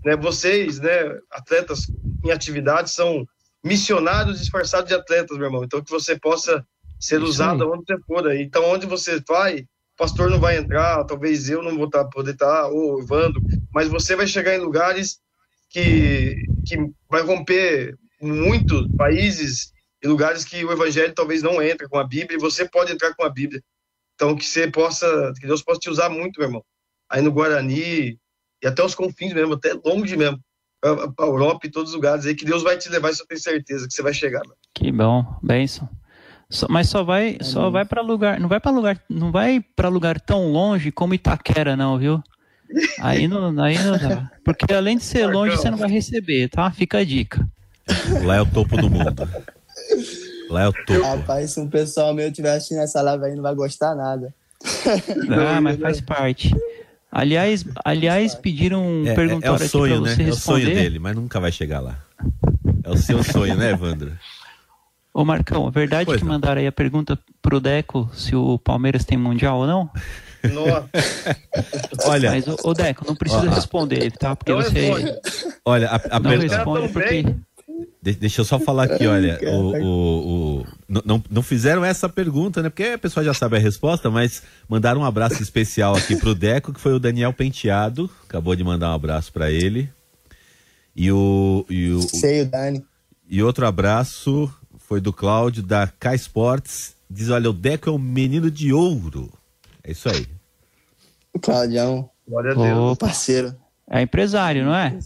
né, 0.03 0.15
vocês, 0.15 0.79
né, 0.79 1.17
atletas 1.31 1.87
em 2.23 2.31
atividade, 2.31 2.89
são 2.91 3.25
missionários 3.63 4.39
disfarçados 4.39 4.87
de 4.87 4.95
atletas, 4.95 5.37
meu 5.37 5.47
irmão. 5.47 5.63
Então, 5.63 5.83
que 5.83 5.91
você 5.91 6.17
possa 6.17 6.65
ser 6.99 7.17
Isso 7.17 7.29
usado 7.29 7.63
aí. 7.63 7.69
onde 7.69 7.85
você 7.85 7.99
for. 8.05 8.27
Aí. 8.27 8.41
Então, 8.41 8.65
onde 8.65 8.85
você 8.85 9.21
vai, 9.27 9.65
pastor 9.97 10.29
não 10.29 10.39
vai 10.39 10.57
entrar, 10.57 11.03
talvez 11.05 11.49
eu 11.49 11.61
não 11.63 11.75
vou 11.75 11.89
tá, 11.89 12.05
poder 12.05 12.31
estar, 12.31 12.63
tá, 12.63 12.67
ou 12.67 13.01
Evandro, 13.01 13.43
mas 13.73 13.87
você 13.87 14.15
vai 14.15 14.27
chegar 14.27 14.55
em 14.55 14.59
lugares 14.59 15.19
que, 15.69 16.35
que 16.63 16.77
vai 17.09 17.21
romper 17.21 17.95
muitos 18.21 18.87
países 18.95 19.71
e 20.01 20.07
lugares 20.07 20.45
que 20.45 20.63
o 20.63 20.71
evangelho 20.71 21.13
talvez 21.13 21.41
não 21.41 21.61
entre 21.61 21.87
com 21.87 21.97
a 21.97 22.03
Bíblia, 22.03 22.37
e 22.37 22.41
você 22.41 22.67
pode 22.67 22.91
entrar 22.91 23.13
com 23.15 23.23
a 23.23 23.29
Bíblia. 23.29 23.61
Então, 24.15 24.35
que 24.35 24.45
você 24.45 24.69
possa, 24.69 25.33
que 25.39 25.47
Deus 25.47 25.63
possa 25.63 25.79
te 25.79 25.89
usar 25.89 26.09
muito, 26.09 26.39
meu 26.39 26.47
irmão. 26.47 26.63
Aí 27.09 27.21
no 27.21 27.31
Guarani, 27.31 28.17
e 28.61 28.67
até 28.67 28.83
os 28.83 28.95
confins 28.95 29.33
mesmo, 29.33 29.53
até 29.53 29.73
longe 29.73 30.15
mesmo, 30.15 30.39
para 30.79 31.25
a 31.25 31.27
Europa 31.27 31.65
e 31.65 31.71
todos 31.71 31.89
os 31.89 31.95
lugares 31.95 32.25
aí, 32.25 32.35
que 32.35 32.45
Deus 32.45 32.63
vai 32.63 32.77
te 32.77 32.89
levar, 32.89 33.11
isso 33.11 33.23
eu 33.23 33.27
tenho 33.27 33.41
certeza 33.41 33.87
que 33.87 33.93
você 33.93 34.01
vai 34.01 34.13
chegar. 34.13 34.41
Que 34.73 34.91
bom, 34.91 35.25
benção. 35.41 35.89
Só, 36.49 36.65
mas 36.69 36.87
só 36.87 37.03
vai, 37.03 37.37
é 37.39 37.43
só 37.43 37.69
vai 37.69 37.83
para 37.83 38.01
lugar, 38.01 38.39
não 38.39 38.47
vai 38.47 38.59
para 38.59 38.71
lugar, 38.71 39.01
não 39.09 39.31
vai 39.31 39.63
para 39.75 39.89
lugar 39.89 40.19
tão 40.19 40.51
longe 40.51 40.91
como 40.91 41.13
Itaquera, 41.13 41.75
não, 41.75 41.97
viu? 41.97 42.23
Aí 42.99 43.27
não, 43.27 43.59
aí 43.61 43.77
não 43.79 43.97
dá. 43.97 44.31
Porque 44.43 44.73
além 44.73 44.97
de 44.97 45.03
ser 45.03 45.25
longe, 45.27 45.57
você 45.57 45.69
não 45.69 45.77
vai 45.77 45.89
receber, 45.89 46.49
tá? 46.49 46.69
Fica 46.71 46.99
a 46.99 47.03
dica. 47.03 47.47
Lá 48.23 48.37
é 48.37 48.41
o 48.41 48.45
topo 48.45 48.77
do 48.77 48.89
mundo. 48.89 49.27
Lá 50.49 50.63
é 50.63 50.67
o 50.67 50.73
topo. 50.73 51.01
Rapaz, 51.01 51.51
se 51.51 51.59
um 51.59 51.69
pessoal 51.69 52.13
meu 52.13 52.27
estiver 52.27 52.55
assistindo 52.55 52.79
essa 52.79 53.01
live 53.01 53.25
aí, 53.25 53.35
não 53.35 53.43
vai 53.43 53.55
gostar 53.55 53.95
nada. 53.95 54.33
Ah, 55.49 55.61
mas 55.61 55.77
faz 55.77 56.01
parte. 56.01 56.53
Aliás, 57.11 57.65
aliás 57.85 58.35
pediram 58.35 58.85
um 58.85 59.07
é, 59.07 59.13
perguntário 59.13 59.59
é, 59.59 59.63
é 59.63 59.65
o 59.65 59.69
sonho, 59.69 60.01
né? 60.01 60.15
É 60.19 60.29
o 60.29 60.35
sonho 60.35 60.65
dele, 60.65 60.99
mas 60.99 61.15
nunca 61.15 61.39
vai 61.39 61.51
chegar 61.51 61.79
lá. 61.79 61.99
É 62.83 62.89
o 62.89 62.97
seu 62.97 63.23
sonho, 63.23 63.55
né, 63.55 63.71
Evandro? 63.71 64.11
Ô 65.17 65.25
Marcão, 65.25 65.71
verdade 65.71 66.05
pois 66.05 66.19
que 66.19 66.23
não. 66.23 66.33
mandaram 66.33 66.61
aí 66.61 66.67
a 66.67 66.71
pergunta 66.71 67.17
pro 67.41 67.59
Deco 67.59 68.07
se 68.13 68.35
o 68.35 68.59
Palmeiras 68.59 69.03
tem 69.03 69.17
mundial 69.17 69.57
ou 69.57 69.65
não? 69.65 69.89
Nossa. 70.53 70.87
Olha. 72.05 72.29
Mas, 72.29 72.45
ô 72.47 72.71
Deco, 72.71 73.03
não 73.07 73.15
precisa 73.15 73.49
ó, 73.49 73.51
responder, 73.55 74.11
tá? 74.11 74.35
Porque 74.35 74.53
você. 74.53 75.19
Olha, 75.65 75.89
a, 75.89 76.17
a 76.17 76.19
não 76.19 76.29
pergunta. 76.29 76.55
responde 76.55 76.89
porque. 76.89 77.35
De, 77.99 78.13
deixa 78.13 78.41
eu 78.41 78.45
só 78.45 78.59
falar 78.59 78.83
aqui, 78.83 79.07
olha, 79.07 79.39
o, 79.41 79.83
o, 79.83 80.59
o, 80.59 80.65
não, 81.03 81.23
não 81.31 81.41
fizeram 81.41 81.83
essa 81.83 82.07
pergunta, 82.07 82.61
né? 82.61 82.69
Porque 82.69 82.83
a 82.83 82.97
pessoa 82.99 83.23
já 83.23 83.33
sabe 83.33 83.57
a 83.57 83.59
resposta, 83.59 84.11
mas 84.11 84.43
mandaram 84.69 85.01
um 85.01 85.05
abraço 85.05 85.41
especial 85.41 85.95
aqui 85.95 86.15
pro 86.15 86.35
Deco, 86.35 86.71
que 86.71 86.79
foi 86.79 86.93
o 86.93 86.99
Daniel 86.99 87.33
Penteado, 87.33 88.07
acabou 88.29 88.55
de 88.55 88.63
mandar 88.63 88.91
um 88.91 88.93
abraço 88.93 89.33
para 89.33 89.49
ele. 89.49 89.89
E 90.95 91.11
o, 91.11 91.65
e 91.67 91.89
o 91.89 92.01
Sei, 92.01 92.43
o 92.43 92.45
Dani. 92.45 92.85
E 93.27 93.41
outro 93.41 93.65
abraço 93.65 94.53
foi 94.87 95.01
do 95.01 95.11
Cláudio 95.11 95.61
da 95.61 95.85
K 95.85 96.15
Sports, 96.15 96.95
diz: 97.09 97.29
"Olha, 97.29 97.49
o 97.49 97.53
Deco 97.53 97.89
é 97.89 97.91
um 97.91 97.99
menino 97.99 98.49
de 98.49 98.71
ouro". 98.71 99.31
É 99.83 99.91
isso 99.91 100.09
aí. 100.09 100.25
O 101.33 101.39
Claudião, 101.39 102.09
glória 102.27 102.51
a 102.51 102.55
Deus, 102.55 102.97
parceiro. 102.97 103.55
É 103.89 104.01
empresário, 104.01 104.65
não 104.65 104.73
é? 104.73 104.97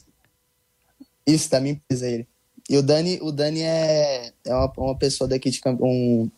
Isso, 1.26 1.50
tá 1.50 1.60
me 1.60 1.72
empresa 1.72 2.08
ele. 2.08 2.28
E 2.70 2.78
o 2.78 2.84
Dani, 2.84 3.20
o 3.22 3.32
Dani 3.32 3.62
é, 3.62 4.32
é 4.46 4.56
uma, 4.56 4.72
uma 4.78 4.96
pessoa 4.96 5.28
daqui 5.28 5.50
de 5.50 5.60
um 5.82 6.30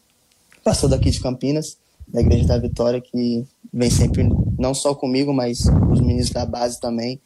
pastor 0.63 0.89
daqui 0.89 1.11
de 1.11 1.19
Campinas, 1.19 1.77
da 2.07 2.21
Igreja 2.21 2.47
da 2.47 2.57
Vitória, 2.57 3.01
que 3.01 3.45
vem 3.71 3.89
sempre, 3.89 4.23
não 4.57 4.73
só 4.73 4.95
comigo, 4.95 5.33
mas 5.33 5.59
os 5.91 5.99
meninos 5.99 6.29
da 6.29 6.45
base 6.45 6.79
também, 6.79 7.19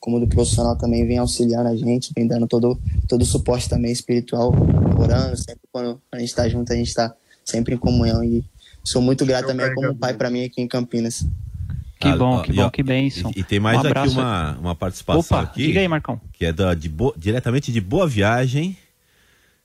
como 0.00 0.18
do 0.18 0.26
profissional 0.26 0.76
também, 0.76 1.06
vem 1.06 1.18
auxiliando 1.18 1.68
a 1.68 1.76
gente, 1.76 2.10
vem 2.16 2.26
dando 2.26 2.46
todo, 2.46 2.80
todo 3.06 3.22
o 3.22 3.26
suporte 3.26 3.68
também 3.68 3.92
espiritual, 3.92 4.52
orando, 4.98 5.36
sempre 5.36 5.60
quando 5.70 6.00
a 6.10 6.18
gente 6.18 6.28
está 6.28 6.48
junto, 6.48 6.72
a 6.72 6.76
gente 6.76 6.88
está 6.88 7.14
sempre 7.44 7.74
em 7.74 7.78
comunhão 7.78 8.24
e 8.24 8.42
sou 8.82 9.02
muito 9.02 9.26
grato 9.26 9.46
também 9.46 9.72
como 9.74 9.94
pai 9.94 10.14
para 10.14 10.30
mim 10.30 10.44
aqui 10.44 10.62
em 10.62 10.66
Campinas. 10.66 11.26
Que 12.00 12.08
ah, 12.08 12.16
bom, 12.16 12.40
que 12.40 12.52
bom, 12.54 12.70
que 12.70 12.82
bênção. 12.82 13.30
E, 13.36 13.40
e, 13.40 13.44
tem 13.44 13.60
mais 13.60 13.76
um 13.76 13.86
aqui 13.86 14.08
uma, 14.08 14.56
uma 14.58 14.74
participação 14.74 15.20
Opa, 15.20 15.42
aqui. 15.42 15.66
Diga 15.66 15.80
aí, 15.80 15.86
Marcão. 15.86 16.18
Que 16.32 16.46
é 16.46 16.52
da, 16.52 16.72
de 16.72 16.88
bo, 16.88 17.12
diretamente 17.14 17.70
de 17.70 17.78
Boa 17.78 18.08
Viagem. 18.08 18.74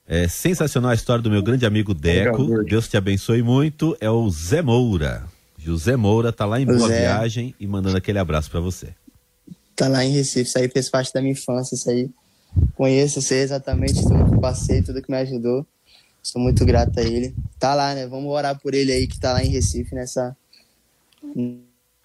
É 0.06 0.28
sensacional 0.28 0.90
a 0.90 0.94
história 0.94 1.22
do 1.22 1.30
meu 1.30 1.42
grande 1.42 1.64
amigo 1.64 1.94
Deco. 1.94 2.62
Deus 2.62 2.88
te 2.88 2.96
abençoe 2.98 3.42
muito. 3.42 3.96
É 4.02 4.10
o 4.10 4.28
Zé 4.28 4.60
Moura. 4.60 5.24
José 5.58 5.96
Moura 5.96 6.30
tá 6.30 6.44
lá 6.44 6.60
em 6.60 6.66
Boa 6.66 6.88
Zé. 6.88 7.00
Viagem 7.00 7.54
e 7.58 7.66
mandando 7.66 7.96
aquele 7.96 8.18
abraço 8.18 8.50
para 8.50 8.60
você. 8.60 8.88
Tá 9.76 9.88
lá 9.88 10.04
em 10.04 10.10
Recife, 10.10 10.48
isso 10.48 10.58
aí 10.58 10.68
fez 10.68 10.88
parte 10.88 11.12
da 11.12 11.20
minha 11.20 11.32
infância, 11.32 11.74
isso 11.74 11.90
aí. 11.90 12.10
Conheço, 12.74 13.20
sei 13.20 13.40
exatamente 13.40 14.02
tudo 14.02 14.32
que 14.32 14.40
passei, 14.40 14.82
tudo 14.82 15.02
que 15.02 15.10
me 15.10 15.18
ajudou. 15.18 15.66
Sou 16.22 16.40
muito 16.40 16.64
grato 16.64 16.98
a 16.98 17.02
ele. 17.02 17.34
Tá 17.58 17.74
lá, 17.74 17.94
né? 17.94 18.06
Vamos 18.06 18.32
orar 18.32 18.58
por 18.58 18.74
ele 18.74 18.90
aí 18.90 19.06
que 19.06 19.20
tá 19.20 19.34
lá 19.34 19.44
em 19.44 19.48
Recife, 19.48 19.94
nessa 19.94 20.34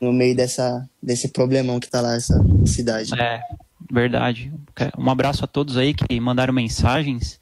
no 0.01 0.11
meio 0.11 0.35
dessa, 0.35 0.89
desse 1.01 1.29
problemão 1.29 1.79
que 1.79 1.89
tá 1.89 2.01
lá 2.01 2.15
essa 2.15 2.35
cidade. 2.65 3.13
É, 3.19 3.39
verdade. 3.91 4.51
Um 4.97 5.09
abraço 5.09 5.45
a 5.45 5.47
todos 5.47 5.77
aí 5.77 5.93
que 5.93 6.19
mandaram 6.19 6.53
mensagens. 6.53 7.39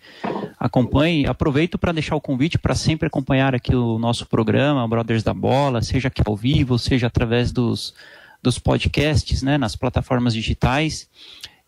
Acompanhe, 0.60 1.26
aproveito 1.26 1.78
para 1.78 1.94
deixar 1.94 2.18
o 2.18 2.22
convite 2.22 2.60
para 2.60 2.76
sempre 2.76 3.08
acompanhar 3.08 3.56
aqui 3.56 3.74
o 3.74 3.98
nosso 3.98 4.26
programa, 4.26 4.86
Brothers 4.86 5.24
da 5.24 5.34
Bola, 5.34 5.82
seja 5.82 6.10
aqui 6.10 6.22
ao 6.26 6.36
vivo, 6.36 6.78
seja 6.78 7.08
através 7.08 7.54
dos, 7.54 7.94
dos 8.42 8.60
podcasts, 8.60 9.42
né, 9.42 9.58
nas 9.58 9.76
plataformas 9.76 10.34
digitais. 10.34 11.10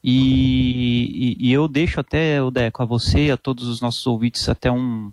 E, 0.04 1.38
e, 1.40 1.50
e 1.50 1.54
eu 1.54 1.68
deixo 1.68 2.00
até, 2.00 2.42
o 2.42 2.50
Deco, 2.50 2.82
a 2.82 2.86
você, 2.86 3.30
a 3.32 3.38
todos 3.38 3.68
os 3.68 3.82
nossos 3.82 4.06
ouvintes, 4.08 4.50
até 4.50 4.72
um, 4.72 5.12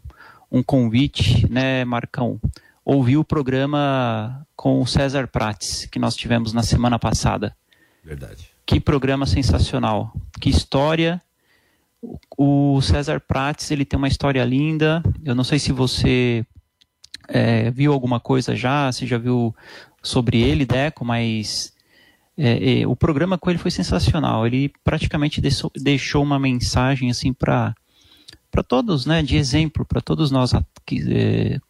um 0.51 0.63
convite, 0.63 1.51
né, 1.51 1.85
Marcão? 1.85 2.41
ouvi 2.89 3.19
o 3.19 3.25
programa 3.25 4.47
com 4.57 4.81
o 4.81 4.87
César 4.87 5.29
Prates, 5.29 5.85
que 5.85 5.99
nós 5.99 6.17
tivemos 6.17 6.55
na 6.55 6.63
semana 6.63 6.99
passada. 6.99 7.55
Verdade. 8.03 8.49
Que 8.65 8.81
programa 8.81 9.27
sensacional. 9.27 10.11
Que 10.41 10.49
história. 10.49 11.21
O 12.37 12.81
César 12.81 13.21
Prates, 13.21 13.71
ele 13.71 13.85
tem 13.85 13.99
uma 13.99 14.09
história 14.09 14.43
linda. 14.43 15.03
Eu 15.23 15.35
não 15.35 15.45
sei 15.45 15.59
se 15.59 15.71
você 15.71 16.47
é, 17.29 17.71
viu 17.71 17.93
alguma 17.93 18.19
coisa 18.19 18.57
já, 18.57 18.91
se 18.91 19.07
já 19.07 19.19
viu 19.19 19.55
sobre 20.03 20.41
ele, 20.41 20.65
Deco, 20.65 21.05
mas 21.05 21.73
é, 22.37 22.81
é, 22.81 22.87
o 22.87 22.95
programa 22.95 23.37
com 23.37 23.51
ele 23.51 23.59
foi 23.59 23.71
sensacional. 23.71 24.47
Ele 24.47 24.73
praticamente 24.85 25.43
deixou 25.77 26.23
uma 26.23 26.39
mensagem 26.39 27.11
assim 27.11 27.33
para 27.33 27.75
para 28.51 28.63
todos, 28.63 29.05
né, 29.05 29.23
de 29.23 29.37
exemplo 29.37 29.85
para 29.85 30.01
todos 30.01 30.31
nós, 30.31 30.53
que, 30.87 31.05
é, 31.13 31.61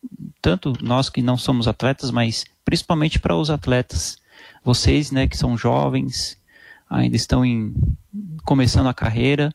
tanto 0.41 0.72
nós 0.81 1.11
que 1.11 1.20
não 1.20 1.37
somos 1.37 1.66
atletas, 1.66 2.12
mas 2.12 2.45
principalmente 2.64 3.18
para 3.18 3.35
os 3.35 3.51
atletas, 3.51 4.16
vocês, 4.62 5.11
né, 5.11 5.26
que 5.26 5.37
são 5.37 5.59
jovens, 5.59 6.39
ainda 6.89 7.16
estão 7.16 7.45
em, 7.45 7.74
começando 8.45 8.87
a 8.89 8.95
carreira. 8.95 9.53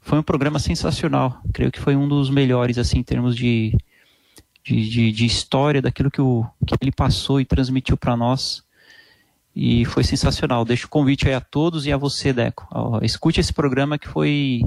Foi 0.00 0.18
um 0.18 0.22
programa 0.22 0.58
sensacional, 0.58 1.42
creio 1.52 1.70
que 1.70 1.78
foi 1.78 1.94
um 1.94 2.08
dos 2.08 2.30
melhores 2.30 2.78
assim 2.78 3.00
em 3.00 3.04
termos 3.04 3.36
de 3.36 3.76
de, 4.64 4.88
de, 4.88 5.12
de 5.12 5.26
história 5.26 5.82
daquilo 5.82 6.10
que, 6.10 6.20
o, 6.20 6.44
que 6.66 6.74
ele 6.80 6.92
passou 6.92 7.40
e 7.40 7.44
transmitiu 7.44 7.96
para 7.96 8.16
nós. 8.16 8.62
E 9.54 9.84
foi 9.86 10.04
sensacional. 10.04 10.64
Deixo 10.64 10.86
o 10.86 10.90
convite 10.90 11.26
aí 11.26 11.34
a 11.34 11.40
todos 11.40 11.86
e 11.86 11.92
a 11.92 11.96
você, 11.96 12.32
Deco. 12.32 12.68
Escute 13.02 13.40
esse 13.40 13.52
programa 13.52 13.98
que 13.98 14.08
foi 14.08 14.62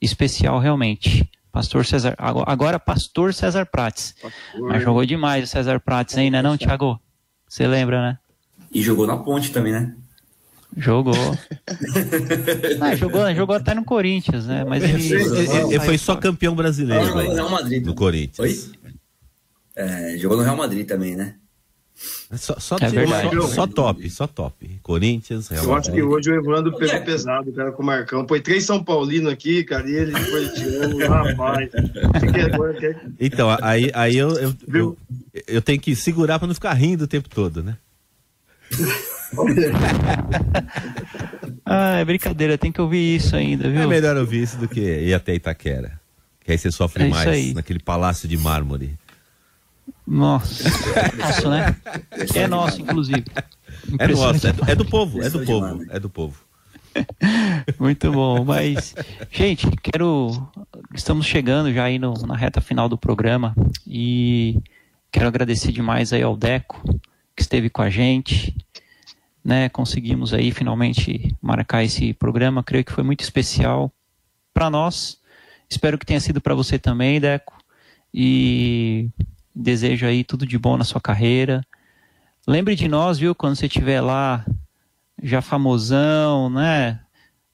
especial 0.00 0.58
realmente. 0.58 1.28
Pastor 1.52 1.84
César, 1.84 2.14
agora 2.18 2.80
Pastor 2.80 3.34
César 3.34 3.66
Prates. 3.66 4.14
Pastor. 4.22 4.68
Mas 4.68 4.82
jogou 4.82 5.04
demais 5.04 5.44
o 5.44 5.46
César 5.46 5.78
Prates, 5.80 6.16
hein, 6.16 6.30
né 6.30 6.40
não, 6.40 6.56
Thiago? 6.56 6.98
Você 7.46 7.66
lembra, 7.66 8.00
né? 8.00 8.18
E 8.72 8.80
jogou 8.80 9.06
na 9.06 9.18
ponte 9.18 9.52
também, 9.52 9.72
né? 9.72 9.94
Jogou. 10.74 11.12
ah, 12.80 12.96
jogou, 12.96 13.34
jogou 13.34 13.54
até 13.54 13.74
no 13.74 13.84
Corinthians, 13.84 14.46
né? 14.46 14.64
Mas 14.64 14.82
ele, 14.82 15.12
ele, 15.12 15.74
ele 15.74 15.80
foi 15.80 15.98
só 15.98 16.16
campeão 16.16 16.54
brasileiro. 16.54 17.04
Jogou 17.04 17.24
no 17.24 17.34
Real 17.34 17.50
Madrid. 17.50 17.84
No 17.84 17.94
Corinthians. 17.94 18.38
Oi? 18.38 18.72
É, 19.74 20.16
jogou 20.18 20.36
no 20.36 20.42
Real 20.42 20.56
Madrid 20.56 20.86
também, 20.86 21.16
né? 21.16 21.36
Só, 22.36 22.58
só, 22.58 22.76
é 22.76 22.88
só, 22.88 23.46
só, 23.46 23.66
top, 23.66 24.10
só 24.10 24.26
top. 24.26 24.80
Corinthians, 24.82 25.48
Real 25.48 25.64
Eu 25.64 25.74
acho 25.74 25.92
que 25.92 26.02
hoje 26.02 26.30
o 26.30 26.34
Evandro 26.34 26.74
pegou 26.76 27.00
pesado, 27.02 27.52
cara, 27.52 27.70
com 27.70 27.82
o 27.82 27.86
Marcão. 27.86 28.24
Põe 28.24 28.40
três 28.40 28.64
São 28.64 28.82
Paulino 28.82 29.28
aqui, 29.28 29.62
cara, 29.62 29.88
e 29.88 29.94
ele 29.94 30.12
foi 30.12 30.48
tirando, 30.48 30.96
rapaz. 31.06 31.70
Então, 33.20 33.54
aí, 33.60 33.90
aí 33.94 34.16
eu, 34.16 34.30
eu, 34.30 34.54
eu, 34.72 34.96
eu, 35.46 35.62
tenho 35.62 35.78
que 35.78 35.94
segurar 35.94 36.38
pra 36.38 36.48
não 36.48 36.54
ficar 36.54 36.72
rindo 36.72 37.04
o 37.04 37.08
tempo 37.08 37.28
todo, 37.28 37.62
né? 37.62 37.76
ah, 41.64 41.98
é 41.98 42.04
brincadeira, 42.04 42.56
tem 42.58 42.72
que 42.72 42.80
ouvir 42.80 43.16
isso 43.16 43.36
ainda, 43.36 43.68
viu? 43.68 43.82
É 43.82 43.86
melhor 43.86 44.16
ouvir 44.16 44.42
isso 44.42 44.56
do 44.56 44.66
que 44.66 44.80
ir 44.80 45.12
até 45.14 45.34
Itaquera. 45.34 46.00
Que 46.40 46.52
aí 46.52 46.58
você 46.58 46.72
sofre 46.72 47.04
é 47.04 47.08
mais 47.08 47.28
aí. 47.28 47.54
naquele 47.54 47.78
palácio 47.78 48.26
de 48.26 48.36
mármore. 48.36 48.98
Nossa, 50.06 50.64
nosso, 51.16 51.48
né? 51.48 51.76
É 52.34 52.46
nosso, 52.46 52.80
inclusive. 52.80 53.24
É 53.98 54.08
nosso, 54.08 54.46
é 54.46 54.52
do, 54.52 54.70
é 54.70 54.74
do 54.74 54.84
povo, 54.84 55.22
é 55.22 55.30
do 55.30 55.44
povo, 55.44 55.86
é 55.90 56.00
do 56.00 56.10
povo. 56.10 56.44
Muito 57.78 58.12
bom, 58.12 58.44
mas 58.44 58.94
gente, 59.30 59.66
quero 59.82 60.48
estamos 60.94 61.26
chegando 61.26 61.72
já 61.72 61.84
aí 61.84 61.98
no, 61.98 62.12
na 62.26 62.36
reta 62.36 62.60
final 62.60 62.88
do 62.88 62.98
programa 62.98 63.54
e 63.86 64.60
quero 65.10 65.26
agradecer 65.26 65.72
demais 65.72 66.12
aí 66.12 66.22
ao 66.22 66.36
Deco 66.36 66.82
que 67.34 67.42
esteve 67.42 67.70
com 67.70 67.82
a 67.82 67.88
gente, 67.88 68.54
né? 69.44 69.68
Conseguimos 69.68 70.34
aí 70.34 70.52
finalmente 70.52 71.34
marcar 71.40 71.82
esse 71.82 72.12
programa, 72.12 72.62
creio 72.62 72.84
que 72.84 72.92
foi 72.92 73.04
muito 73.04 73.20
especial 73.20 73.90
para 74.52 74.68
nós. 74.68 75.18
Espero 75.68 75.98
que 75.98 76.06
tenha 76.06 76.20
sido 76.20 76.40
para 76.40 76.54
você 76.54 76.78
também, 76.78 77.18
Deco. 77.18 77.54
E 78.12 79.08
Desejo 79.54 80.06
aí 80.06 80.24
tudo 80.24 80.46
de 80.46 80.58
bom 80.58 80.76
na 80.76 80.84
sua 80.84 81.00
carreira. 81.00 81.64
Lembre 82.46 82.74
de 82.74 82.88
nós, 82.88 83.18
viu, 83.18 83.34
quando 83.34 83.56
você 83.56 83.66
estiver 83.66 84.00
lá 84.00 84.44
já 85.22 85.40
famosão, 85.40 86.50
né? 86.50 86.98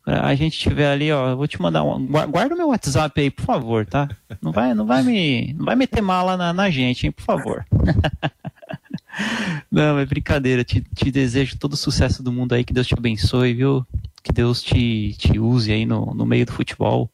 A 0.06 0.34
gente 0.34 0.54
estiver 0.54 0.90
ali, 0.90 1.12
ó, 1.12 1.36
vou 1.36 1.46
te 1.46 1.60
mandar 1.60 1.84
um, 1.84 2.06
guarda 2.06 2.54
o 2.54 2.56
meu 2.56 2.68
WhatsApp 2.68 3.20
aí, 3.20 3.30
por 3.30 3.44
favor, 3.44 3.84
tá? 3.84 4.08
Não 4.40 4.52
vai, 4.52 4.72
não 4.72 4.86
vai 4.86 5.02
me, 5.02 5.52
não 5.52 5.66
vai 5.66 5.76
meter 5.76 6.00
mala 6.00 6.34
na, 6.34 6.50
na 6.50 6.70
gente, 6.70 7.04
hein, 7.04 7.12
por 7.12 7.24
favor. 7.24 7.66
não, 9.70 9.98
é 9.98 10.06
brincadeira. 10.06 10.64
Te, 10.64 10.80
te 10.80 11.10
desejo 11.10 11.58
todo 11.58 11.74
o 11.74 11.76
sucesso 11.76 12.22
do 12.22 12.32
mundo 12.32 12.54
aí, 12.54 12.64
que 12.64 12.72
Deus 12.72 12.86
te 12.86 12.94
abençoe, 12.94 13.52
viu? 13.52 13.86
Que 14.22 14.32
Deus 14.32 14.62
te, 14.62 15.14
te 15.18 15.38
use 15.38 15.70
aí 15.70 15.84
no, 15.84 16.14
no 16.14 16.24
meio 16.24 16.46
do 16.46 16.52
futebol. 16.52 17.10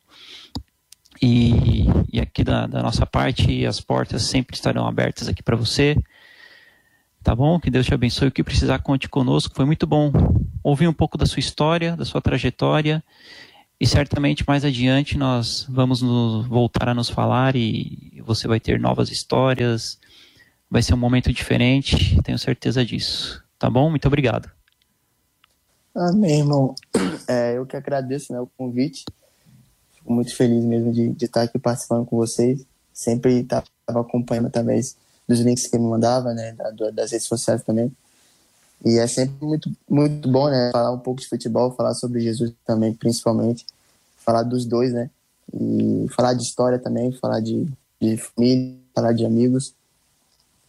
E, 1.23 1.85
e 2.12 2.21
aqui 2.21 2.43
da, 2.43 2.67
da, 2.67 2.83
nossa 2.83 3.07
parte, 3.07 3.65
as 3.65 3.81
portas 3.81 4.23
sempre 4.23 4.57
estarão 4.57 4.87
abertas 4.87 5.29
aqui 5.29 5.43
para 5.43 5.57
você. 5.57 5.97
Tá 7.23 7.35
bom? 7.35 7.59
Que 7.59 7.71
Deus 7.71 7.87
te 7.87 7.95
abençoe. 7.95 8.29
O 8.29 8.33
que 8.33 8.45
precisar, 8.45 8.81
conte 8.81 9.09
conosco. 9.09 9.55
Foi 9.55 9.65
muito 9.65 9.87
bom 9.87 10.12
ouvir 10.62 10.89
um 10.89 10.93
pouco 10.93 11.17
da 11.17 11.27
sua 11.27 11.41
história, 11.41 11.97
da 11.97 12.05
sua 12.05 12.21
trajetória. 12.21 13.03
E 13.81 13.87
certamente 13.87 14.45
mais 14.47 14.65
adiante 14.65 15.19
nós 15.19 15.67
vamos 15.69 16.01
nos, 16.01 16.47
voltar 16.47 16.89
a 16.89 16.95
nos 16.95 17.11
falar 17.11 17.57
e 17.57 18.23
você 18.25 18.47
vai 18.47 18.61
ter 18.61 18.79
novas 18.79 19.11
histórias. 19.11 19.99
Vai 20.71 20.83
ser 20.83 20.95
um 20.95 20.99
momento 20.99 21.33
diferente, 21.33 22.21
tenho 22.23 22.39
certeza 22.39 22.85
disso. 22.85 23.43
Tá 23.59 23.71
bom? 23.71 23.91
Muito 23.91 24.07
obrigado. 24.07 24.51
Amém, 25.95 26.41
irmão. 26.41 26.75
É, 27.29 27.57
eu 27.57 27.65
que 27.65 27.77
agradeço 27.77 28.33
né, 28.33 28.41
o 28.41 28.47
convite. 28.47 29.05
Fico 30.05 30.13
muito 30.13 30.37
feliz 30.37 30.63
mesmo 30.63 30.93
de, 30.93 31.09
de 31.09 31.25
estar 31.25 31.43
aqui 31.43 31.59
participando 31.59 32.05
com 32.05 32.17
vocês. 32.17 32.67
Sempre 32.93 33.41
estava 33.41 33.65
acompanhando 33.89 34.49
através 34.49 34.97
dos 35.27 35.41
links 35.41 35.67
que 35.67 35.79
me 35.79 35.89
mandava, 35.89 36.35
né, 36.35 36.55
das 36.93 37.11
redes 37.11 37.27
sociais 37.27 37.63
também. 37.63 37.91
E 38.85 38.99
é 38.99 39.07
sempre 39.07 39.35
muito, 39.47 39.73
muito 39.89 40.31
bom, 40.31 40.51
né, 40.51 40.71
falar 40.73 40.93
um 40.93 40.99
pouco 40.99 41.23
de 41.23 41.27
futebol, 41.27 41.73
falar 41.73 41.95
sobre 41.95 42.21
Jesus 42.21 42.53
também, 42.67 42.93
principalmente. 42.93 43.65
Falar 44.19 44.43
dos 44.43 44.67
dois, 44.67 44.93
né, 44.93 45.09
e 45.53 46.07
falar 46.15 46.35
de 46.35 46.43
história 46.43 46.79
também, 46.79 47.11
falar 47.13 47.41
de, 47.41 47.67
de 47.99 48.19
família, 48.19 48.77
falar 48.95 49.13
de 49.13 49.25
amigos. 49.25 49.75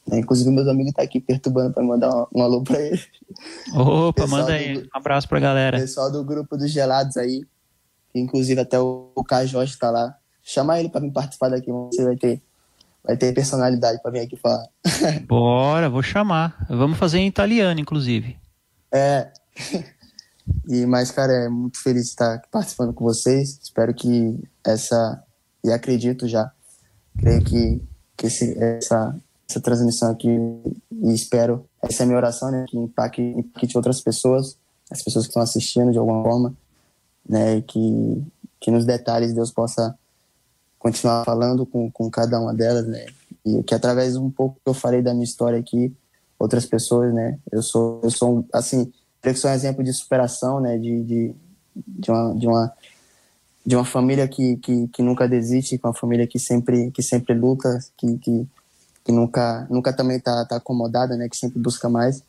É, 0.10 0.18
inclusive, 0.18 0.50
meus 0.50 0.68
amigos 0.68 0.92
estão 0.92 1.04
tá 1.04 1.10
aqui 1.10 1.20
perturbando 1.20 1.74
para 1.74 1.84
mandar 1.84 2.16
um, 2.16 2.26
um 2.36 2.42
alô 2.42 2.62
para 2.62 2.82
eles. 2.82 3.06
Opa, 3.74 4.28
manda 4.28 4.54
aí. 4.54 4.78
um 4.78 4.88
abraço 4.94 5.28
para 5.28 5.40
a 5.40 5.42
galera. 5.42 5.78
Pessoal 5.78 6.10
do 6.10 6.24
grupo 6.24 6.56
dos 6.56 6.72
gelados 6.72 7.18
aí, 7.18 7.46
Inclusive 8.20 8.62
até 8.62 8.80
o, 8.80 9.12
Jorge 9.46 9.74
está 9.74 9.90
lá. 9.92 10.16
Chama 10.44 10.80
ele 10.80 10.90
para 10.90 11.02
vir 11.02 11.12
participar 11.12 11.50
daqui, 11.50 11.72
você 11.72 12.04
vai 12.04 12.16
ter, 12.16 12.42
vai 13.04 13.18
ter 13.18 13.34
personalidade 13.34 14.02
para 14.02 14.12
vir 14.12 14.20
aqui 14.20 14.36
falar. 14.36 14.66
Bora, 15.28 15.90
vou 15.90 16.04
chamar. 16.04 16.66
Vamos 16.70 16.98
fazer 16.98 17.20
em 17.20 17.28
italiano, 17.28 17.80
inclusive. 17.80 18.38
É. 18.92 19.32
E, 20.70 20.86
mas, 20.86 21.10
cara, 21.10 21.34
é 21.34 21.50
muito 21.50 21.82
feliz 21.82 22.04
de 22.04 22.10
estar 22.10 22.40
participando 22.52 22.94
com 22.94 23.04
vocês. 23.04 23.60
Espero 23.64 23.92
que 23.96 24.40
essa. 24.64 25.24
E 25.64 25.72
acredito 25.72 26.28
já. 26.28 26.52
Creio 27.18 27.44
que, 27.44 27.82
que 28.16 28.28
esse, 28.28 28.56
essa, 28.60 29.16
essa 29.50 29.60
transmissão 29.60 30.12
aqui 30.12 30.30
e 30.92 31.14
espero, 31.14 31.66
essa 31.82 32.02
é 32.02 32.04
a 32.04 32.08
minha 32.08 32.18
oração, 32.18 32.52
né, 32.52 32.66
que 32.68 32.78
impacte, 32.78 33.22
impacte 33.22 33.78
outras 33.78 34.02
pessoas, 34.02 34.58
as 34.92 35.02
pessoas 35.02 35.26
que 35.26 35.30
estão 35.30 35.42
assistindo 35.42 35.92
de 35.92 35.98
alguma 35.98 36.24
forma, 36.24 36.56
né, 37.28 37.62
que, 37.62 38.24
que 38.60 38.72
nos 38.72 38.86
detalhes 38.86 39.34
Deus 39.34 39.52
possa 39.52 39.98
continuar 40.80 41.24
falando 41.26 41.66
com, 41.66 41.90
com 41.90 42.10
cada 42.10 42.40
uma 42.40 42.54
delas, 42.54 42.86
né, 42.88 43.06
e 43.46 43.64
que 43.64 43.74
através 43.74 44.16
um 44.16 44.30
pouco 44.30 44.56
que 44.64 44.70
eu 44.70 44.74
falei 44.74 45.02
da 45.02 45.14
minha 45.14 45.24
história 45.24 45.60
aqui, 45.60 45.96
outras 46.38 46.66
pessoas, 46.66 47.14
né, 47.14 47.40
eu 47.52 47.62
sou, 47.62 48.00
eu 48.04 48.12
sou, 48.12 48.46
assim, 48.54 48.92
creio 49.22 49.34
que 49.34 49.42
sou 49.42 49.50
um 49.50 49.54
exemplo 49.54 49.84
de 49.84 49.94
superação, 49.94 50.60
né, 50.60 50.78
de, 50.78 51.04
de, 51.04 51.36
de 51.76 52.12
uma, 52.12 52.36
de 52.36 52.48
uma 52.48 52.74
de 53.66 53.76
uma 53.76 53.84
família 53.84 54.28
que, 54.28 54.58
que, 54.58 54.88
que 54.90 55.02
nunca 55.02 55.28
desiste, 55.28 55.78
com 55.78 55.88
uma 55.88 55.94
família 55.94 56.28
que 56.28 56.38
sempre 56.38 56.92
que 56.92 57.02
sempre 57.02 57.34
luta, 57.34 57.80
que, 57.98 58.18
que, 58.20 58.48
que 59.04 59.12
nunca 59.12 59.66
nunca 59.70 59.92
também 59.92 60.18
está 60.18 60.46
tá 60.46 60.58
acomodada, 60.58 61.18
né? 61.18 61.28
Que 61.28 61.36
sempre 61.36 61.60
busca 61.60 61.90
mais. 61.90 62.22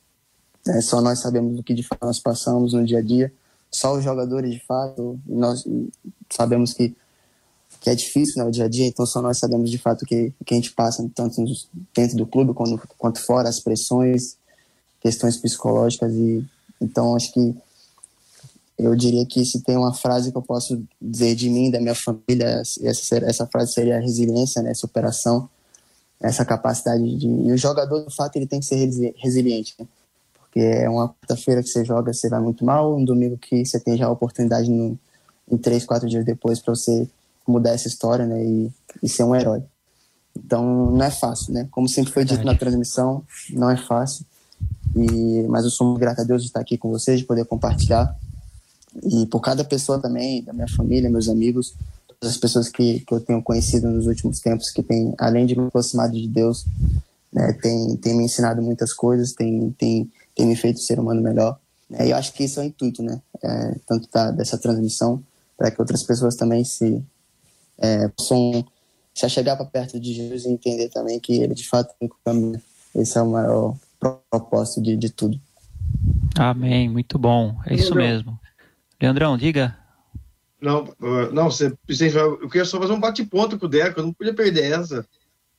É, 0.66 0.80
só 0.80 1.00
nós 1.00 1.18
sabemos 1.18 1.58
o 1.58 1.62
que 1.62 1.74
de 1.74 1.82
fato 1.82 2.06
nós 2.06 2.18
passamos 2.18 2.72
no 2.72 2.84
dia 2.84 2.98
a 2.98 3.02
dia. 3.02 3.32
Só 3.70 3.96
os 3.96 4.04
jogadores 4.04 4.50
de 4.50 4.60
fato 4.60 5.18
nós 5.26 5.64
sabemos 6.30 6.72
que 6.72 6.94
que 7.80 7.90
é 7.90 7.94
difícil 7.94 8.42
né, 8.42 8.48
o 8.48 8.50
dia 8.50 8.64
a 8.64 8.68
dia. 8.68 8.86
Então 8.86 9.06
só 9.06 9.20
nós 9.20 9.38
sabemos 9.38 9.70
de 9.70 9.78
fato 9.78 10.02
o 10.02 10.06
que 10.06 10.32
que 10.44 10.54
a 10.54 10.56
gente 10.56 10.72
passa 10.72 11.08
tanto 11.14 11.44
dentro 11.94 12.16
do 12.16 12.26
clube 12.26 12.54
quanto, 12.54 12.80
quanto 12.98 13.20
fora 13.20 13.48
as 13.48 13.60
pressões, 13.60 14.36
questões 15.00 15.36
psicológicas 15.36 16.12
e 16.14 16.44
então 16.80 17.14
acho 17.14 17.32
que 17.32 17.54
eu 18.78 18.94
diria 18.94 19.24
que 19.24 19.44
se 19.44 19.62
tem 19.62 19.76
uma 19.76 19.94
frase 19.94 20.30
que 20.30 20.36
eu 20.36 20.42
posso 20.42 20.82
dizer 21.00 21.34
de 21.34 21.48
mim, 21.48 21.70
da 21.70 21.80
minha 21.80 21.94
família, 21.94 22.60
essa, 22.82 23.16
essa 23.18 23.46
frase 23.46 23.72
seria 23.72 23.98
resiliência, 23.98 24.62
né? 24.62 24.74
Superação, 24.74 25.48
essa 26.20 26.44
capacidade 26.44 27.16
de. 27.16 27.26
E 27.26 27.52
o 27.52 27.56
jogador, 27.56 28.04
de 28.06 28.14
fato, 28.14 28.36
ele 28.36 28.46
tem 28.46 28.60
que 28.60 28.66
ser 28.66 29.14
resiliente, 29.16 29.74
né? 29.78 29.86
Porque 30.46 30.60
é 30.60 30.88
uma 30.88 31.08
quarta-feira 31.08 31.62
que 31.62 31.68
você 31.68 31.84
joga, 31.84 32.12
você 32.12 32.28
vai 32.28 32.40
muito 32.40 32.64
mal, 32.64 32.96
um 32.96 33.04
domingo 33.04 33.36
que 33.36 33.64
você 33.64 33.78
tem 33.78 33.96
já 33.96 34.06
a 34.06 34.10
oportunidade 34.10 34.70
no, 34.70 34.98
em 35.50 35.58
três, 35.58 35.84
quatro 35.84 36.08
dias 36.08 36.24
depois 36.24 36.60
para 36.60 36.74
você 36.74 37.08
mudar 37.46 37.70
essa 37.70 37.88
história, 37.88 38.26
né? 38.26 38.44
E, 38.44 38.72
e 39.02 39.08
ser 39.08 39.24
um 39.24 39.34
herói. 39.34 39.62
Então, 40.36 40.90
não 40.90 41.04
é 41.04 41.10
fácil, 41.10 41.52
né? 41.52 41.68
Como 41.70 41.88
sempre 41.88 42.12
foi 42.12 42.24
dito 42.24 42.44
na 42.44 42.54
transmissão, 42.54 43.22
não 43.50 43.70
é 43.70 43.76
fácil. 43.76 44.24
E, 44.94 45.42
mas 45.48 45.64
eu 45.64 45.70
sou 45.70 45.86
muito 45.86 46.00
grato 46.00 46.20
a 46.20 46.24
Deus 46.24 46.42
de 46.42 46.48
estar 46.48 46.60
aqui 46.60 46.78
com 46.78 46.90
vocês, 46.90 47.20
de 47.20 47.26
poder 47.26 47.44
compartilhar 47.44 48.16
e 49.02 49.26
por 49.26 49.40
cada 49.40 49.64
pessoa 49.64 50.00
também, 50.00 50.42
da 50.42 50.52
minha 50.52 50.68
família, 50.68 51.10
meus 51.10 51.28
amigos, 51.28 51.74
todas 52.06 52.34
as 52.34 52.40
pessoas 52.40 52.68
que, 52.68 53.00
que 53.00 53.12
eu 53.12 53.20
tenho 53.20 53.42
conhecido 53.42 53.88
nos 53.88 54.06
últimos 54.06 54.40
tempos, 54.40 54.70
que 54.70 54.82
tem, 54.82 55.14
além 55.18 55.46
de 55.46 55.58
me 55.58 55.66
aproximar 55.66 56.10
de 56.10 56.26
Deus, 56.26 56.64
né, 57.32 57.52
tem, 57.60 57.96
tem 57.96 58.16
me 58.16 58.24
ensinado 58.24 58.62
muitas 58.62 58.92
coisas, 58.92 59.32
tem, 59.32 59.74
tem, 59.78 60.10
tem 60.36 60.46
me 60.46 60.54
feito 60.54 60.78
ser 60.78 61.00
humano 61.00 61.20
melhor. 61.20 61.58
Né, 61.90 62.06
e 62.06 62.10
eu 62.10 62.16
acho 62.16 62.32
que 62.32 62.44
isso 62.44 62.60
é 62.60 62.62
o 62.62 62.66
intuito, 62.66 63.02
né? 63.02 63.20
É, 63.42 63.74
tanto 63.86 64.08
da, 64.12 64.30
dessa 64.30 64.58
transmissão, 64.58 65.22
para 65.56 65.70
que 65.70 65.80
outras 65.80 66.02
pessoas 66.02 66.36
também 66.36 66.62
se 66.62 67.02
é, 67.78 68.08
possam 68.08 68.64
se 69.14 69.28
chegar 69.30 69.56
para 69.56 69.64
perto 69.64 69.98
de 69.98 70.12
Jesus 70.12 70.44
e 70.44 70.50
entender 70.50 70.90
também 70.90 71.18
que 71.18 71.40
ele 71.40 71.54
de 71.54 71.66
fato 71.66 71.94
tem 71.98 72.06
o 72.06 72.14
caminho. 72.24 72.60
Esse 72.94 73.16
é 73.16 73.22
o 73.22 73.30
maior 73.30 73.76
propósito 73.98 74.82
de, 74.82 74.96
de 74.96 75.10
tudo. 75.10 75.40
Amém, 76.38 76.88
muito 76.88 77.18
bom. 77.18 77.56
É 77.66 77.74
isso 77.74 77.94
mesmo. 77.94 78.38
Leandrão, 79.00 79.38
diga. 79.38 79.76
Não, 80.60 80.84
uh, 80.84 81.32
não, 81.32 81.50
você, 81.50 81.66
eu 81.88 82.48
queria 82.48 82.64
só 82.64 82.78
fazer 82.78 82.92
um 82.92 83.00
bate-ponto 83.00 83.58
com 83.58 83.66
o 83.66 83.68
Deco, 83.68 84.00
eu 84.00 84.04
não 84.04 84.12
podia 84.12 84.34
perder 84.34 84.72
essa. 84.72 85.06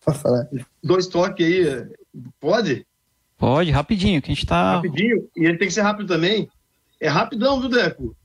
Pode 0.04 0.20
falar. 0.20 0.48
Dois 0.84 1.08
toques 1.08 1.46
aí, 1.46 1.88
pode? 2.40 2.86
Pode, 3.38 3.70
rapidinho, 3.72 4.22
que 4.22 4.32
a 4.32 4.34
gente 4.34 4.46
tá. 4.46 4.76
Rapidinho, 4.76 5.30
e 5.36 5.46
ele 5.46 5.58
tem 5.58 5.68
que 5.68 5.74
ser 5.74 5.82
rápido 5.82 6.08
também. 6.08 6.50
É 7.00 7.08
rapidão, 7.08 7.60
viu, 7.60 7.70
Deco? 7.70 8.16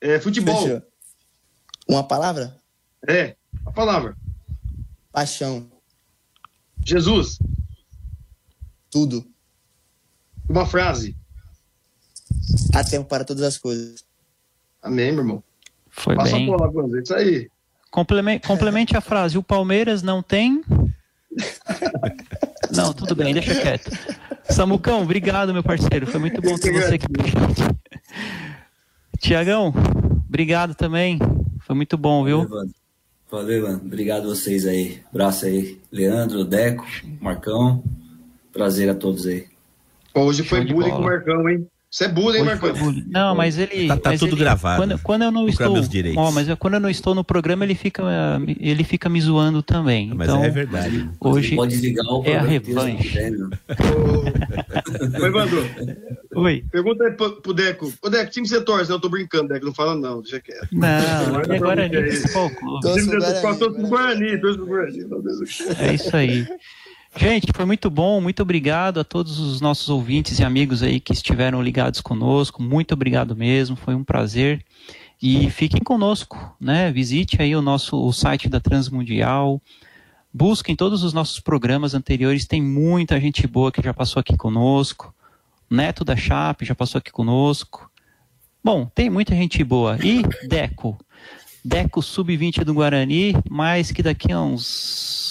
É 0.00 0.20
futebol. 0.20 0.62
Fechou. 0.62 0.82
Uma 1.88 2.04
palavra? 2.04 2.56
É, 3.08 3.34
a 3.66 3.72
palavra. 3.72 4.16
Paixão. 5.12 5.68
Jesus. 6.84 7.38
Tudo. 8.90 9.26
Uma 10.48 10.64
frase. 10.66 11.16
Há 12.74 12.84
tempo 12.84 13.08
para 13.08 13.24
todas 13.24 13.42
as 13.42 13.58
coisas. 13.58 14.04
Amém, 14.82 15.10
meu 15.12 15.22
irmão. 15.22 15.42
Foi 15.88 16.14
Passa 16.14 16.36
bem. 16.36 16.52
a 16.52 16.56
bola, 16.56 16.98
é 16.98 17.02
isso 17.02 17.14
aí. 17.14 17.50
Complemente, 17.90 18.46
complemente 18.48 18.96
a 18.96 19.00
frase. 19.00 19.36
O 19.36 19.42
Palmeiras 19.42 20.02
não 20.02 20.22
tem. 20.22 20.62
Não, 22.72 22.92
tudo 22.92 23.16
bem, 23.16 23.34
deixa 23.34 23.60
quieto. 23.60 23.90
Samucão, 24.50 25.02
obrigado, 25.02 25.52
meu 25.52 25.62
parceiro. 25.62 26.06
Foi 26.06 26.20
muito 26.20 26.40
bom 26.40 26.56
ter 26.56 26.72
você 26.72 26.94
aqui. 26.94 27.06
Tiagão, 29.18 29.72
obrigado 30.28 30.74
também. 30.74 31.18
Foi 31.60 31.76
muito 31.76 31.96
bom, 31.96 32.24
viu? 32.24 32.48
Valeu, 32.48 32.70
Valeu, 33.30 33.62
mano. 33.62 33.80
Obrigado 33.84 34.24
a 34.24 34.34
vocês 34.34 34.66
aí. 34.66 35.00
Abraço 35.10 35.46
aí. 35.46 35.78
Leandro, 35.92 36.44
Deco, 36.44 36.84
Marcão. 37.20 37.82
Prazer 38.52 38.88
a 38.90 38.94
todos 38.94 39.26
aí. 39.26 39.46
Hoje 40.12 40.42
foi 40.42 40.64
bullying 40.64 40.90
com 40.90 40.96
o 40.96 41.04
Marcão, 41.04 41.48
hein? 41.48 41.66
Isso 41.90 42.04
é 42.04 42.08
bullying, 42.08 42.44
Marcão. 42.44 42.72
Não, 43.08 43.34
mas 43.34 43.58
ele. 43.58 43.88
Tá, 43.88 43.96
tá 43.96 44.10
mas 44.10 44.20
tudo 44.20 44.34
ele, 44.34 44.40
gravado. 44.42 44.80
Quando, 44.80 44.98
quando 45.00 45.22
eu 45.22 45.32
não 45.32 45.48
estou. 45.48 45.76
Ó, 46.16 46.30
mas 46.30 46.48
eu, 46.48 46.56
quando 46.56 46.74
eu 46.74 46.80
não 46.80 46.88
estou 46.88 47.16
no 47.16 47.24
programa, 47.24 47.64
ele 47.64 47.74
fica, 47.74 48.04
ele 48.60 48.84
fica 48.84 49.08
me 49.08 49.20
zoando 49.20 49.60
também. 49.60 50.14
Mas 50.14 50.28
então, 50.28 50.44
é 50.44 50.50
verdade. 50.50 51.10
Hoje 51.18 51.56
pode 51.56 51.72
desligar 51.72 52.06
o 52.06 52.24
é 52.24 52.36
a 52.36 52.42
revanche. 52.42 53.18
Oi, 55.20 55.26
Evandro. 55.26 55.68
Oi. 56.36 56.64
Pergunta 56.70 57.04
aí 57.04 57.10
pro, 57.10 57.42
pro 57.42 57.52
Deco. 57.52 57.92
Ô, 58.00 58.08
Deco, 58.08 58.30
time 58.30 58.46
você 58.46 58.60
torce? 58.60 58.88
Não, 58.88 58.98
eu 58.98 59.00
tô 59.00 59.08
brincando, 59.08 59.48
Deco. 59.48 59.66
Não 59.66 59.74
fala 59.74 59.96
não, 59.96 60.22
deixa 60.22 60.40
quieto. 60.40 60.68
Não, 60.70 61.40
é 61.40 61.58
Guarani. 61.58 61.90
Torce 61.90 63.08
pro 63.58 63.88
Guarani, 63.88 64.40
torce 64.40 64.58
pro 64.58 64.66
Guarani. 64.66 65.00
É 65.80 65.94
isso 65.94 66.16
aí. 66.16 66.46
Gente, 67.16 67.48
foi 67.54 67.64
muito 67.64 67.90
bom. 67.90 68.20
Muito 68.20 68.40
obrigado 68.42 69.00
a 69.00 69.04
todos 69.04 69.38
os 69.38 69.60
nossos 69.60 69.88
ouvintes 69.88 70.38
e 70.38 70.44
amigos 70.44 70.82
aí 70.82 71.00
que 71.00 71.12
estiveram 71.12 71.60
ligados 71.60 72.00
conosco. 72.00 72.62
Muito 72.62 72.92
obrigado 72.92 73.34
mesmo. 73.36 73.76
Foi 73.76 73.94
um 73.94 74.04
prazer. 74.04 74.64
E 75.20 75.50
fiquem 75.50 75.82
conosco, 75.82 76.56
né? 76.58 76.90
Visite 76.90 77.42
aí 77.42 77.54
o 77.54 77.60
nosso 77.60 78.00
o 78.00 78.12
site 78.12 78.48
da 78.48 78.60
Transmundial. 78.60 79.60
Busquem 80.32 80.76
todos 80.76 81.02
os 81.02 81.12
nossos 81.12 81.40
programas 81.40 81.94
anteriores. 81.94 82.46
Tem 82.46 82.62
muita 82.62 83.20
gente 83.20 83.46
boa 83.46 83.72
que 83.72 83.82
já 83.82 83.92
passou 83.92 84.20
aqui 84.20 84.36
conosco. 84.36 85.14
Neto 85.68 86.04
da 86.04 86.16
Chape 86.16 86.64
já 86.64 86.74
passou 86.74 86.98
aqui 87.00 87.10
conosco. 87.10 87.90
Bom, 88.62 88.86
tem 88.94 89.10
muita 89.10 89.34
gente 89.34 89.62
boa. 89.64 89.98
E 90.02 90.22
Deco. 90.46 90.96
Deco 91.62 92.00
Sub-20 92.00 92.64
do 92.64 92.72
Guarani, 92.72 93.34
mas 93.48 93.92
que 93.92 94.02
daqui 94.02 94.32
a 94.32 94.40
uns 94.40 95.29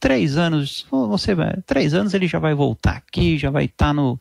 três 0.00 0.38
anos, 0.38 0.86
você 0.90 1.36
três 1.66 1.92
anos 1.92 2.14
ele 2.14 2.26
já 2.26 2.38
vai 2.38 2.54
voltar 2.54 2.96
aqui, 2.96 3.38
já 3.38 3.50
vai 3.50 3.66
estar 3.66 3.88
tá 3.88 3.92
no 3.94 4.18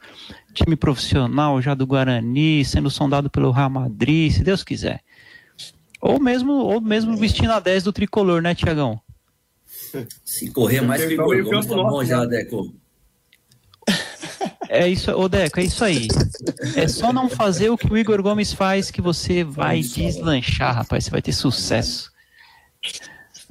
time 0.53 0.75
profissional 0.75 1.61
já 1.61 1.73
do 1.73 1.87
Guarani, 1.87 2.63
sendo 2.65 2.89
sondado 2.89 3.29
pelo 3.29 3.51
Real 3.51 3.69
Madrid, 3.69 4.31
se 4.31 4.43
Deus 4.43 4.63
quiser. 4.63 5.01
Ou 6.01 6.19
mesmo, 6.19 6.51
ou 6.51 6.81
mesmo 6.81 7.15
vestindo 7.15 7.51
a 7.51 7.59
10 7.59 7.83
do 7.83 7.93
tricolor, 7.93 8.41
né, 8.41 8.53
Tiagão? 8.53 9.01
Se 10.23 10.49
correr 10.51 10.81
mais 10.81 11.03
que 11.03 11.19
o 11.19 11.43
Gomes, 11.43 11.65
tá 11.65 11.75
bom 11.75 12.03
já, 12.03 12.25
Deco. 12.25 12.73
É 14.69 14.87
isso, 14.87 15.11
ô 15.11 15.27
Deco, 15.27 15.59
é 15.59 15.63
isso 15.63 15.83
aí. 15.83 16.07
É 16.75 16.87
só 16.87 17.11
não 17.11 17.27
fazer 17.27 17.69
o 17.69 17.77
que 17.77 17.91
o 17.91 17.97
Igor 17.97 18.21
Gomes 18.21 18.53
faz 18.53 18.91
que 18.91 19.01
você 19.01 19.43
vai 19.43 19.81
deslanchar, 19.81 20.75
rapaz. 20.75 21.05
Você 21.05 21.11
vai 21.11 21.21
ter 21.21 21.33
sucesso. 21.33 22.11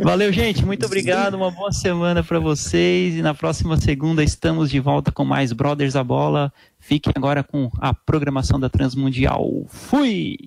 Valeu, 0.01 0.33
gente. 0.33 0.65
Muito 0.65 0.87
obrigado. 0.87 1.35
Uma 1.35 1.51
boa 1.51 1.73
semana 1.73 2.23
para 2.23 2.39
vocês. 2.39 3.17
E 3.17 3.23
na 3.23 3.35
próxima 3.35 3.77
segunda 3.77 4.23
estamos 4.23 4.71
de 4.71 4.79
volta 4.79 5.11
com 5.11 5.25
mais 5.25 5.53
Brothers 5.53 5.97
a 5.97 6.05
Bola. 6.05 6.53
Fiquem 6.79 7.13
agora 7.17 7.43
com 7.43 7.69
a 7.81 7.93
programação 7.93 8.61
da 8.61 8.69
Transmundial. 8.69 9.65
Fui! 9.69 10.39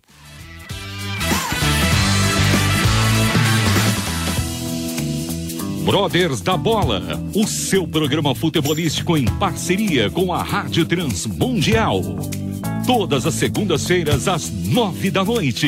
Brothers 5.84 6.42
da 6.42 6.56
Bola, 6.56 7.02
o 7.36 7.46
seu 7.48 7.88
programa 7.88 8.36
futebolístico 8.36 9.18
em 9.18 9.26
parceria 9.26 10.10
com 10.12 10.32
a 10.32 10.44
Rádio 10.44 10.86
Transmundial. 10.86 12.02
Todas 12.86 13.26
as 13.26 13.34
segundas-feiras 13.34 14.28
às 14.28 14.50
nove 14.50 15.10
da 15.10 15.26
noite. 15.26 15.68